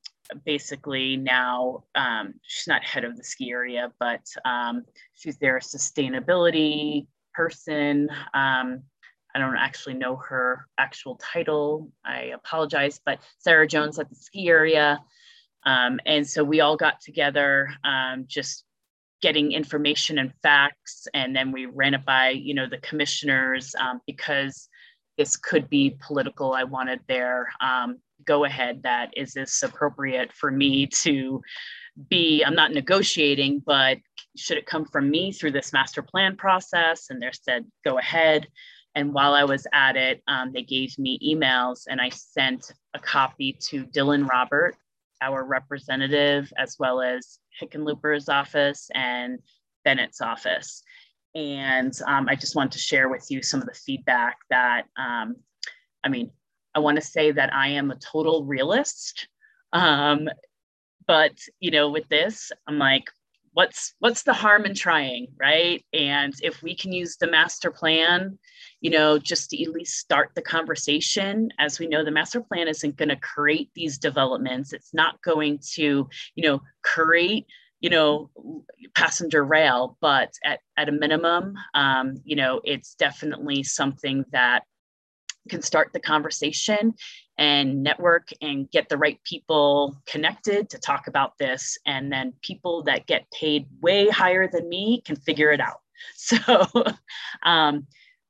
[0.44, 7.08] basically now, um, she's not head of the ski area, but um, she's their sustainability
[7.34, 8.08] person.
[8.34, 8.82] Um,
[9.34, 11.90] I don't actually know her actual title.
[12.04, 15.00] I apologize, but Sarah Jones at the ski area.
[15.68, 18.64] Um, and so we all got together, um, just
[19.20, 24.00] getting information and facts, and then we ran it by, you know, the commissioners um,
[24.06, 24.68] because
[25.18, 26.54] this could be political.
[26.54, 31.42] I wanted their um, go ahead that is this appropriate for me to
[32.08, 33.98] be, I'm not negotiating, but
[34.36, 37.10] should it come from me through this master plan process?
[37.10, 38.46] And they said, go ahead.
[38.94, 42.98] And while I was at it, um, they gave me emails and I sent a
[42.98, 44.76] copy to Dylan Robert,
[45.20, 49.38] our representative, as well as Hickenlooper's office and
[49.84, 50.82] Bennet's office.
[51.34, 55.36] And um, I just want to share with you some of the feedback that, um,
[56.04, 56.30] I mean,
[56.74, 59.28] I want to say that I am a total realist.
[59.72, 60.28] Um,
[61.06, 63.04] but you know, with this, I'm like,
[63.58, 65.84] what's what's the harm in trying, right?
[65.92, 68.38] And if we can use the master plan,
[68.80, 72.68] you know, just to at least start the conversation, as we know, the master plan
[72.68, 74.72] isn't going to create these developments.
[74.72, 77.46] It's not going to, you know, create
[77.80, 78.28] you know
[78.96, 84.64] passenger rail but at, at a minimum um, you know it's definitely something that
[85.48, 86.92] can start the conversation
[87.38, 91.78] and network and get the right people connected to talk about this.
[91.86, 95.80] And then people that get paid way higher than me can figure it out.
[96.14, 96.38] So,
[97.42, 97.88] um,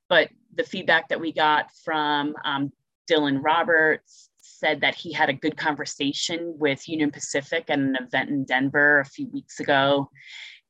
[0.09, 2.73] but the feedback that we got from um,
[3.11, 8.31] Dylan Roberts said that he had a good conversation with Union Pacific at an event
[8.31, 10.11] in Denver a few weeks ago.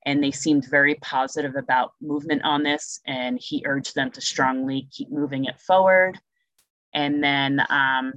[0.07, 3.01] And they seemed very positive about movement on this.
[3.07, 6.19] And he urged them to strongly keep moving it forward.
[6.95, 8.13] And then um,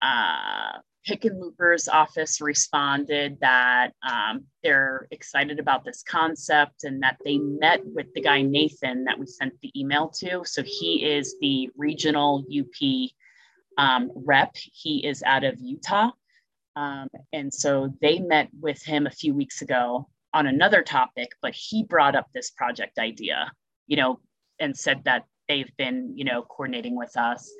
[0.00, 7.80] uh, Hickenlooper's office responded that um, they're excited about this concept and that they met
[7.84, 10.42] with the guy Nathan that we sent the email to.
[10.44, 13.10] So he is the regional UP
[13.76, 14.56] um, rep.
[14.56, 16.10] He is out of Utah.
[16.76, 21.54] Um, and so they met with him a few weeks ago on another topic, but
[21.54, 23.52] he brought up this project idea,
[23.86, 24.20] you know,
[24.58, 27.50] and said that they've been, you know, coordinating with us.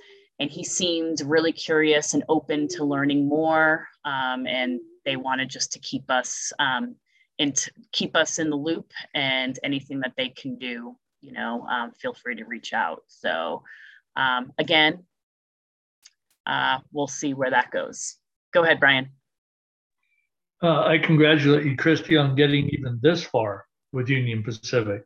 [0.40, 3.86] And he seemed really curious and open to learning more.
[4.04, 6.96] Um, and they wanted just to keep us um,
[7.38, 7.56] and
[7.92, 12.14] keep us in the loop and anything that they can do, you know, um, feel
[12.14, 13.02] free to reach out.
[13.08, 13.62] So
[14.16, 15.04] um, again,
[16.46, 18.16] uh, we'll see where that goes.
[18.52, 19.10] Go ahead, Brian.
[20.62, 25.04] Uh, I congratulate you, Christy, on getting even this far with Union Pacific.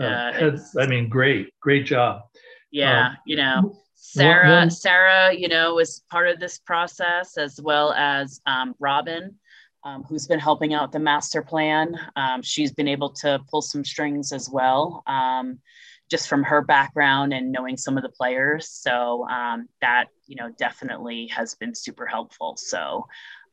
[0.00, 2.22] Uh, I mean, great, great job.
[2.70, 7.36] Yeah, um, you know, Sarah, one, one, Sarah, you know, was part of this process
[7.36, 9.34] as well as um, Robin,
[9.84, 11.94] um, who's been helping out the master plan.
[12.16, 15.58] Um, she's been able to pull some strings as well, um,
[16.10, 18.68] just from her background and knowing some of the players.
[18.70, 22.56] So um, that, you know, definitely has been super helpful.
[22.56, 23.06] So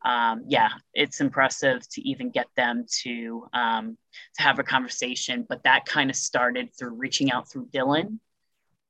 [0.05, 3.97] um, yeah, it's impressive to even get them to um,
[4.35, 5.45] to have a conversation.
[5.49, 8.19] But that kind of started through reaching out through Dylan,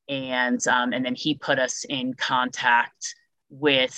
[0.10, 3.16] and um, and then he put us in contact
[3.50, 3.98] with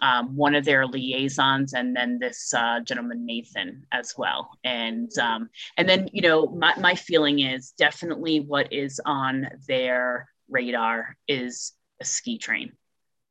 [0.00, 4.50] um, one of their liaisons, and then this uh, gentleman Nathan as well.
[4.62, 10.28] And um, and then you know my my feeling is definitely what is on their
[10.48, 12.72] radar is a ski train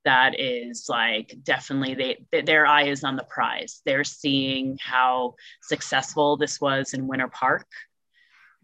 [0.07, 1.93] that is like definitely
[2.31, 7.27] they their eye is on the prize they're seeing how successful this was in winter
[7.27, 7.67] park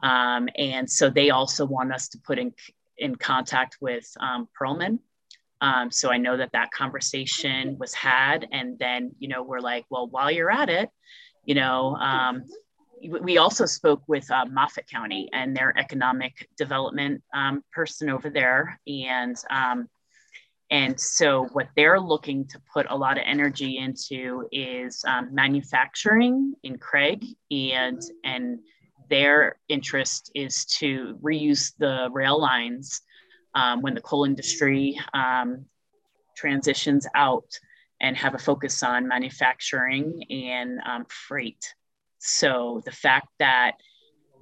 [0.04, 2.54] um, and so they also want us to put in
[2.98, 4.48] in contact with um.
[5.62, 9.86] Um, so I know that that conversation was had, and then you know we're like,
[9.90, 10.90] well, while you're at it,
[11.46, 12.44] you know, um,
[13.22, 18.78] we also spoke with uh, Moffat County and their economic development um, person over there,
[18.88, 19.88] and um,
[20.74, 26.56] and so what they're looking to put a lot of energy into is um, manufacturing
[26.64, 28.58] in Craig and and
[29.08, 33.02] their interest is to reuse the rail lines
[33.54, 35.66] um, when the coal industry um,
[36.36, 37.60] transitions out
[38.02, 41.76] and have a focus on manufacturing and um, freight.
[42.18, 43.74] So the fact that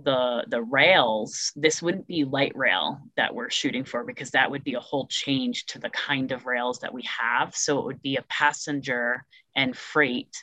[0.04, 4.64] the the rails, this wouldn't be light rail that we're shooting for because that would
[4.64, 7.56] be a whole change to the kind of rails that we have.
[7.56, 10.36] So it would be a passenger and freight,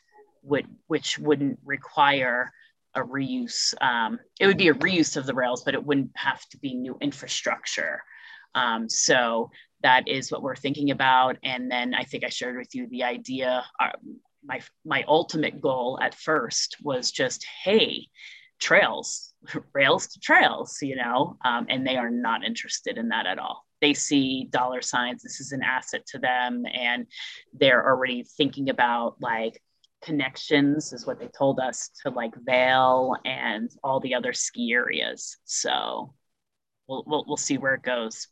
[0.42, 2.52] would, which wouldn't require
[2.94, 3.74] a reuse.
[3.80, 6.74] Um, it would be a reuse of the rails, but it wouldn't have to be
[6.74, 8.02] new infrastructure.
[8.54, 9.50] Um, so
[9.82, 11.36] that is what we're thinking about.
[11.42, 13.64] And then I think I shared with you the idea.
[13.78, 13.90] Uh,
[14.44, 18.08] my my ultimate goal at first was just, hey,
[18.58, 19.27] trails,
[19.72, 23.64] rails to trails, you know, um, and they are not interested in that at all.
[23.80, 25.22] They see dollar signs.
[25.22, 27.06] This is an asset to them, and
[27.52, 29.62] they're already thinking about like
[30.02, 35.36] connections is what they told us to like Vail and all the other ski areas.
[35.44, 36.14] So
[36.88, 38.28] we'll we'll, we'll see where it goes.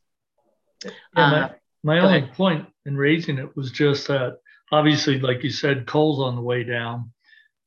[0.85, 1.49] Yeah, my, uh,
[1.85, 2.35] my only ahead.
[2.35, 4.39] point in raising it was just that
[4.73, 7.13] obviously, like you said, coal's on the way down.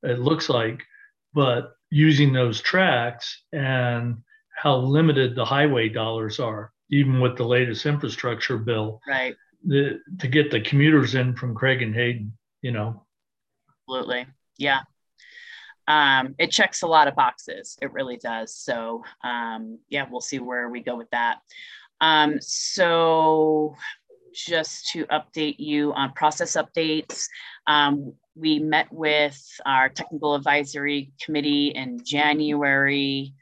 [0.04, 0.82] It looks like,
[1.34, 4.18] but using those tracks and
[4.56, 9.02] how limited the highway dollars are, even with the latest infrastructure bill.
[9.08, 9.36] Right.
[9.66, 13.06] The, to get the commuters in from Craig and Hayden, you know,
[13.90, 14.28] absolutely.
[14.58, 14.82] Yeah.
[15.88, 17.78] Um, it checks a lot of boxes.
[17.82, 18.56] It really does.
[18.56, 21.40] So um, yeah, we'll see where we go with that.
[22.00, 23.76] Um, so
[24.46, 27.26] just to update you on process updates.
[27.68, 33.34] Um, we met with our technical advisory committee in January,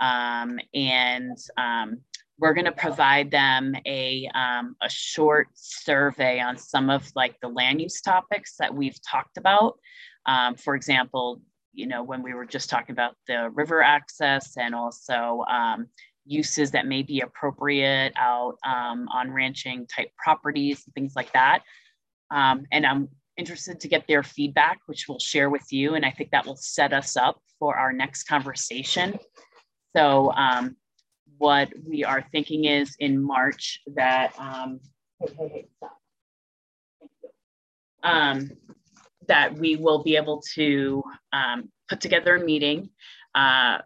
[0.00, 1.98] um, and um,
[2.38, 7.48] we're going to provide them a, um, a short survey on some of like the
[7.48, 9.78] land use topics that we've talked about.
[10.26, 11.40] Um, for example,
[11.72, 15.86] you know, when we were just talking about the river access and also um,
[16.26, 21.62] uses that may be appropriate out um, on ranching type properties and things like that.
[22.30, 25.94] Um, and I'm interested to get their feedback, which we'll share with you.
[25.94, 29.18] And I think that will set us up for our next conversation.
[29.96, 30.76] So um,
[31.38, 34.80] what we are thinking is in March that um,
[38.02, 38.50] um,
[39.28, 42.90] that we will be able to um, put together a meeting
[43.34, 43.78] uh,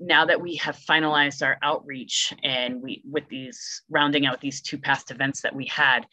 [0.00, 4.78] now that we have finalized our outreach and we with these rounding out these two
[4.78, 6.06] past events that we had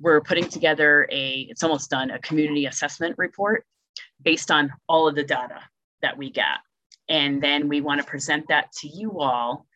[0.00, 3.64] we're putting together a it's almost done a community assessment report
[4.22, 5.60] based on all of the data
[6.02, 6.58] that we get.
[7.08, 9.66] And then we want to present that to you all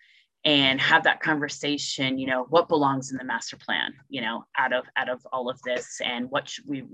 [0.47, 4.73] and have that conversation you know what belongs in the master plan you know out
[4.73, 6.85] of out of all of this and what should we,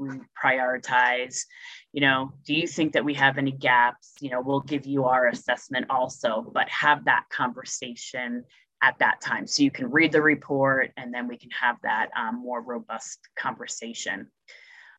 [0.43, 1.45] prioritize?
[1.93, 4.15] You know do you think that we have any gaps?
[4.21, 8.45] You know we'll give you our assessment also but have that conversation
[8.83, 12.09] at that time so you can read the report and then we can have that
[12.19, 14.27] um, more robust conversation.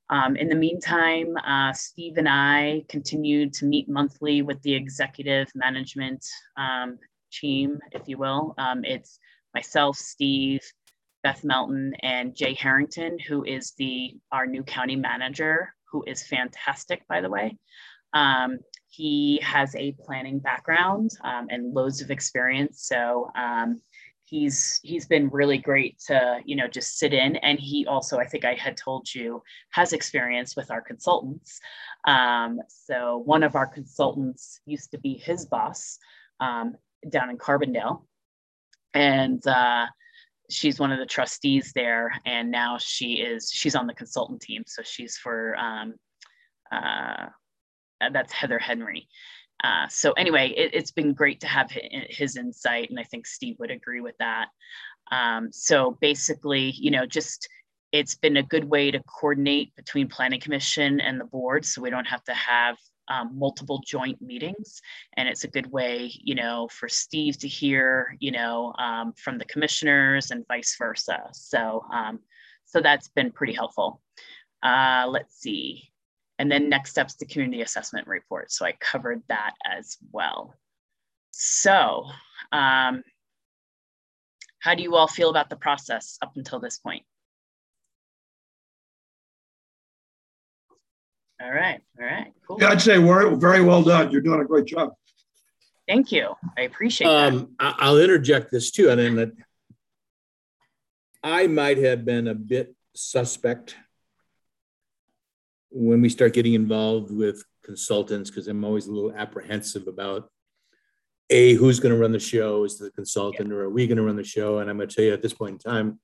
[0.10, 5.50] Um, in the meantime, uh, Steve and I continue to meet monthly with the executive
[5.56, 6.26] management
[6.56, 7.00] um,
[7.40, 8.54] team, if you will.
[8.58, 9.20] Um, it's
[9.54, 10.62] myself, Steve,
[11.24, 17.08] Beth Melton, and Jay Harrington, who is the our new county manager, who is fantastic,
[17.08, 17.58] by the way.
[18.14, 22.86] Um, he has a planning background um, and loads of experience.
[22.88, 23.82] So um,
[24.34, 28.26] he's he's been really great to you know just sit in and he also i
[28.26, 31.60] think i had told you has experience with our consultants
[32.08, 36.00] um, so one of our consultants used to be his boss
[36.40, 36.74] um,
[37.10, 38.04] down in Carbondale.
[38.94, 39.88] And uh,
[40.50, 42.12] she's one of the trustees there.
[42.26, 44.64] And now she is, she's on the consultant team.
[44.68, 45.96] So she's for, um,
[46.72, 47.28] uh,
[48.12, 49.08] that's Heather Henry.
[49.64, 53.56] Uh, so anyway, it, has been great to have his insight, and I think Steve
[53.60, 54.48] would agree with that.
[55.12, 57.48] Um, so basically, you know, just
[57.94, 61.90] it's been a good way to coordinate between Planning Commission and the board, so we
[61.90, 62.76] don't have to have
[63.08, 64.82] um, multiple joint meetings.
[65.18, 69.38] And it's a good way you know for steve to hear you know um, from
[69.38, 71.30] the commissioners and vice versa.
[71.34, 72.20] So um,
[72.66, 74.02] so that's been pretty helpful.
[74.64, 75.90] Uh, let's see.
[76.40, 78.52] And then next steps the community assessment report.
[78.52, 80.56] So i covered that as well.
[81.32, 82.06] So
[82.52, 83.04] um,
[84.60, 87.04] how do you all feel about the process up until this point
[91.44, 91.82] All right.
[92.00, 92.34] All right.
[92.48, 92.58] Cool.
[92.62, 94.12] Yeah, I'd say we're very well done.
[94.12, 94.94] You're doing a great job.
[95.88, 96.34] Thank you.
[96.58, 97.76] I appreciate um, that.
[97.80, 98.90] I'll interject this too.
[98.90, 99.34] And then
[101.22, 103.76] I might have been a bit suspect
[105.70, 110.30] when we start getting involved with consultants because I'm always a little apprehensive about
[111.30, 113.56] a who's going to run the show is the consultant yeah.
[113.56, 115.22] or are we going to run the show and i'm going to tell you at
[115.22, 116.00] this point in time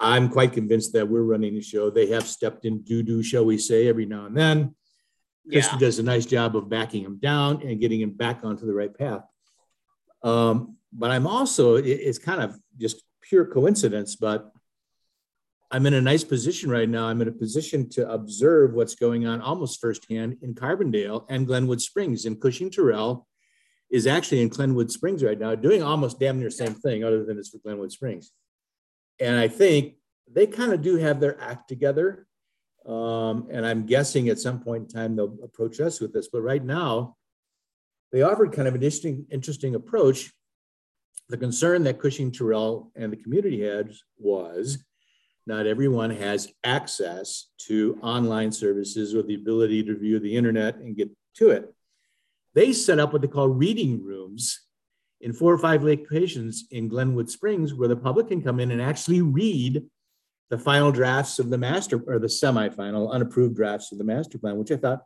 [0.00, 1.90] I'm quite convinced that we're running the show.
[1.90, 4.74] They have stepped in doo doo, shall we say, every now and then.
[5.50, 5.78] Krista yeah.
[5.78, 8.96] does a nice job of backing him down and getting him back onto the right
[8.96, 9.22] path.
[10.22, 14.52] Um, but I'm also, it, it's kind of just pure coincidence, but
[15.70, 17.06] I'm in a nice position right now.
[17.06, 21.80] I'm in a position to observe what's going on almost firsthand in Carbondale and Glenwood
[21.80, 22.24] Springs.
[22.24, 23.26] And Cushing Terrell
[23.90, 27.24] is actually in Glenwood Springs right now, doing almost damn near the same thing, other
[27.24, 28.32] than it's for Glenwood Springs.
[29.20, 29.94] And I think
[30.30, 32.26] they kind of do have their act together.
[32.86, 36.28] Um, and I'm guessing at some point in time they'll approach us with this.
[36.28, 37.16] But right now,
[38.12, 40.32] they offered kind of an interesting, interesting approach.
[41.28, 44.78] The concern that Cushing Terrell and the community had was
[45.46, 50.96] not everyone has access to online services or the ability to view the internet and
[50.96, 51.74] get to it.
[52.54, 54.67] They set up what they call reading rooms
[55.20, 58.80] in four or five locations in Glenwood Springs where the public can come in and
[58.80, 59.84] actually read
[60.50, 64.56] the final drafts of the master or the semi-final unapproved drafts of the master plan,
[64.56, 65.04] which I thought,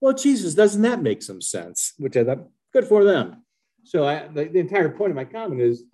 [0.00, 1.94] well, Jesus, doesn't that make some sense?
[1.98, 3.44] Which I thought, good for them.
[3.84, 5.84] So I, the, the entire point of my comment is,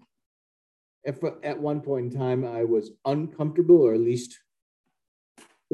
[1.05, 4.39] if at one point in time I was uncomfortable or at least,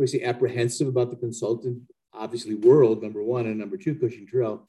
[0.05, 4.69] say, apprehensive about the consultant, obviously world, number one, and number two, Cushing Terrell,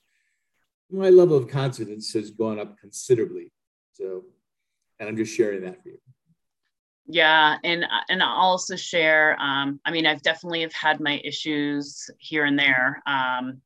[0.90, 3.52] my level of confidence has gone up considerably.
[3.94, 4.24] So,
[5.00, 5.98] and I'm just sharing that for you.
[7.10, 9.38] Yeah, and and I'll also share.
[9.40, 13.62] Um, I mean, I've definitely have had my issues here and there, um,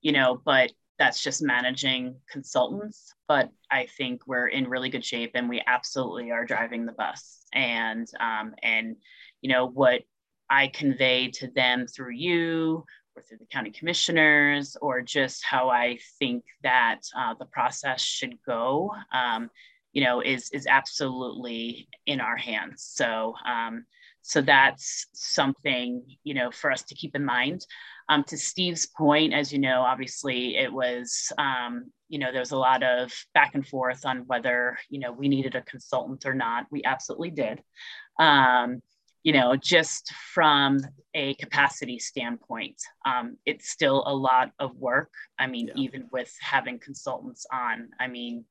[0.00, 3.14] you know, but that's just managing consultants.
[3.28, 7.44] But I think we're in really good shape, and we absolutely are driving the bus.
[7.52, 8.96] And um, and
[9.42, 10.02] you know what
[10.50, 12.84] I convey to them through you
[13.16, 18.38] or through the county commissioners, or just how I think that uh, the process should
[18.46, 18.90] go.
[19.12, 19.50] Um,
[19.92, 22.82] you know, is is absolutely in our hands.
[22.94, 23.84] So um,
[24.22, 27.66] so that's something you know for us to keep in mind.
[28.08, 32.52] Um, to Steve's point, as you know, obviously it was um, you know there was
[32.52, 36.34] a lot of back and forth on whether you know we needed a consultant or
[36.34, 36.66] not.
[36.70, 37.62] We absolutely did.
[38.18, 38.82] Um,
[39.22, 40.80] you know, just from
[41.14, 42.76] a capacity standpoint,
[43.06, 45.12] um, it's still a lot of work.
[45.38, 45.74] I mean, yeah.
[45.76, 48.44] even with having consultants on, I mean,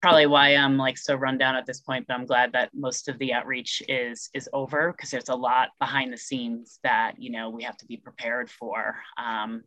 [0.00, 3.08] probably why I'm like so run down at this point, but I'm glad that most
[3.08, 7.30] of the outreach is is over because there's a lot behind the scenes that you
[7.30, 8.96] know we have to be prepared for.
[9.22, 9.62] Um,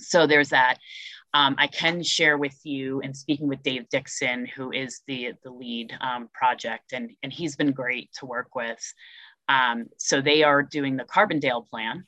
[0.00, 0.78] so there's that.
[1.32, 5.50] Um, I can share with you and speaking with Dave Dixon, who is the the
[5.50, 8.82] lead um, project, and and he's been great to work with.
[9.48, 12.04] Um, so they are doing the Carbondale plan.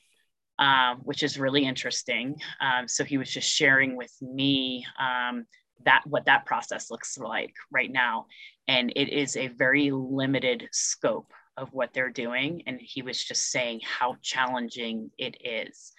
[0.59, 2.35] Um, which is really interesting.
[2.61, 5.47] Um, so he was just sharing with me um,
[5.85, 8.25] that what that process looks like right now
[8.67, 13.51] and it is a very limited scope of what they're doing and he was just
[13.51, 15.93] saying how challenging it is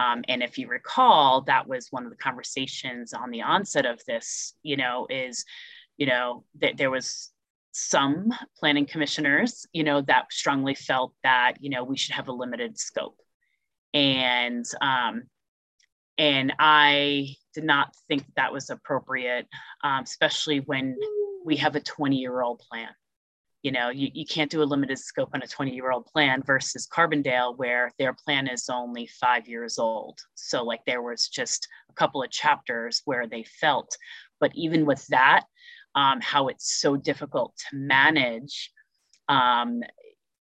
[0.00, 4.00] um, and if you recall that was one of the conversations on the onset of
[4.06, 5.44] this you know is
[5.96, 7.30] you know that there was
[7.72, 12.32] some planning commissioners you know that strongly felt that you know we should have a
[12.32, 13.16] limited scope
[13.94, 15.22] and um,
[16.18, 19.48] and I did not think that was appropriate,
[19.82, 20.96] um, especially when
[21.44, 22.90] we have a 20 year old plan.
[23.62, 26.42] You know, you, you can't do a limited scope on a 20 year old plan
[26.42, 30.18] versus Carbondale, where their plan is only five years old.
[30.34, 33.96] So, like, there was just a couple of chapters where they felt,
[34.40, 35.44] but even with that,
[35.94, 38.70] um, how it's so difficult to manage
[39.28, 39.82] um,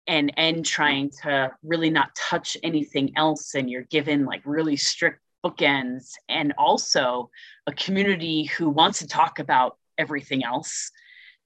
[0.07, 5.19] and and trying to really not touch anything else and you're given like really strict
[5.43, 7.29] bookends and also
[7.67, 10.91] a community who wants to talk about everything else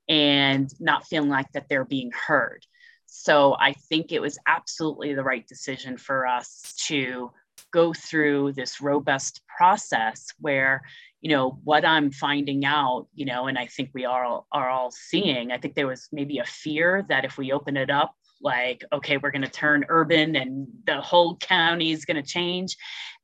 [0.10, 2.66] and not feeling like that they're being heard.
[3.06, 7.32] So I think it was absolutely the right decision for us to
[7.72, 10.82] go through this robust process where
[11.22, 14.92] you know what i'm finding out you know and i think we are are all
[14.92, 18.84] seeing i think there was maybe a fear that if we open it up like
[18.94, 22.78] okay we're going to turn urban and the whole county is going to change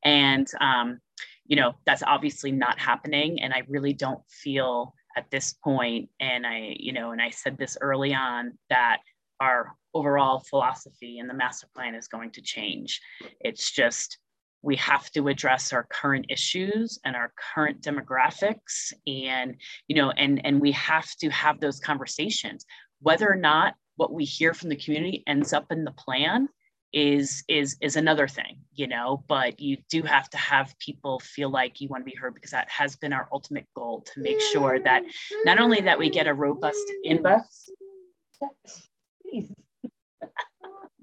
[0.03, 0.99] and um,
[1.47, 6.45] you know that's obviously not happening and i really don't feel at this point and
[6.45, 8.97] i you know and i said this early on that
[9.39, 13.01] our overall philosophy and the master plan is going to change.
[13.39, 14.17] It's just
[14.61, 19.55] we have to address our current issues and our current demographics and
[19.87, 22.65] you know and and we have to have those conversations.
[23.01, 26.49] Whether or not what we hear from the community ends up in the plan
[26.95, 31.49] is is is another thing you know but you do have to have people feel
[31.49, 34.39] like you want to be heard because that has been our ultimate goal to make
[34.39, 35.03] sure that
[35.43, 37.67] not only that we get a robust inbox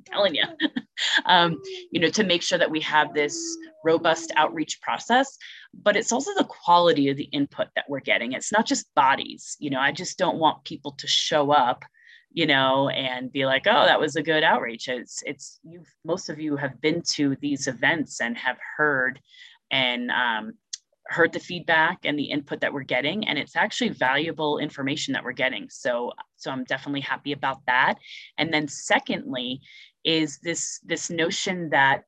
[0.07, 0.45] telling you
[1.27, 3.39] um, you know to make sure that we have this
[3.85, 5.37] robust outreach process
[5.75, 8.33] but it's also the quality of the input that we're getting.
[8.33, 11.85] It's not just bodies you know i just don't want people to show up
[12.35, 14.89] you know, and be like, oh, that was a good outreach.
[14.89, 19.20] It's it's you most of you have been to these events and have heard
[19.70, 20.52] and um,
[21.07, 25.25] heard the feedback and the input that we're getting and it's actually valuable information that
[25.25, 25.69] we're getting.
[25.70, 27.94] So so i'm definitely happy about that.
[28.39, 29.61] And then secondly
[30.05, 32.05] is this this notion that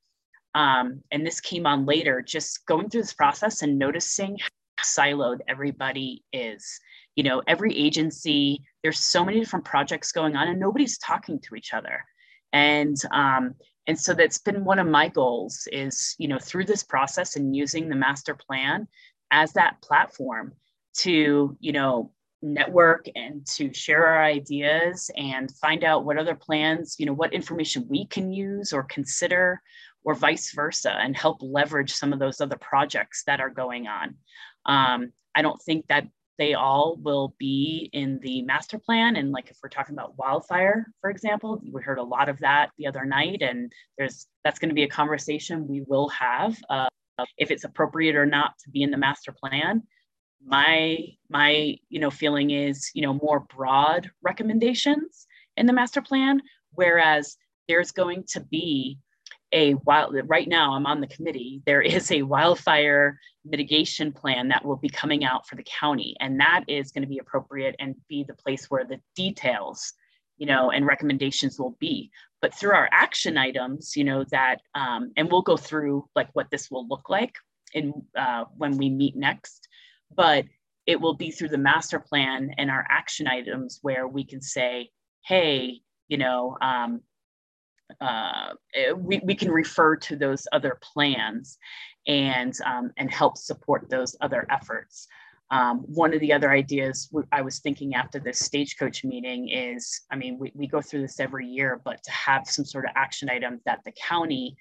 [0.54, 5.40] um, and this came on later just going through this process and noticing how siloed
[5.48, 6.80] everybody is.
[7.16, 11.56] You know every agency there's so many different projects going on and nobody's talking to
[11.56, 12.04] each other.
[12.52, 13.54] And um,
[13.86, 17.56] and so that's been one of my goals is you know through this process and
[17.56, 18.86] using the master plan
[19.32, 20.52] as that platform
[20.98, 26.96] to you know network and to share our ideas and find out what other plans
[26.98, 29.60] you know what information we can use or consider
[30.04, 34.14] or vice versa and help leverage some of those other projects that are going on.
[34.66, 36.06] Um, i don't think that
[36.38, 39.16] they all will be in the master plan.
[39.16, 42.70] And like if we're talking about wildfire, for example, we heard a lot of that
[42.76, 46.88] the other night, and there's that's going to be a conversation we will have uh,
[47.38, 49.82] if it's appropriate or not to be in the master plan.
[50.44, 50.98] My
[51.30, 57.36] my you know feeling is you know more broad recommendations in the master plan, whereas
[57.68, 58.98] there's going to be
[59.54, 64.64] a wild right now i'm on the committee there is a wildfire mitigation plan that
[64.64, 66.16] will be coming out for the county.
[66.20, 69.92] And that is going to be appropriate and be the place where the details
[70.36, 72.10] you know and recommendations will be.
[72.42, 76.50] But through our action items you know that um, and we'll go through like what
[76.50, 77.34] this will look like
[77.72, 79.68] in uh, when we meet next.
[80.14, 80.46] But
[80.86, 84.90] it will be through the master plan and our action items where we can say
[85.24, 87.00] hey you know um,
[88.00, 91.58] uh, eh, we, we can refer to those other plans
[92.06, 95.08] and, um, and help support those other efforts.
[95.50, 100.16] Um, one of the other ideas I was thinking after this stagecoach meeting is, I
[100.16, 103.28] mean, we, we go through this every year, but to have some sort of action
[103.30, 104.56] item that the county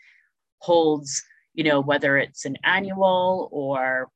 [0.59, 4.09] holds, you know, whether it's an annual or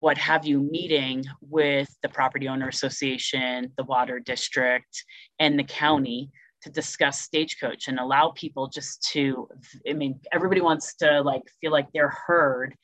[0.00, 5.04] what have you meeting with the property owner association, the water district,
[5.38, 6.30] and the county
[6.62, 9.48] to discuss stagecoach and allow people just to
[9.88, 12.74] i mean everybody wants to like feel like they're heard.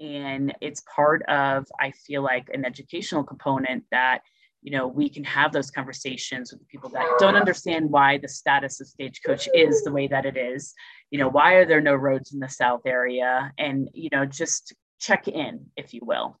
[0.00, 4.20] And it's part of i feel like an educational component that
[4.62, 8.80] you know we can have those conversations with people that don't understand why the status
[8.80, 10.74] of stagecoach is the way that it is.
[11.10, 13.52] You know why are there no roads in the south area?
[13.58, 16.38] And you know just check in if you will.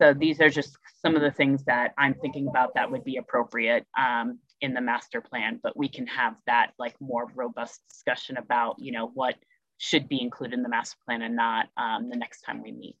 [0.00, 3.18] So these are just some of the things that i'm thinking about that would be
[3.18, 3.86] appropriate.
[3.98, 8.76] Um, in the master plan, but we can have that like more robust discussion about,
[8.78, 9.34] you know, what
[9.76, 12.96] should be included in the master plan and not um, the next time we meet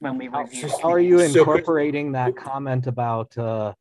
[0.00, 0.68] when we review.
[0.82, 3.72] How are you incorporating that comment about uh,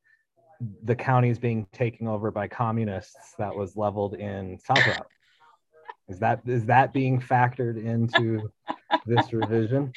[0.83, 5.05] the counties being taken over by communists that was leveled in South Routt?
[6.07, 8.49] Is that is that being factored into
[9.05, 9.91] this revision?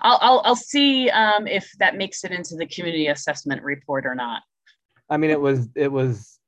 [0.00, 4.16] I'll, I'll, I'll see um, if that makes it into the community assessment report or
[4.16, 4.42] not.
[5.08, 6.40] I mean, it was it was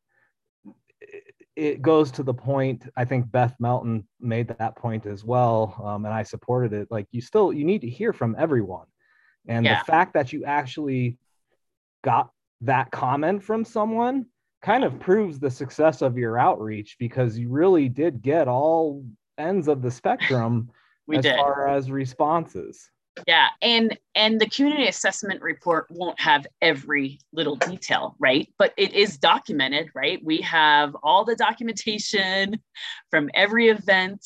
[1.57, 6.05] it goes to the point i think beth melton made that point as well um,
[6.05, 8.87] and i supported it like you still you need to hear from everyone
[9.47, 9.79] and yeah.
[9.79, 11.19] the fact that you actually
[12.03, 14.27] got that comment from someone
[14.63, 19.05] kind of proves the success of your outreach because you really did get all
[19.37, 20.71] ends of the spectrum
[21.13, 21.37] as did.
[21.37, 22.91] far as responses
[23.27, 28.49] yeah and and the community assessment report won't have every little detail right?
[28.59, 30.21] But it is documented right?
[30.25, 32.61] We have all the documentation
[33.11, 34.25] from every event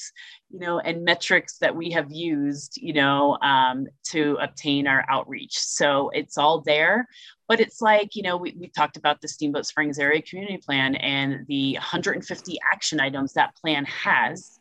[0.51, 5.59] you know and metrics that we have used you know um, to obtain our outreach.
[5.59, 7.07] So it's all there
[7.49, 10.95] but it's like you know we, we talked about the steamboat springs area community plan
[10.97, 14.59] and the 150 action items that plan has.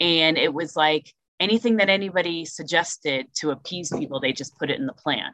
[0.00, 4.78] And it was like anything that anybody suggested to appease people, they just put it
[4.78, 5.32] in the plan.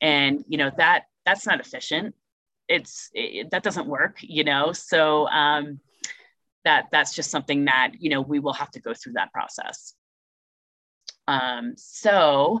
[0.00, 2.14] And, you know, that that's not efficient.
[2.68, 4.72] It's it, that doesn't work, you know?
[4.72, 5.80] So um,
[6.64, 9.94] that that's just something that, you know, we will have to go through that process.
[11.28, 12.60] Um, so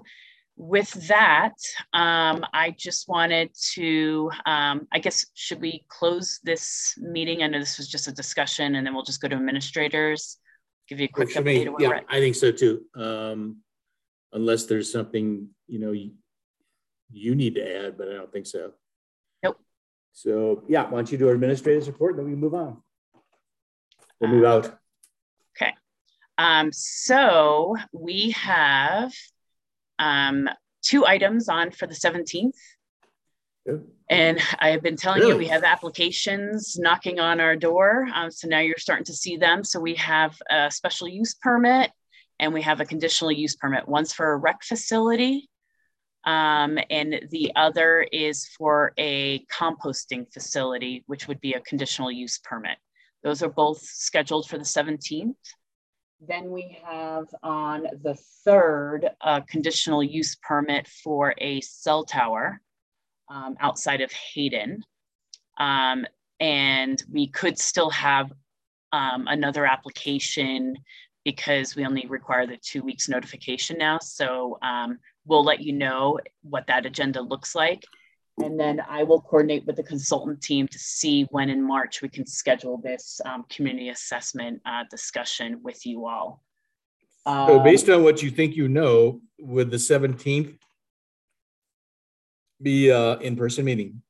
[0.56, 1.54] with that,
[1.94, 7.42] um, I just wanted to, um, I guess, should we close this meeting?
[7.42, 10.36] I know this was just a discussion and then we'll just go to administrators
[10.90, 11.72] give you a quick update.
[11.78, 12.82] Yeah, I think so too.
[12.94, 13.58] Um,
[14.32, 16.10] unless there's something you know you,
[17.10, 18.72] you need to add, but I don't think so.
[19.42, 19.58] Nope.
[20.12, 22.82] So yeah, why don't you do our administrative support, then we move on.
[24.20, 24.78] We'll move out.
[25.56, 25.72] Okay.
[26.36, 29.12] Um, so we have
[29.98, 30.48] um,
[30.82, 32.56] two items on for the 17th.
[34.08, 35.32] And I have been telling really?
[35.32, 38.08] you we have applications knocking on our door.
[38.12, 39.62] Um, so now you're starting to see them.
[39.62, 41.90] So we have a special use permit
[42.40, 43.86] and we have a conditional use permit.
[43.86, 45.48] One's for a rec facility,
[46.24, 52.38] um, and the other is for a composting facility, which would be a conditional use
[52.38, 52.78] permit.
[53.22, 55.34] Those are both scheduled for the 17th.
[56.26, 62.60] Then we have on the third a conditional use permit for a cell tower
[63.30, 64.84] um, outside of Hayden.
[65.58, 66.04] Um,
[66.40, 68.32] and we could still have
[68.92, 70.76] um, another application
[71.24, 73.98] because we only require the two weeks notification now.
[73.98, 77.84] So um, we'll let you know what that agenda looks like.
[78.38, 82.08] And then I will coordinate with the consultant team to see when in March we
[82.08, 86.42] can schedule this um, community assessment uh, discussion with you all.
[87.26, 90.56] So based on what you think you know, with the 17th,
[92.62, 94.02] be uh, in-person meeting.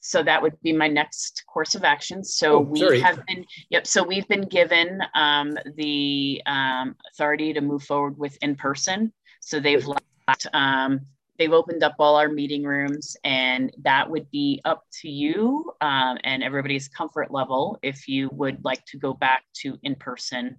[0.00, 2.22] So that would be my next course of action.
[2.22, 3.00] So oh, we sorry.
[3.00, 3.86] have been, yep.
[3.86, 9.12] So we've been given um, the um, authority to move forward with in-person.
[9.40, 11.00] So they've left um,
[11.38, 16.18] they've opened up all our meeting rooms, and that would be up to you um,
[16.24, 20.56] and everybody's comfort level if you would like to go back to in person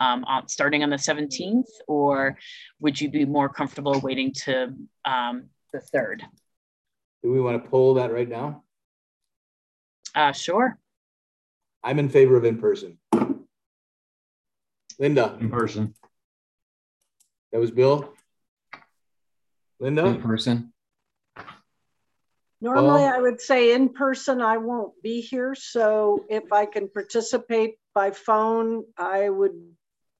[0.00, 2.38] um, on, starting on the 17th, or
[2.80, 6.22] would you be more comfortable waiting to um, the 3rd?
[7.22, 8.62] Do we want to poll that right now?
[10.14, 10.78] Uh, sure.
[11.82, 12.98] I'm in favor of in person.
[14.98, 15.94] Linda, In person.
[17.52, 18.12] that was Bill.
[19.78, 20.06] Linda.
[20.06, 20.72] In person.
[22.60, 25.54] Normally, Well- I would say in person, I won't be here.
[25.54, 29.52] So if I can participate by phone, I would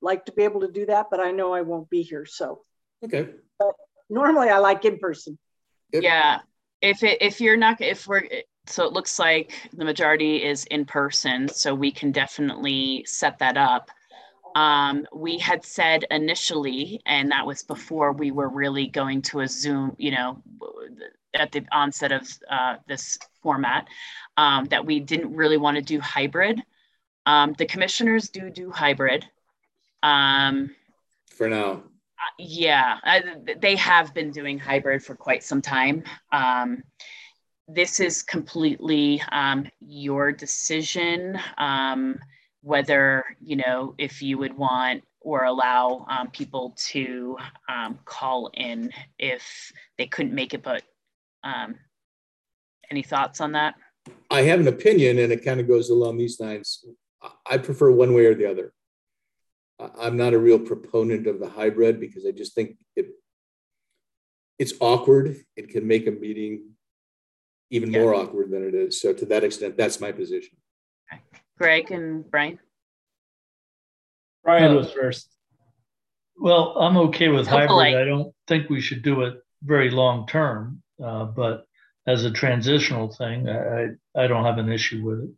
[0.01, 2.25] like to be able to do that, but I know I won't be here.
[2.25, 2.63] So
[3.05, 3.31] okay.
[4.09, 5.37] normally I like in person.
[5.93, 6.43] Yeah.
[6.81, 8.23] If it if you're not if we're
[8.67, 13.57] so it looks like the majority is in person, so we can definitely set that
[13.57, 13.91] up.
[14.55, 19.49] Um, we had said initially, and that was before we were really going to a
[19.49, 20.43] Zoom, you know,
[21.35, 23.87] at the onset of uh, this format,
[24.37, 26.63] um, that we didn't really want to do hybrid.
[27.27, 29.27] Um, the commissioners do do hybrid.
[30.03, 30.75] Um,
[31.31, 31.83] For now.
[32.39, 33.23] Yeah, I,
[33.61, 36.03] they have been doing hybrid for quite some time.
[36.33, 36.83] Um,
[37.67, 42.19] this is completely um, your decision um,
[42.63, 47.37] whether you know if you would want or allow um, people to
[47.69, 50.63] um, call in if they couldn't make it.
[50.63, 50.83] But
[51.45, 51.75] um,
[52.91, 53.75] any thoughts on that?
[54.31, 56.85] I have an opinion and it kind of goes along these lines.
[57.23, 58.73] I- I prefer one way or the other.
[59.81, 63.07] I- I'm not a real proponent of the hybrid because I just think it
[64.59, 65.37] it's awkward.
[65.55, 66.75] It can make a meeting
[67.71, 68.01] even Yeah.
[68.03, 69.01] more awkward than it is.
[69.01, 70.57] So to that extent, that's my position.
[71.59, 72.59] Greg and Brian.
[74.43, 75.33] Brian Uh, was first.
[76.37, 77.95] Well, I'm okay with So hybrid.
[77.95, 81.67] I don't think we should do it very long term, uh, but
[82.07, 85.31] as a transitional thing, I, I, I don't have an issue with it.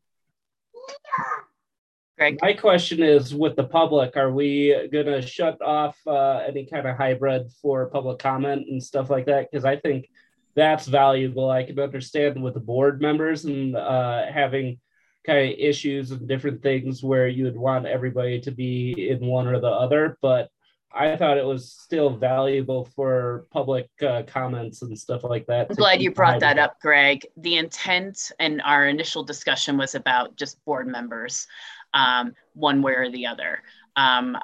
[2.20, 2.38] Greg.
[2.42, 6.94] My question is with the public, are we gonna shut off uh, any kind of
[6.98, 9.50] hybrid for public comment and stuff like that?
[9.50, 10.10] Because I think
[10.54, 11.48] that's valuable.
[11.48, 14.78] I can understand with the board members and uh, having
[15.24, 19.46] kind of issues and different things where you would want everybody to be in one
[19.46, 20.50] or the other, but
[20.92, 25.68] I thought it was still valuable for public uh, comments and stuff like that.
[25.70, 27.26] I'm glad you brought that up, Greg.
[27.36, 31.46] The intent and our initial discussion was about just board members,
[31.94, 33.62] um, one way or the other.
[33.96, 34.36] Um,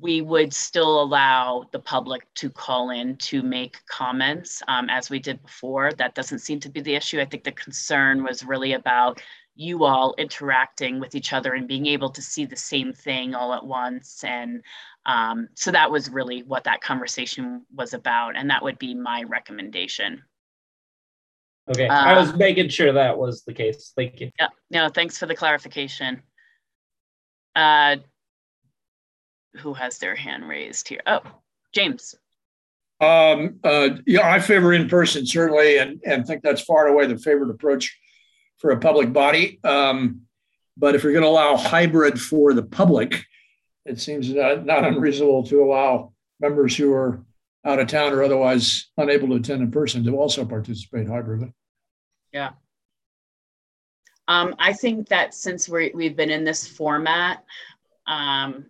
[0.00, 5.18] we would still allow the public to call in to make comments um, as we
[5.18, 5.90] did before.
[5.92, 7.20] That doesn't seem to be the issue.
[7.20, 9.20] I think the concern was really about
[9.56, 13.52] you all interacting with each other and being able to see the same thing all
[13.52, 14.22] at once.
[14.22, 14.62] And
[15.06, 18.36] um, so that was really what that conversation was about.
[18.36, 20.22] And that would be my recommendation.
[21.68, 23.92] Okay, I Uh, was making sure that was the case.
[23.94, 24.30] Thank you.
[24.38, 26.22] Yeah, no, thanks for the clarification.
[27.54, 27.96] Uh,
[29.56, 31.00] who has their hand raised here?
[31.06, 31.22] Oh,
[31.72, 32.14] James.
[33.00, 37.06] Um, uh, yeah, I favor in person certainly, and, and think that's far and away
[37.06, 37.98] the favored approach
[38.58, 39.58] for a public body.
[39.64, 40.22] Um,
[40.76, 43.24] but if you're going to allow hybrid for the public,
[43.86, 47.24] it seems not, not unreasonable to allow members who are
[47.64, 51.52] out of town or otherwise unable to attend in person to also participate hybridly.
[52.32, 52.50] Yeah.
[54.30, 57.44] Um, I think that since we're, we've been in this format,
[58.06, 58.66] um,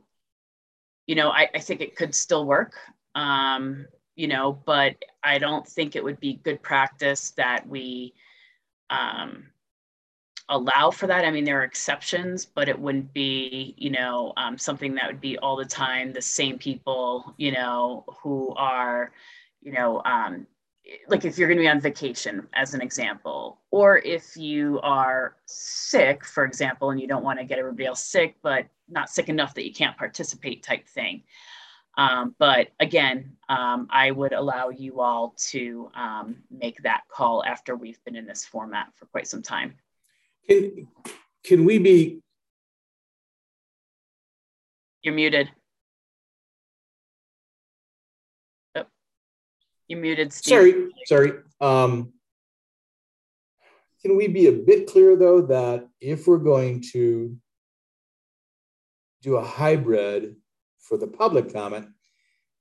[1.06, 2.72] you know, I, I think it could still work.
[3.14, 8.14] Um, you know, but I don't think it would be good practice that we
[8.88, 9.48] um,
[10.48, 11.26] allow for that.
[11.26, 15.20] I mean, there are exceptions, but it wouldn't be, you know, um, something that would
[15.20, 19.12] be all the time the same people, you know, who are,
[19.60, 20.46] you know, um,
[21.08, 25.36] like if you're going to be on vacation, as an example, or if you are
[25.46, 29.28] sick, for example, and you don't want to get everybody else sick, but not sick
[29.28, 31.22] enough that you can't participate, type thing.
[31.96, 37.76] Um, but again, um, I would allow you all to um, make that call after
[37.76, 39.74] we've been in this format for quite some time.
[40.48, 40.88] Can,
[41.44, 42.22] can we be,
[45.02, 45.50] You're muted.
[49.90, 50.50] You're muted, Steve.
[50.50, 51.32] sorry, sorry.
[51.60, 52.12] Um,
[54.02, 57.36] can we be a bit clear though that if we're going to
[59.22, 60.36] do a hybrid
[60.78, 61.88] for the public comment,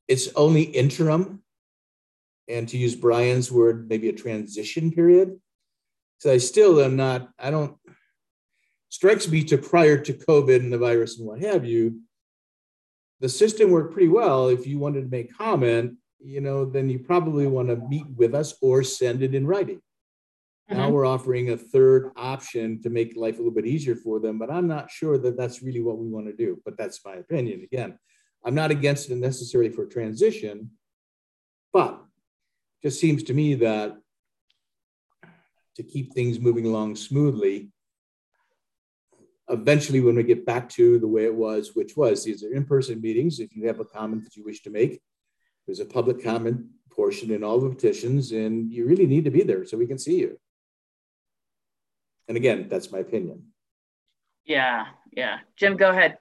[0.07, 1.43] it's only interim?
[2.47, 5.39] And to use Brian's word, maybe a transition period?
[6.17, 7.77] So I still am not, I don't,
[8.89, 12.01] strikes me to prior to COVID and the virus and what have you,
[13.19, 14.49] the system worked pretty well.
[14.49, 18.35] If you wanted to make comment, you know, then you probably want to meet with
[18.35, 19.81] us or send it in writing.
[20.69, 20.93] Now Mhm.
[20.93, 24.51] we're offering a third option to make life a little bit easier for them, but
[24.51, 26.61] I'm not sure that that's really what we want to do.
[26.63, 27.61] But that's my opinion.
[27.63, 27.97] Again,
[28.43, 30.77] I'm not against it necessarily for transition,
[31.73, 32.03] but
[32.83, 33.99] just seems to me that
[35.75, 37.71] to keep things moving along smoothly,
[39.49, 43.01] eventually when we get back to the way it was, which was these are in-person
[43.01, 43.39] meetings.
[43.39, 45.01] If you have a comment that you wish to make,
[45.69, 49.43] there's a public comment portion in all the petitions, and you really need to be
[49.43, 50.39] there so we can see you.
[52.27, 53.43] And again, that's my opinion.
[54.45, 55.37] Yeah, yeah.
[55.57, 56.17] Jim, go ahead.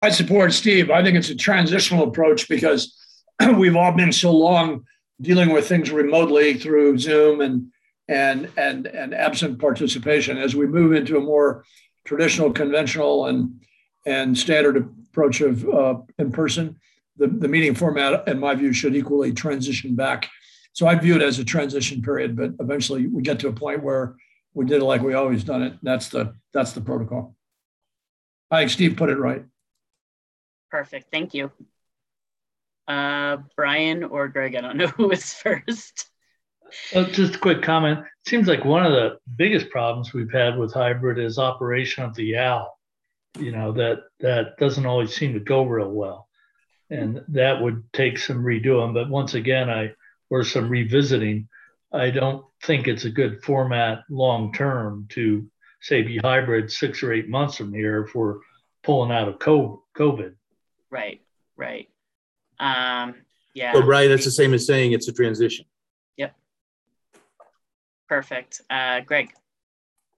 [0.00, 0.90] I support Steve.
[0.90, 2.96] I think it's a transitional approach because
[3.58, 4.86] we've all been so long
[5.20, 7.70] dealing with things remotely through Zoom and
[8.08, 10.38] and and and absent participation.
[10.38, 11.66] As we move into a more
[12.06, 13.60] traditional, conventional, and
[14.06, 16.78] and standard approach of uh, in person,
[17.20, 20.28] the, the meeting format, in my view, should equally transition back.
[20.72, 23.82] So I view it as a transition period, but eventually we get to a point
[23.82, 24.16] where
[24.54, 25.74] we did it like we always done it.
[25.82, 27.36] That's the that's the protocol.
[28.50, 29.44] I think Steve put it right.
[30.70, 31.10] Perfect.
[31.12, 31.52] Thank you.
[32.88, 36.10] Uh, Brian or Greg, I don't know who is first.
[36.94, 38.00] Uh, just a quick comment.
[38.26, 42.36] Seems like one of the biggest problems we've had with hybrid is operation of the
[42.36, 42.78] OWL.
[43.38, 46.28] You know that that doesn't always seem to go real well,
[46.90, 48.92] and that would take some redoing.
[48.94, 49.92] But once again, I
[50.28, 51.48] or some revisiting.
[51.92, 55.46] I don't think it's a good format long term to
[55.80, 58.38] say be hybrid six or eight months from here if we're
[58.82, 60.34] pulling out of COVID.
[60.90, 61.20] Right,
[61.56, 61.88] right.
[62.58, 63.14] Um,
[63.54, 63.72] yeah.
[63.72, 65.64] So Brian, that's the same as saying it's a transition.
[66.16, 66.34] Yep.
[68.08, 68.60] Perfect.
[68.70, 69.32] Uh, Greg.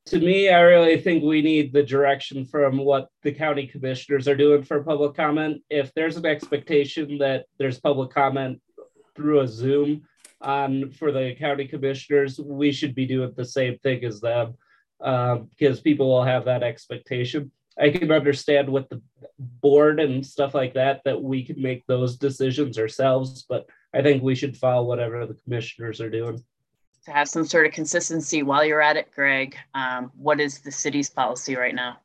[0.07, 4.37] To me, I really think we need the direction from what the county commissioners are
[4.37, 5.63] doing for public comment.
[5.71, 8.61] If there's an expectation that there's public comment
[9.15, 10.03] through a Zoom
[10.41, 14.55] on for the county commissioners, we should be doing the same thing as them
[15.01, 17.53] um, because people will have that expectation.
[17.79, 19.01] I can understand with the
[19.39, 24.23] board and stuff like that that we can make those decisions ourselves, but I think
[24.23, 26.43] we should follow whatever the commissioners are doing.
[27.07, 30.71] To have some sort of consistency while you're at it, Greg, um, what is the
[30.71, 31.99] city's policy right now?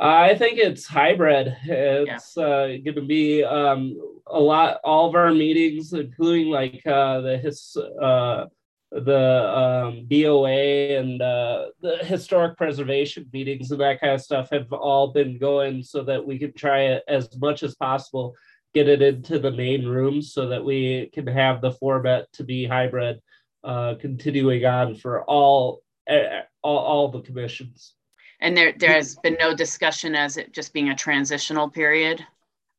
[0.00, 1.56] I think it's hybrid.
[1.64, 3.96] It's uh, going to be um,
[4.26, 4.78] a lot.
[4.84, 8.46] All of our meetings, including like uh, the his, uh,
[8.92, 14.72] the um, BOA and uh, the historic preservation meetings and that kind of stuff, have
[14.72, 18.34] all been going so that we can try it as much as possible,
[18.74, 22.66] get it into the main rooms so that we can have the format to be
[22.66, 23.20] hybrid,
[23.64, 27.94] uh, continuing on for all eh, all, all the commissions.
[28.40, 32.24] And there, there has been no discussion as it just being a transitional period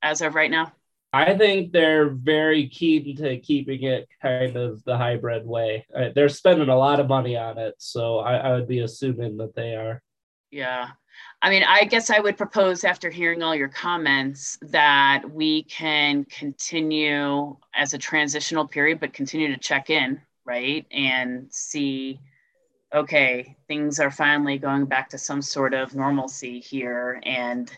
[0.02, 0.72] as of right now?
[1.12, 5.86] I think they're very keen to keeping it kind of the hybrid way.
[5.96, 9.38] Uh, they're spending a lot of money on it, so I, I would be assuming
[9.38, 10.04] that they are.
[10.52, 10.90] Yeah.
[11.42, 16.26] I mean, I guess I would propose after hearing all your comments that we can
[16.26, 20.86] continue as a transitional period, but continue to check in, right?
[20.92, 22.20] And see,
[22.94, 27.22] okay, things are finally going back to some sort of normalcy here.
[27.24, 27.72] And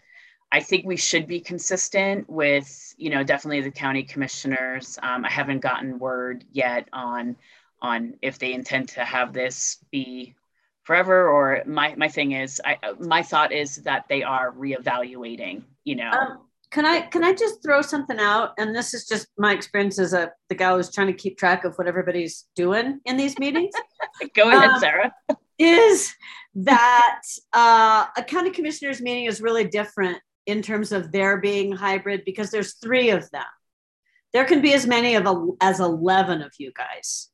[0.52, 4.98] I think we should be consistent with, you know, definitely the county commissioners.
[5.04, 7.36] Um, I haven't gotten word yet on
[7.82, 10.36] on if they intend to have this be
[10.84, 15.96] forever or my my thing is I my thought is that they are reevaluating, you
[15.96, 16.12] know.
[16.12, 16.40] Um,
[16.72, 18.52] can I can I just throw something out?
[18.58, 21.66] And this is just my experience as a the guy who's trying to keep track
[21.66, 23.74] of what everybody's doing in these meetings.
[24.36, 25.12] Go ahead, Um, Sarah.
[25.60, 26.14] is
[26.56, 27.22] that
[27.54, 32.52] uh, a county commissioners meeting is really different in terms of their being hybrid because
[32.52, 33.44] there's three of them.
[34.34, 37.31] There can be as many of a, as 11 of you guys.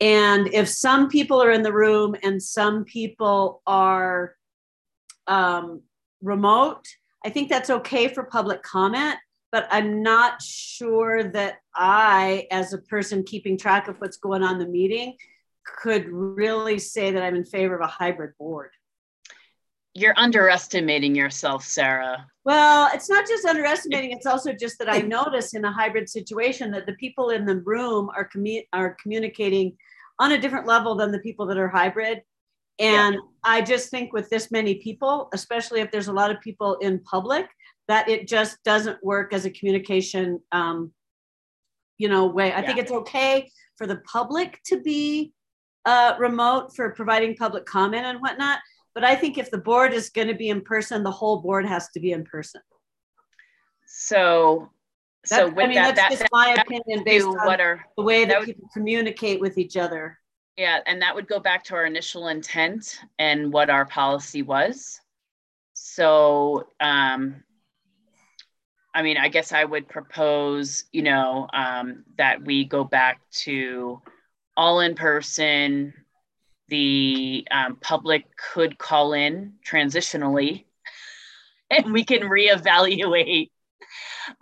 [0.00, 4.36] And if some people are in the room and some people are
[5.26, 5.82] um,
[6.22, 6.86] remote,
[7.24, 9.16] I think that's okay for public comment.
[9.52, 14.54] But I'm not sure that I, as a person keeping track of what's going on
[14.54, 15.16] in the meeting,
[15.64, 18.70] could really say that I'm in favor of a hybrid board.
[19.94, 22.26] You're underestimating yourself, Sarah.
[22.44, 26.70] Well, it's not just underestimating, it's also just that I notice in a hybrid situation
[26.72, 29.76] that the people in the room are commu- are communicating
[30.18, 32.22] on a different level than the people that are hybrid.
[32.80, 36.74] And I just think with this many people, especially if there's a lot of people
[36.76, 37.46] in public,
[37.86, 40.92] that it just doesn't work as a communication um,
[41.98, 42.52] you know, way.
[42.52, 45.32] I think it's okay for the public to be
[45.84, 48.58] uh, remote for providing public comment and whatnot.
[48.94, 51.66] But I think if the board is going to be in person, the whole board
[51.66, 52.60] has to be in person.
[53.86, 54.70] So
[55.24, 57.82] so That's- I mean, that, that's that, just my that opinion based on what are
[57.96, 60.18] the way that that would- people communicate with each other.
[60.56, 65.00] Yeah, and that would go back to our initial intent and what our policy was.
[65.72, 67.42] So, um,
[68.94, 74.00] I mean, I guess I would propose, you know, um, that we go back to
[74.56, 75.92] all in person.
[76.68, 80.64] The um, public could call in transitionally,
[81.70, 83.50] and we can reevaluate,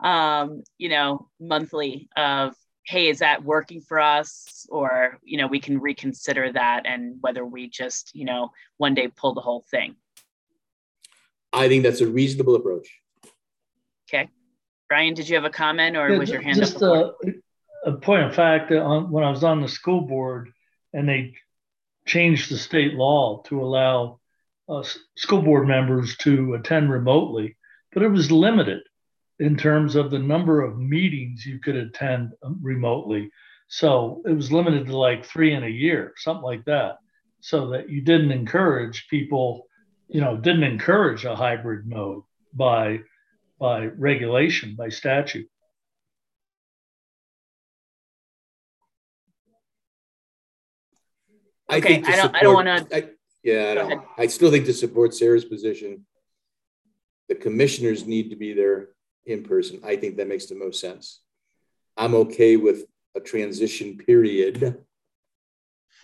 [0.03, 4.67] um, you know, monthly of hey, is that working for us?
[4.69, 9.09] Or, you know, we can reconsider that and whether we just, you know, one day
[9.09, 9.97] pull the whole thing.
[11.53, 12.89] I think that's a reasonable approach.
[14.09, 14.29] Okay.
[14.89, 16.57] Brian, did you have a comment or Yeah, was your ju- hand?
[16.59, 17.15] Just before?
[17.85, 20.51] a, a point of fact, on, when I was on the school board
[20.93, 21.35] and they
[22.07, 24.21] changed the state law to allow
[24.69, 24.83] uh,
[25.17, 27.57] school board members to attend remotely,
[27.93, 28.83] but it was limited
[29.39, 33.31] in terms of the number of meetings you could attend um, remotely.
[33.69, 36.99] So it was limited to like three in a year, something like that.
[37.41, 39.67] So that you didn't encourage people,
[40.09, 42.23] you know, didn't encourage a hybrid mode
[42.53, 43.01] by
[43.59, 45.49] by regulation, by statute.
[51.73, 53.11] I Okay, think I don't- I don't wanna- I-
[53.43, 54.05] Yeah, I don't.
[54.19, 56.07] I still think to support Sarah's position,
[57.29, 58.91] the commissioners need to be there
[59.27, 59.81] in person.
[59.83, 61.23] I think that makes the most sense.
[61.97, 62.85] I'm okay with
[63.17, 64.85] a transition period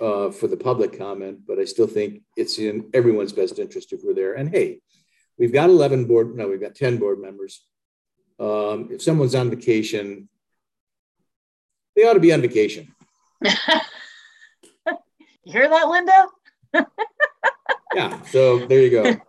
[0.01, 4.01] uh, for the public comment, but I still think it's in everyone's best interest if
[4.05, 4.35] we're there.
[4.35, 4.81] And hey,
[5.39, 7.65] we've got 11 board, no, we've got 10 board members.
[8.41, 10.29] Um, if someone's on vacation,
[11.95, 12.95] they ought to be on vacation.
[15.49, 16.27] You hear that, Linda?
[17.95, 19.17] Yeah, so there you go.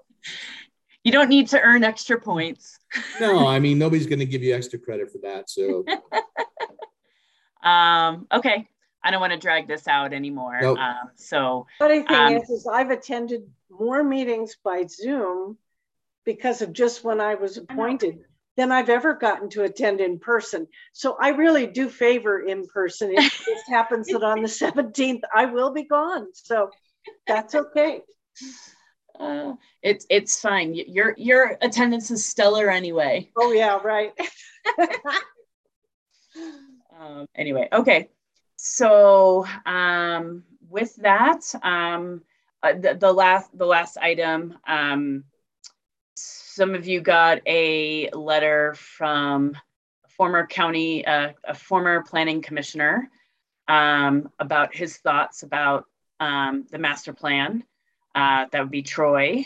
[1.06, 2.78] You don't need to earn extra points.
[3.22, 5.50] No, I mean, nobody's going to give you extra credit for that.
[5.50, 5.86] So,
[7.64, 8.68] Um, okay.
[9.02, 10.60] I don't want to drag this out anymore.
[10.62, 10.78] Nope.
[10.78, 15.58] Um, so, Funny thing Um, is, is I've attended more meetings by Zoom
[16.26, 18.26] because of just when I was appointed
[18.60, 20.68] than I've ever gotten to attend in person.
[20.92, 23.12] So I really do favor in person.
[23.12, 26.28] It just happens that on the 17th, I will be gone.
[26.34, 26.70] So
[27.26, 28.02] that's okay.
[29.18, 30.76] uh, it's it's fine.
[30.76, 33.32] Your your attendance is stellar anyway.
[33.38, 34.12] Oh, yeah, right.
[37.02, 38.10] Um, anyway, okay.
[38.58, 42.24] So um, with that, um,
[42.62, 44.58] uh, the, the last the last item.
[44.68, 45.24] Um,
[46.60, 49.56] some of you got a letter from
[50.04, 53.10] a former county, uh, a former planning commissioner,
[53.70, 55.86] um, about his thoughts about
[56.20, 57.64] um, the master plan.
[58.14, 59.46] Uh, that would be Troy.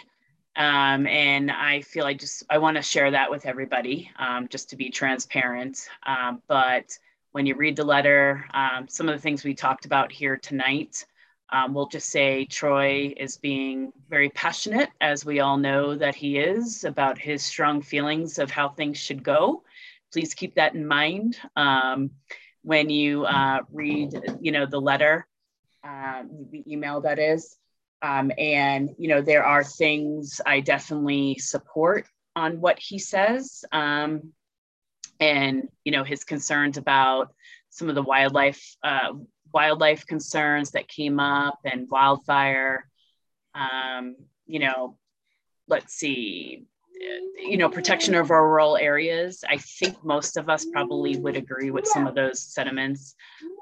[0.56, 4.72] Um, and I feel I just I want to share that with everybody, um, just
[4.72, 5.88] to be transparent.
[6.08, 6.98] Um, but
[7.32, 11.06] when you read the letter, um, some of the things we talked about here tonight,
[11.52, 16.38] um, we'll just say Troy is being very passionate, as we all know that he
[16.38, 19.64] is, about his strong feelings of how things should go.
[20.12, 22.12] Please keep that in mind um,
[22.64, 25.28] when you uh, read, you know, the letter,
[25.84, 27.58] uh, the email that is.
[28.02, 32.06] Um, and you know, there are things I definitely support
[32.36, 33.64] on what he says.
[33.72, 34.34] Um,
[35.20, 37.34] and you know his concerns about
[37.70, 39.14] some of the wildlife uh,
[39.54, 42.90] wildlife concerns that came up and wildfire
[43.56, 44.16] um,
[44.46, 44.98] you know
[45.68, 46.66] let's see
[47.38, 49.44] you know protection of our rural areas.
[49.48, 53.16] I think most of us probably would agree with some of those sentiments.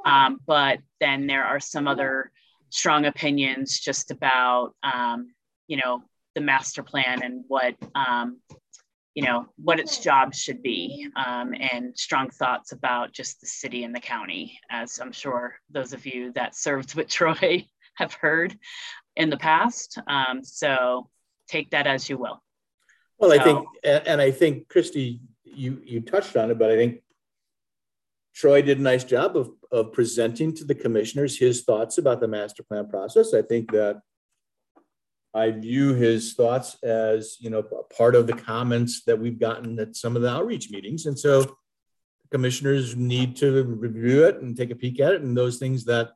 [0.06, 2.32] Um, but then there are some other
[2.70, 5.34] strong opinions just about um,
[5.68, 6.04] you know
[6.36, 8.40] the master plan and what um,
[9.14, 13.84] you know what its job should be um, and strong thoughts about just the city
[13.84, 17.66] and the county as i'm sure those of you that served with troy
[17.96, 18.58] have heard
[19.16, 21.10] in the past um, so
[21.48, 22.42] take that as you will
[23.22, 26.76] well, I think, and, and I think Christy, you you touched on it, but I
[26.76, 27.04] think
[28.34, 32.28] Troy did a nice job of of presenting to the commissioners his thoughts about the
[32.28, 33.36] master plan process.
[33.36, 34.02] I think that
[35.34, 37.64] I view his thoughts as you know
[37.96, 41.58] part of the comments that we've gotten at some of the outreach meetings, and so
[42.32, 46.12] commissioners need to review it and take a peek at it, and those things that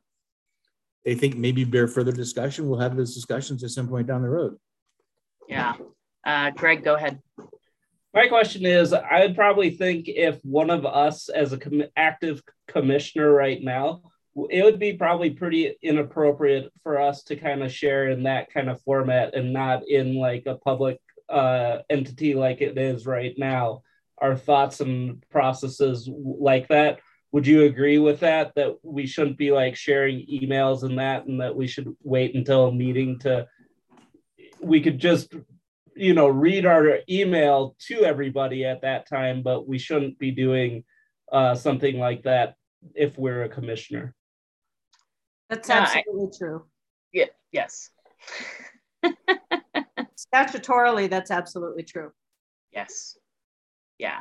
[1.04, 4.28] they think maybe bear further discussion, we'll have those discussions at some point down the
[4.28, 4.56] road.
[5.48, 5.74] yeah.
[6.26, 7.22] Uh, greg go ahead.
[8.12, 13.30] My question is I'd probably think if one of us, as a com- active commissioner
[13.30, 14.02] right now,
[14.50, 18.68] it would be probably pretty inappropriate for us to kind of share in that kind
[18.68, 23.82] of format and not in like a public uh, entity like it is right now.
[24.18, 27.00] our thoughts and processes like that.
[27.32, 28.54] Would you agree with that?
[28.54, 32.68] That we shouldn't be like sharing emails and that, and that we should wait until
[32.68, 33.46] a meeting to.
[34.60, 35.34] We could just,
[35.94, 40.84] you know, read our email to everybody at that time, but we shouldn't be doing
[41.30, 42.54] uh, something like that
[42.94, 44.14] if we're a commissioner.
[45.48, 46.64] That's Yeah, I- absolutely true.
[47.12, 47.90] Yeah, yes,
[50.34, 52.12] Statutorily, that's absolutely true.
[52.72, 53.16] yes.
[53.98, 54.20] Yeah.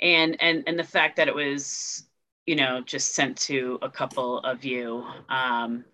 [0.00, 2.04] And and and the fact that it was,
[2.46, 5.84] you know, just sent to a couple of you, um,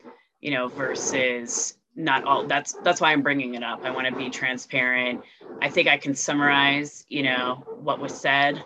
[0.40, 3.84] you know, versus not all that's that's why I'm bringing it up.
[3.84, 5.22] I want to be transparent.
[5.60, 8.64] I think I can summarize, you know, what was said.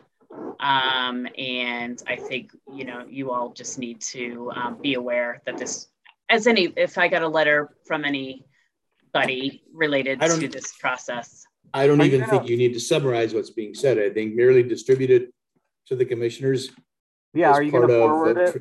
[0.60, 5.58] Um, and I think, you know, you all just need to um, be aware that
[5.58, 5.89] this,
[6.28, 11.44] as any, if I got a letter from anybody related I don't- to this process.
[11.73, 13.99] I don't Are you even think you need to summarize what's being said.
[13.99, 15.35] I think merely distribute it
[15.86, 16.70] to the commissioners.
[17.33, 18.53] Yeah, as are you going to forward the it?
[18.53, 18.59] tr-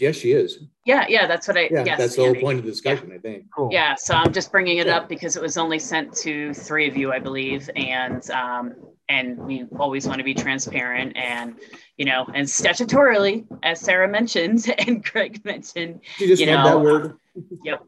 [0.00, 0.58] Yes, she is.
[0.86, 1.98] Yeah, yeah, that's what I, Yeah, yes.
[1.98, 3.46] that's the whole point of the discussion, I think.
[3.54, 3.68] Cool.
[3.72, 4.98] Yeah, so I'm just bringing it Yeah.
[4.98, 8.74] up because it was only sent to three of you, I believe, and um,
[9.08, 11.56] and we always want to be transparent and
[11.96, 16.80] you know, and statutorily, as Sarah mentioned and Greg mentioned, You just you love that
[16.80, 17.16] word.
[17.64, 17.84] Yep.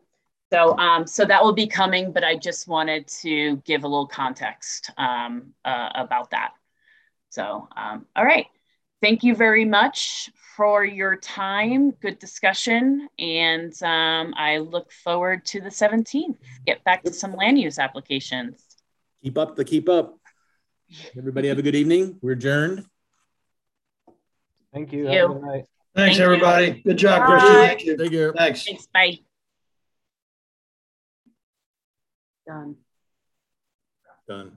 [0.53, 4.07] So um, so that will be coming, but I just wanted to give a little
[4.07, 6.53] context um, uh, about that.
[7.31, 8.47] So um, all right,
[9.03, 11.91] thank you very much for your time.
[11.91, 16.37] Good discussion, and um, I look forward to the 17th.
[16.65, 18.63] Get back to some land use applications.
[19.25, 20.19] Keep up the keep up.
[21.17, 22.19] Everybody have a good evening.
[22.23, 22.85] We're adjourned.
[24.73, 25.07] Thank you.
[25.07, 25.41] Thank you.
[25.41, 26.25] Thanks, Thank you.
[26.25, 26.83] everybody.
[26.85, 27.27] Good job, Bye.
[27.27, 27.55] Christian.
[27.55, 27.97] Thank you.
[27.97, 28.33] Take care.
[28.33, 28.65] Thanks.
[28.65, 28.87] Thanks.
[28.93, 29.19] Bye.
[32.47, 32.77] Done.
[34.29, 34.53] Done.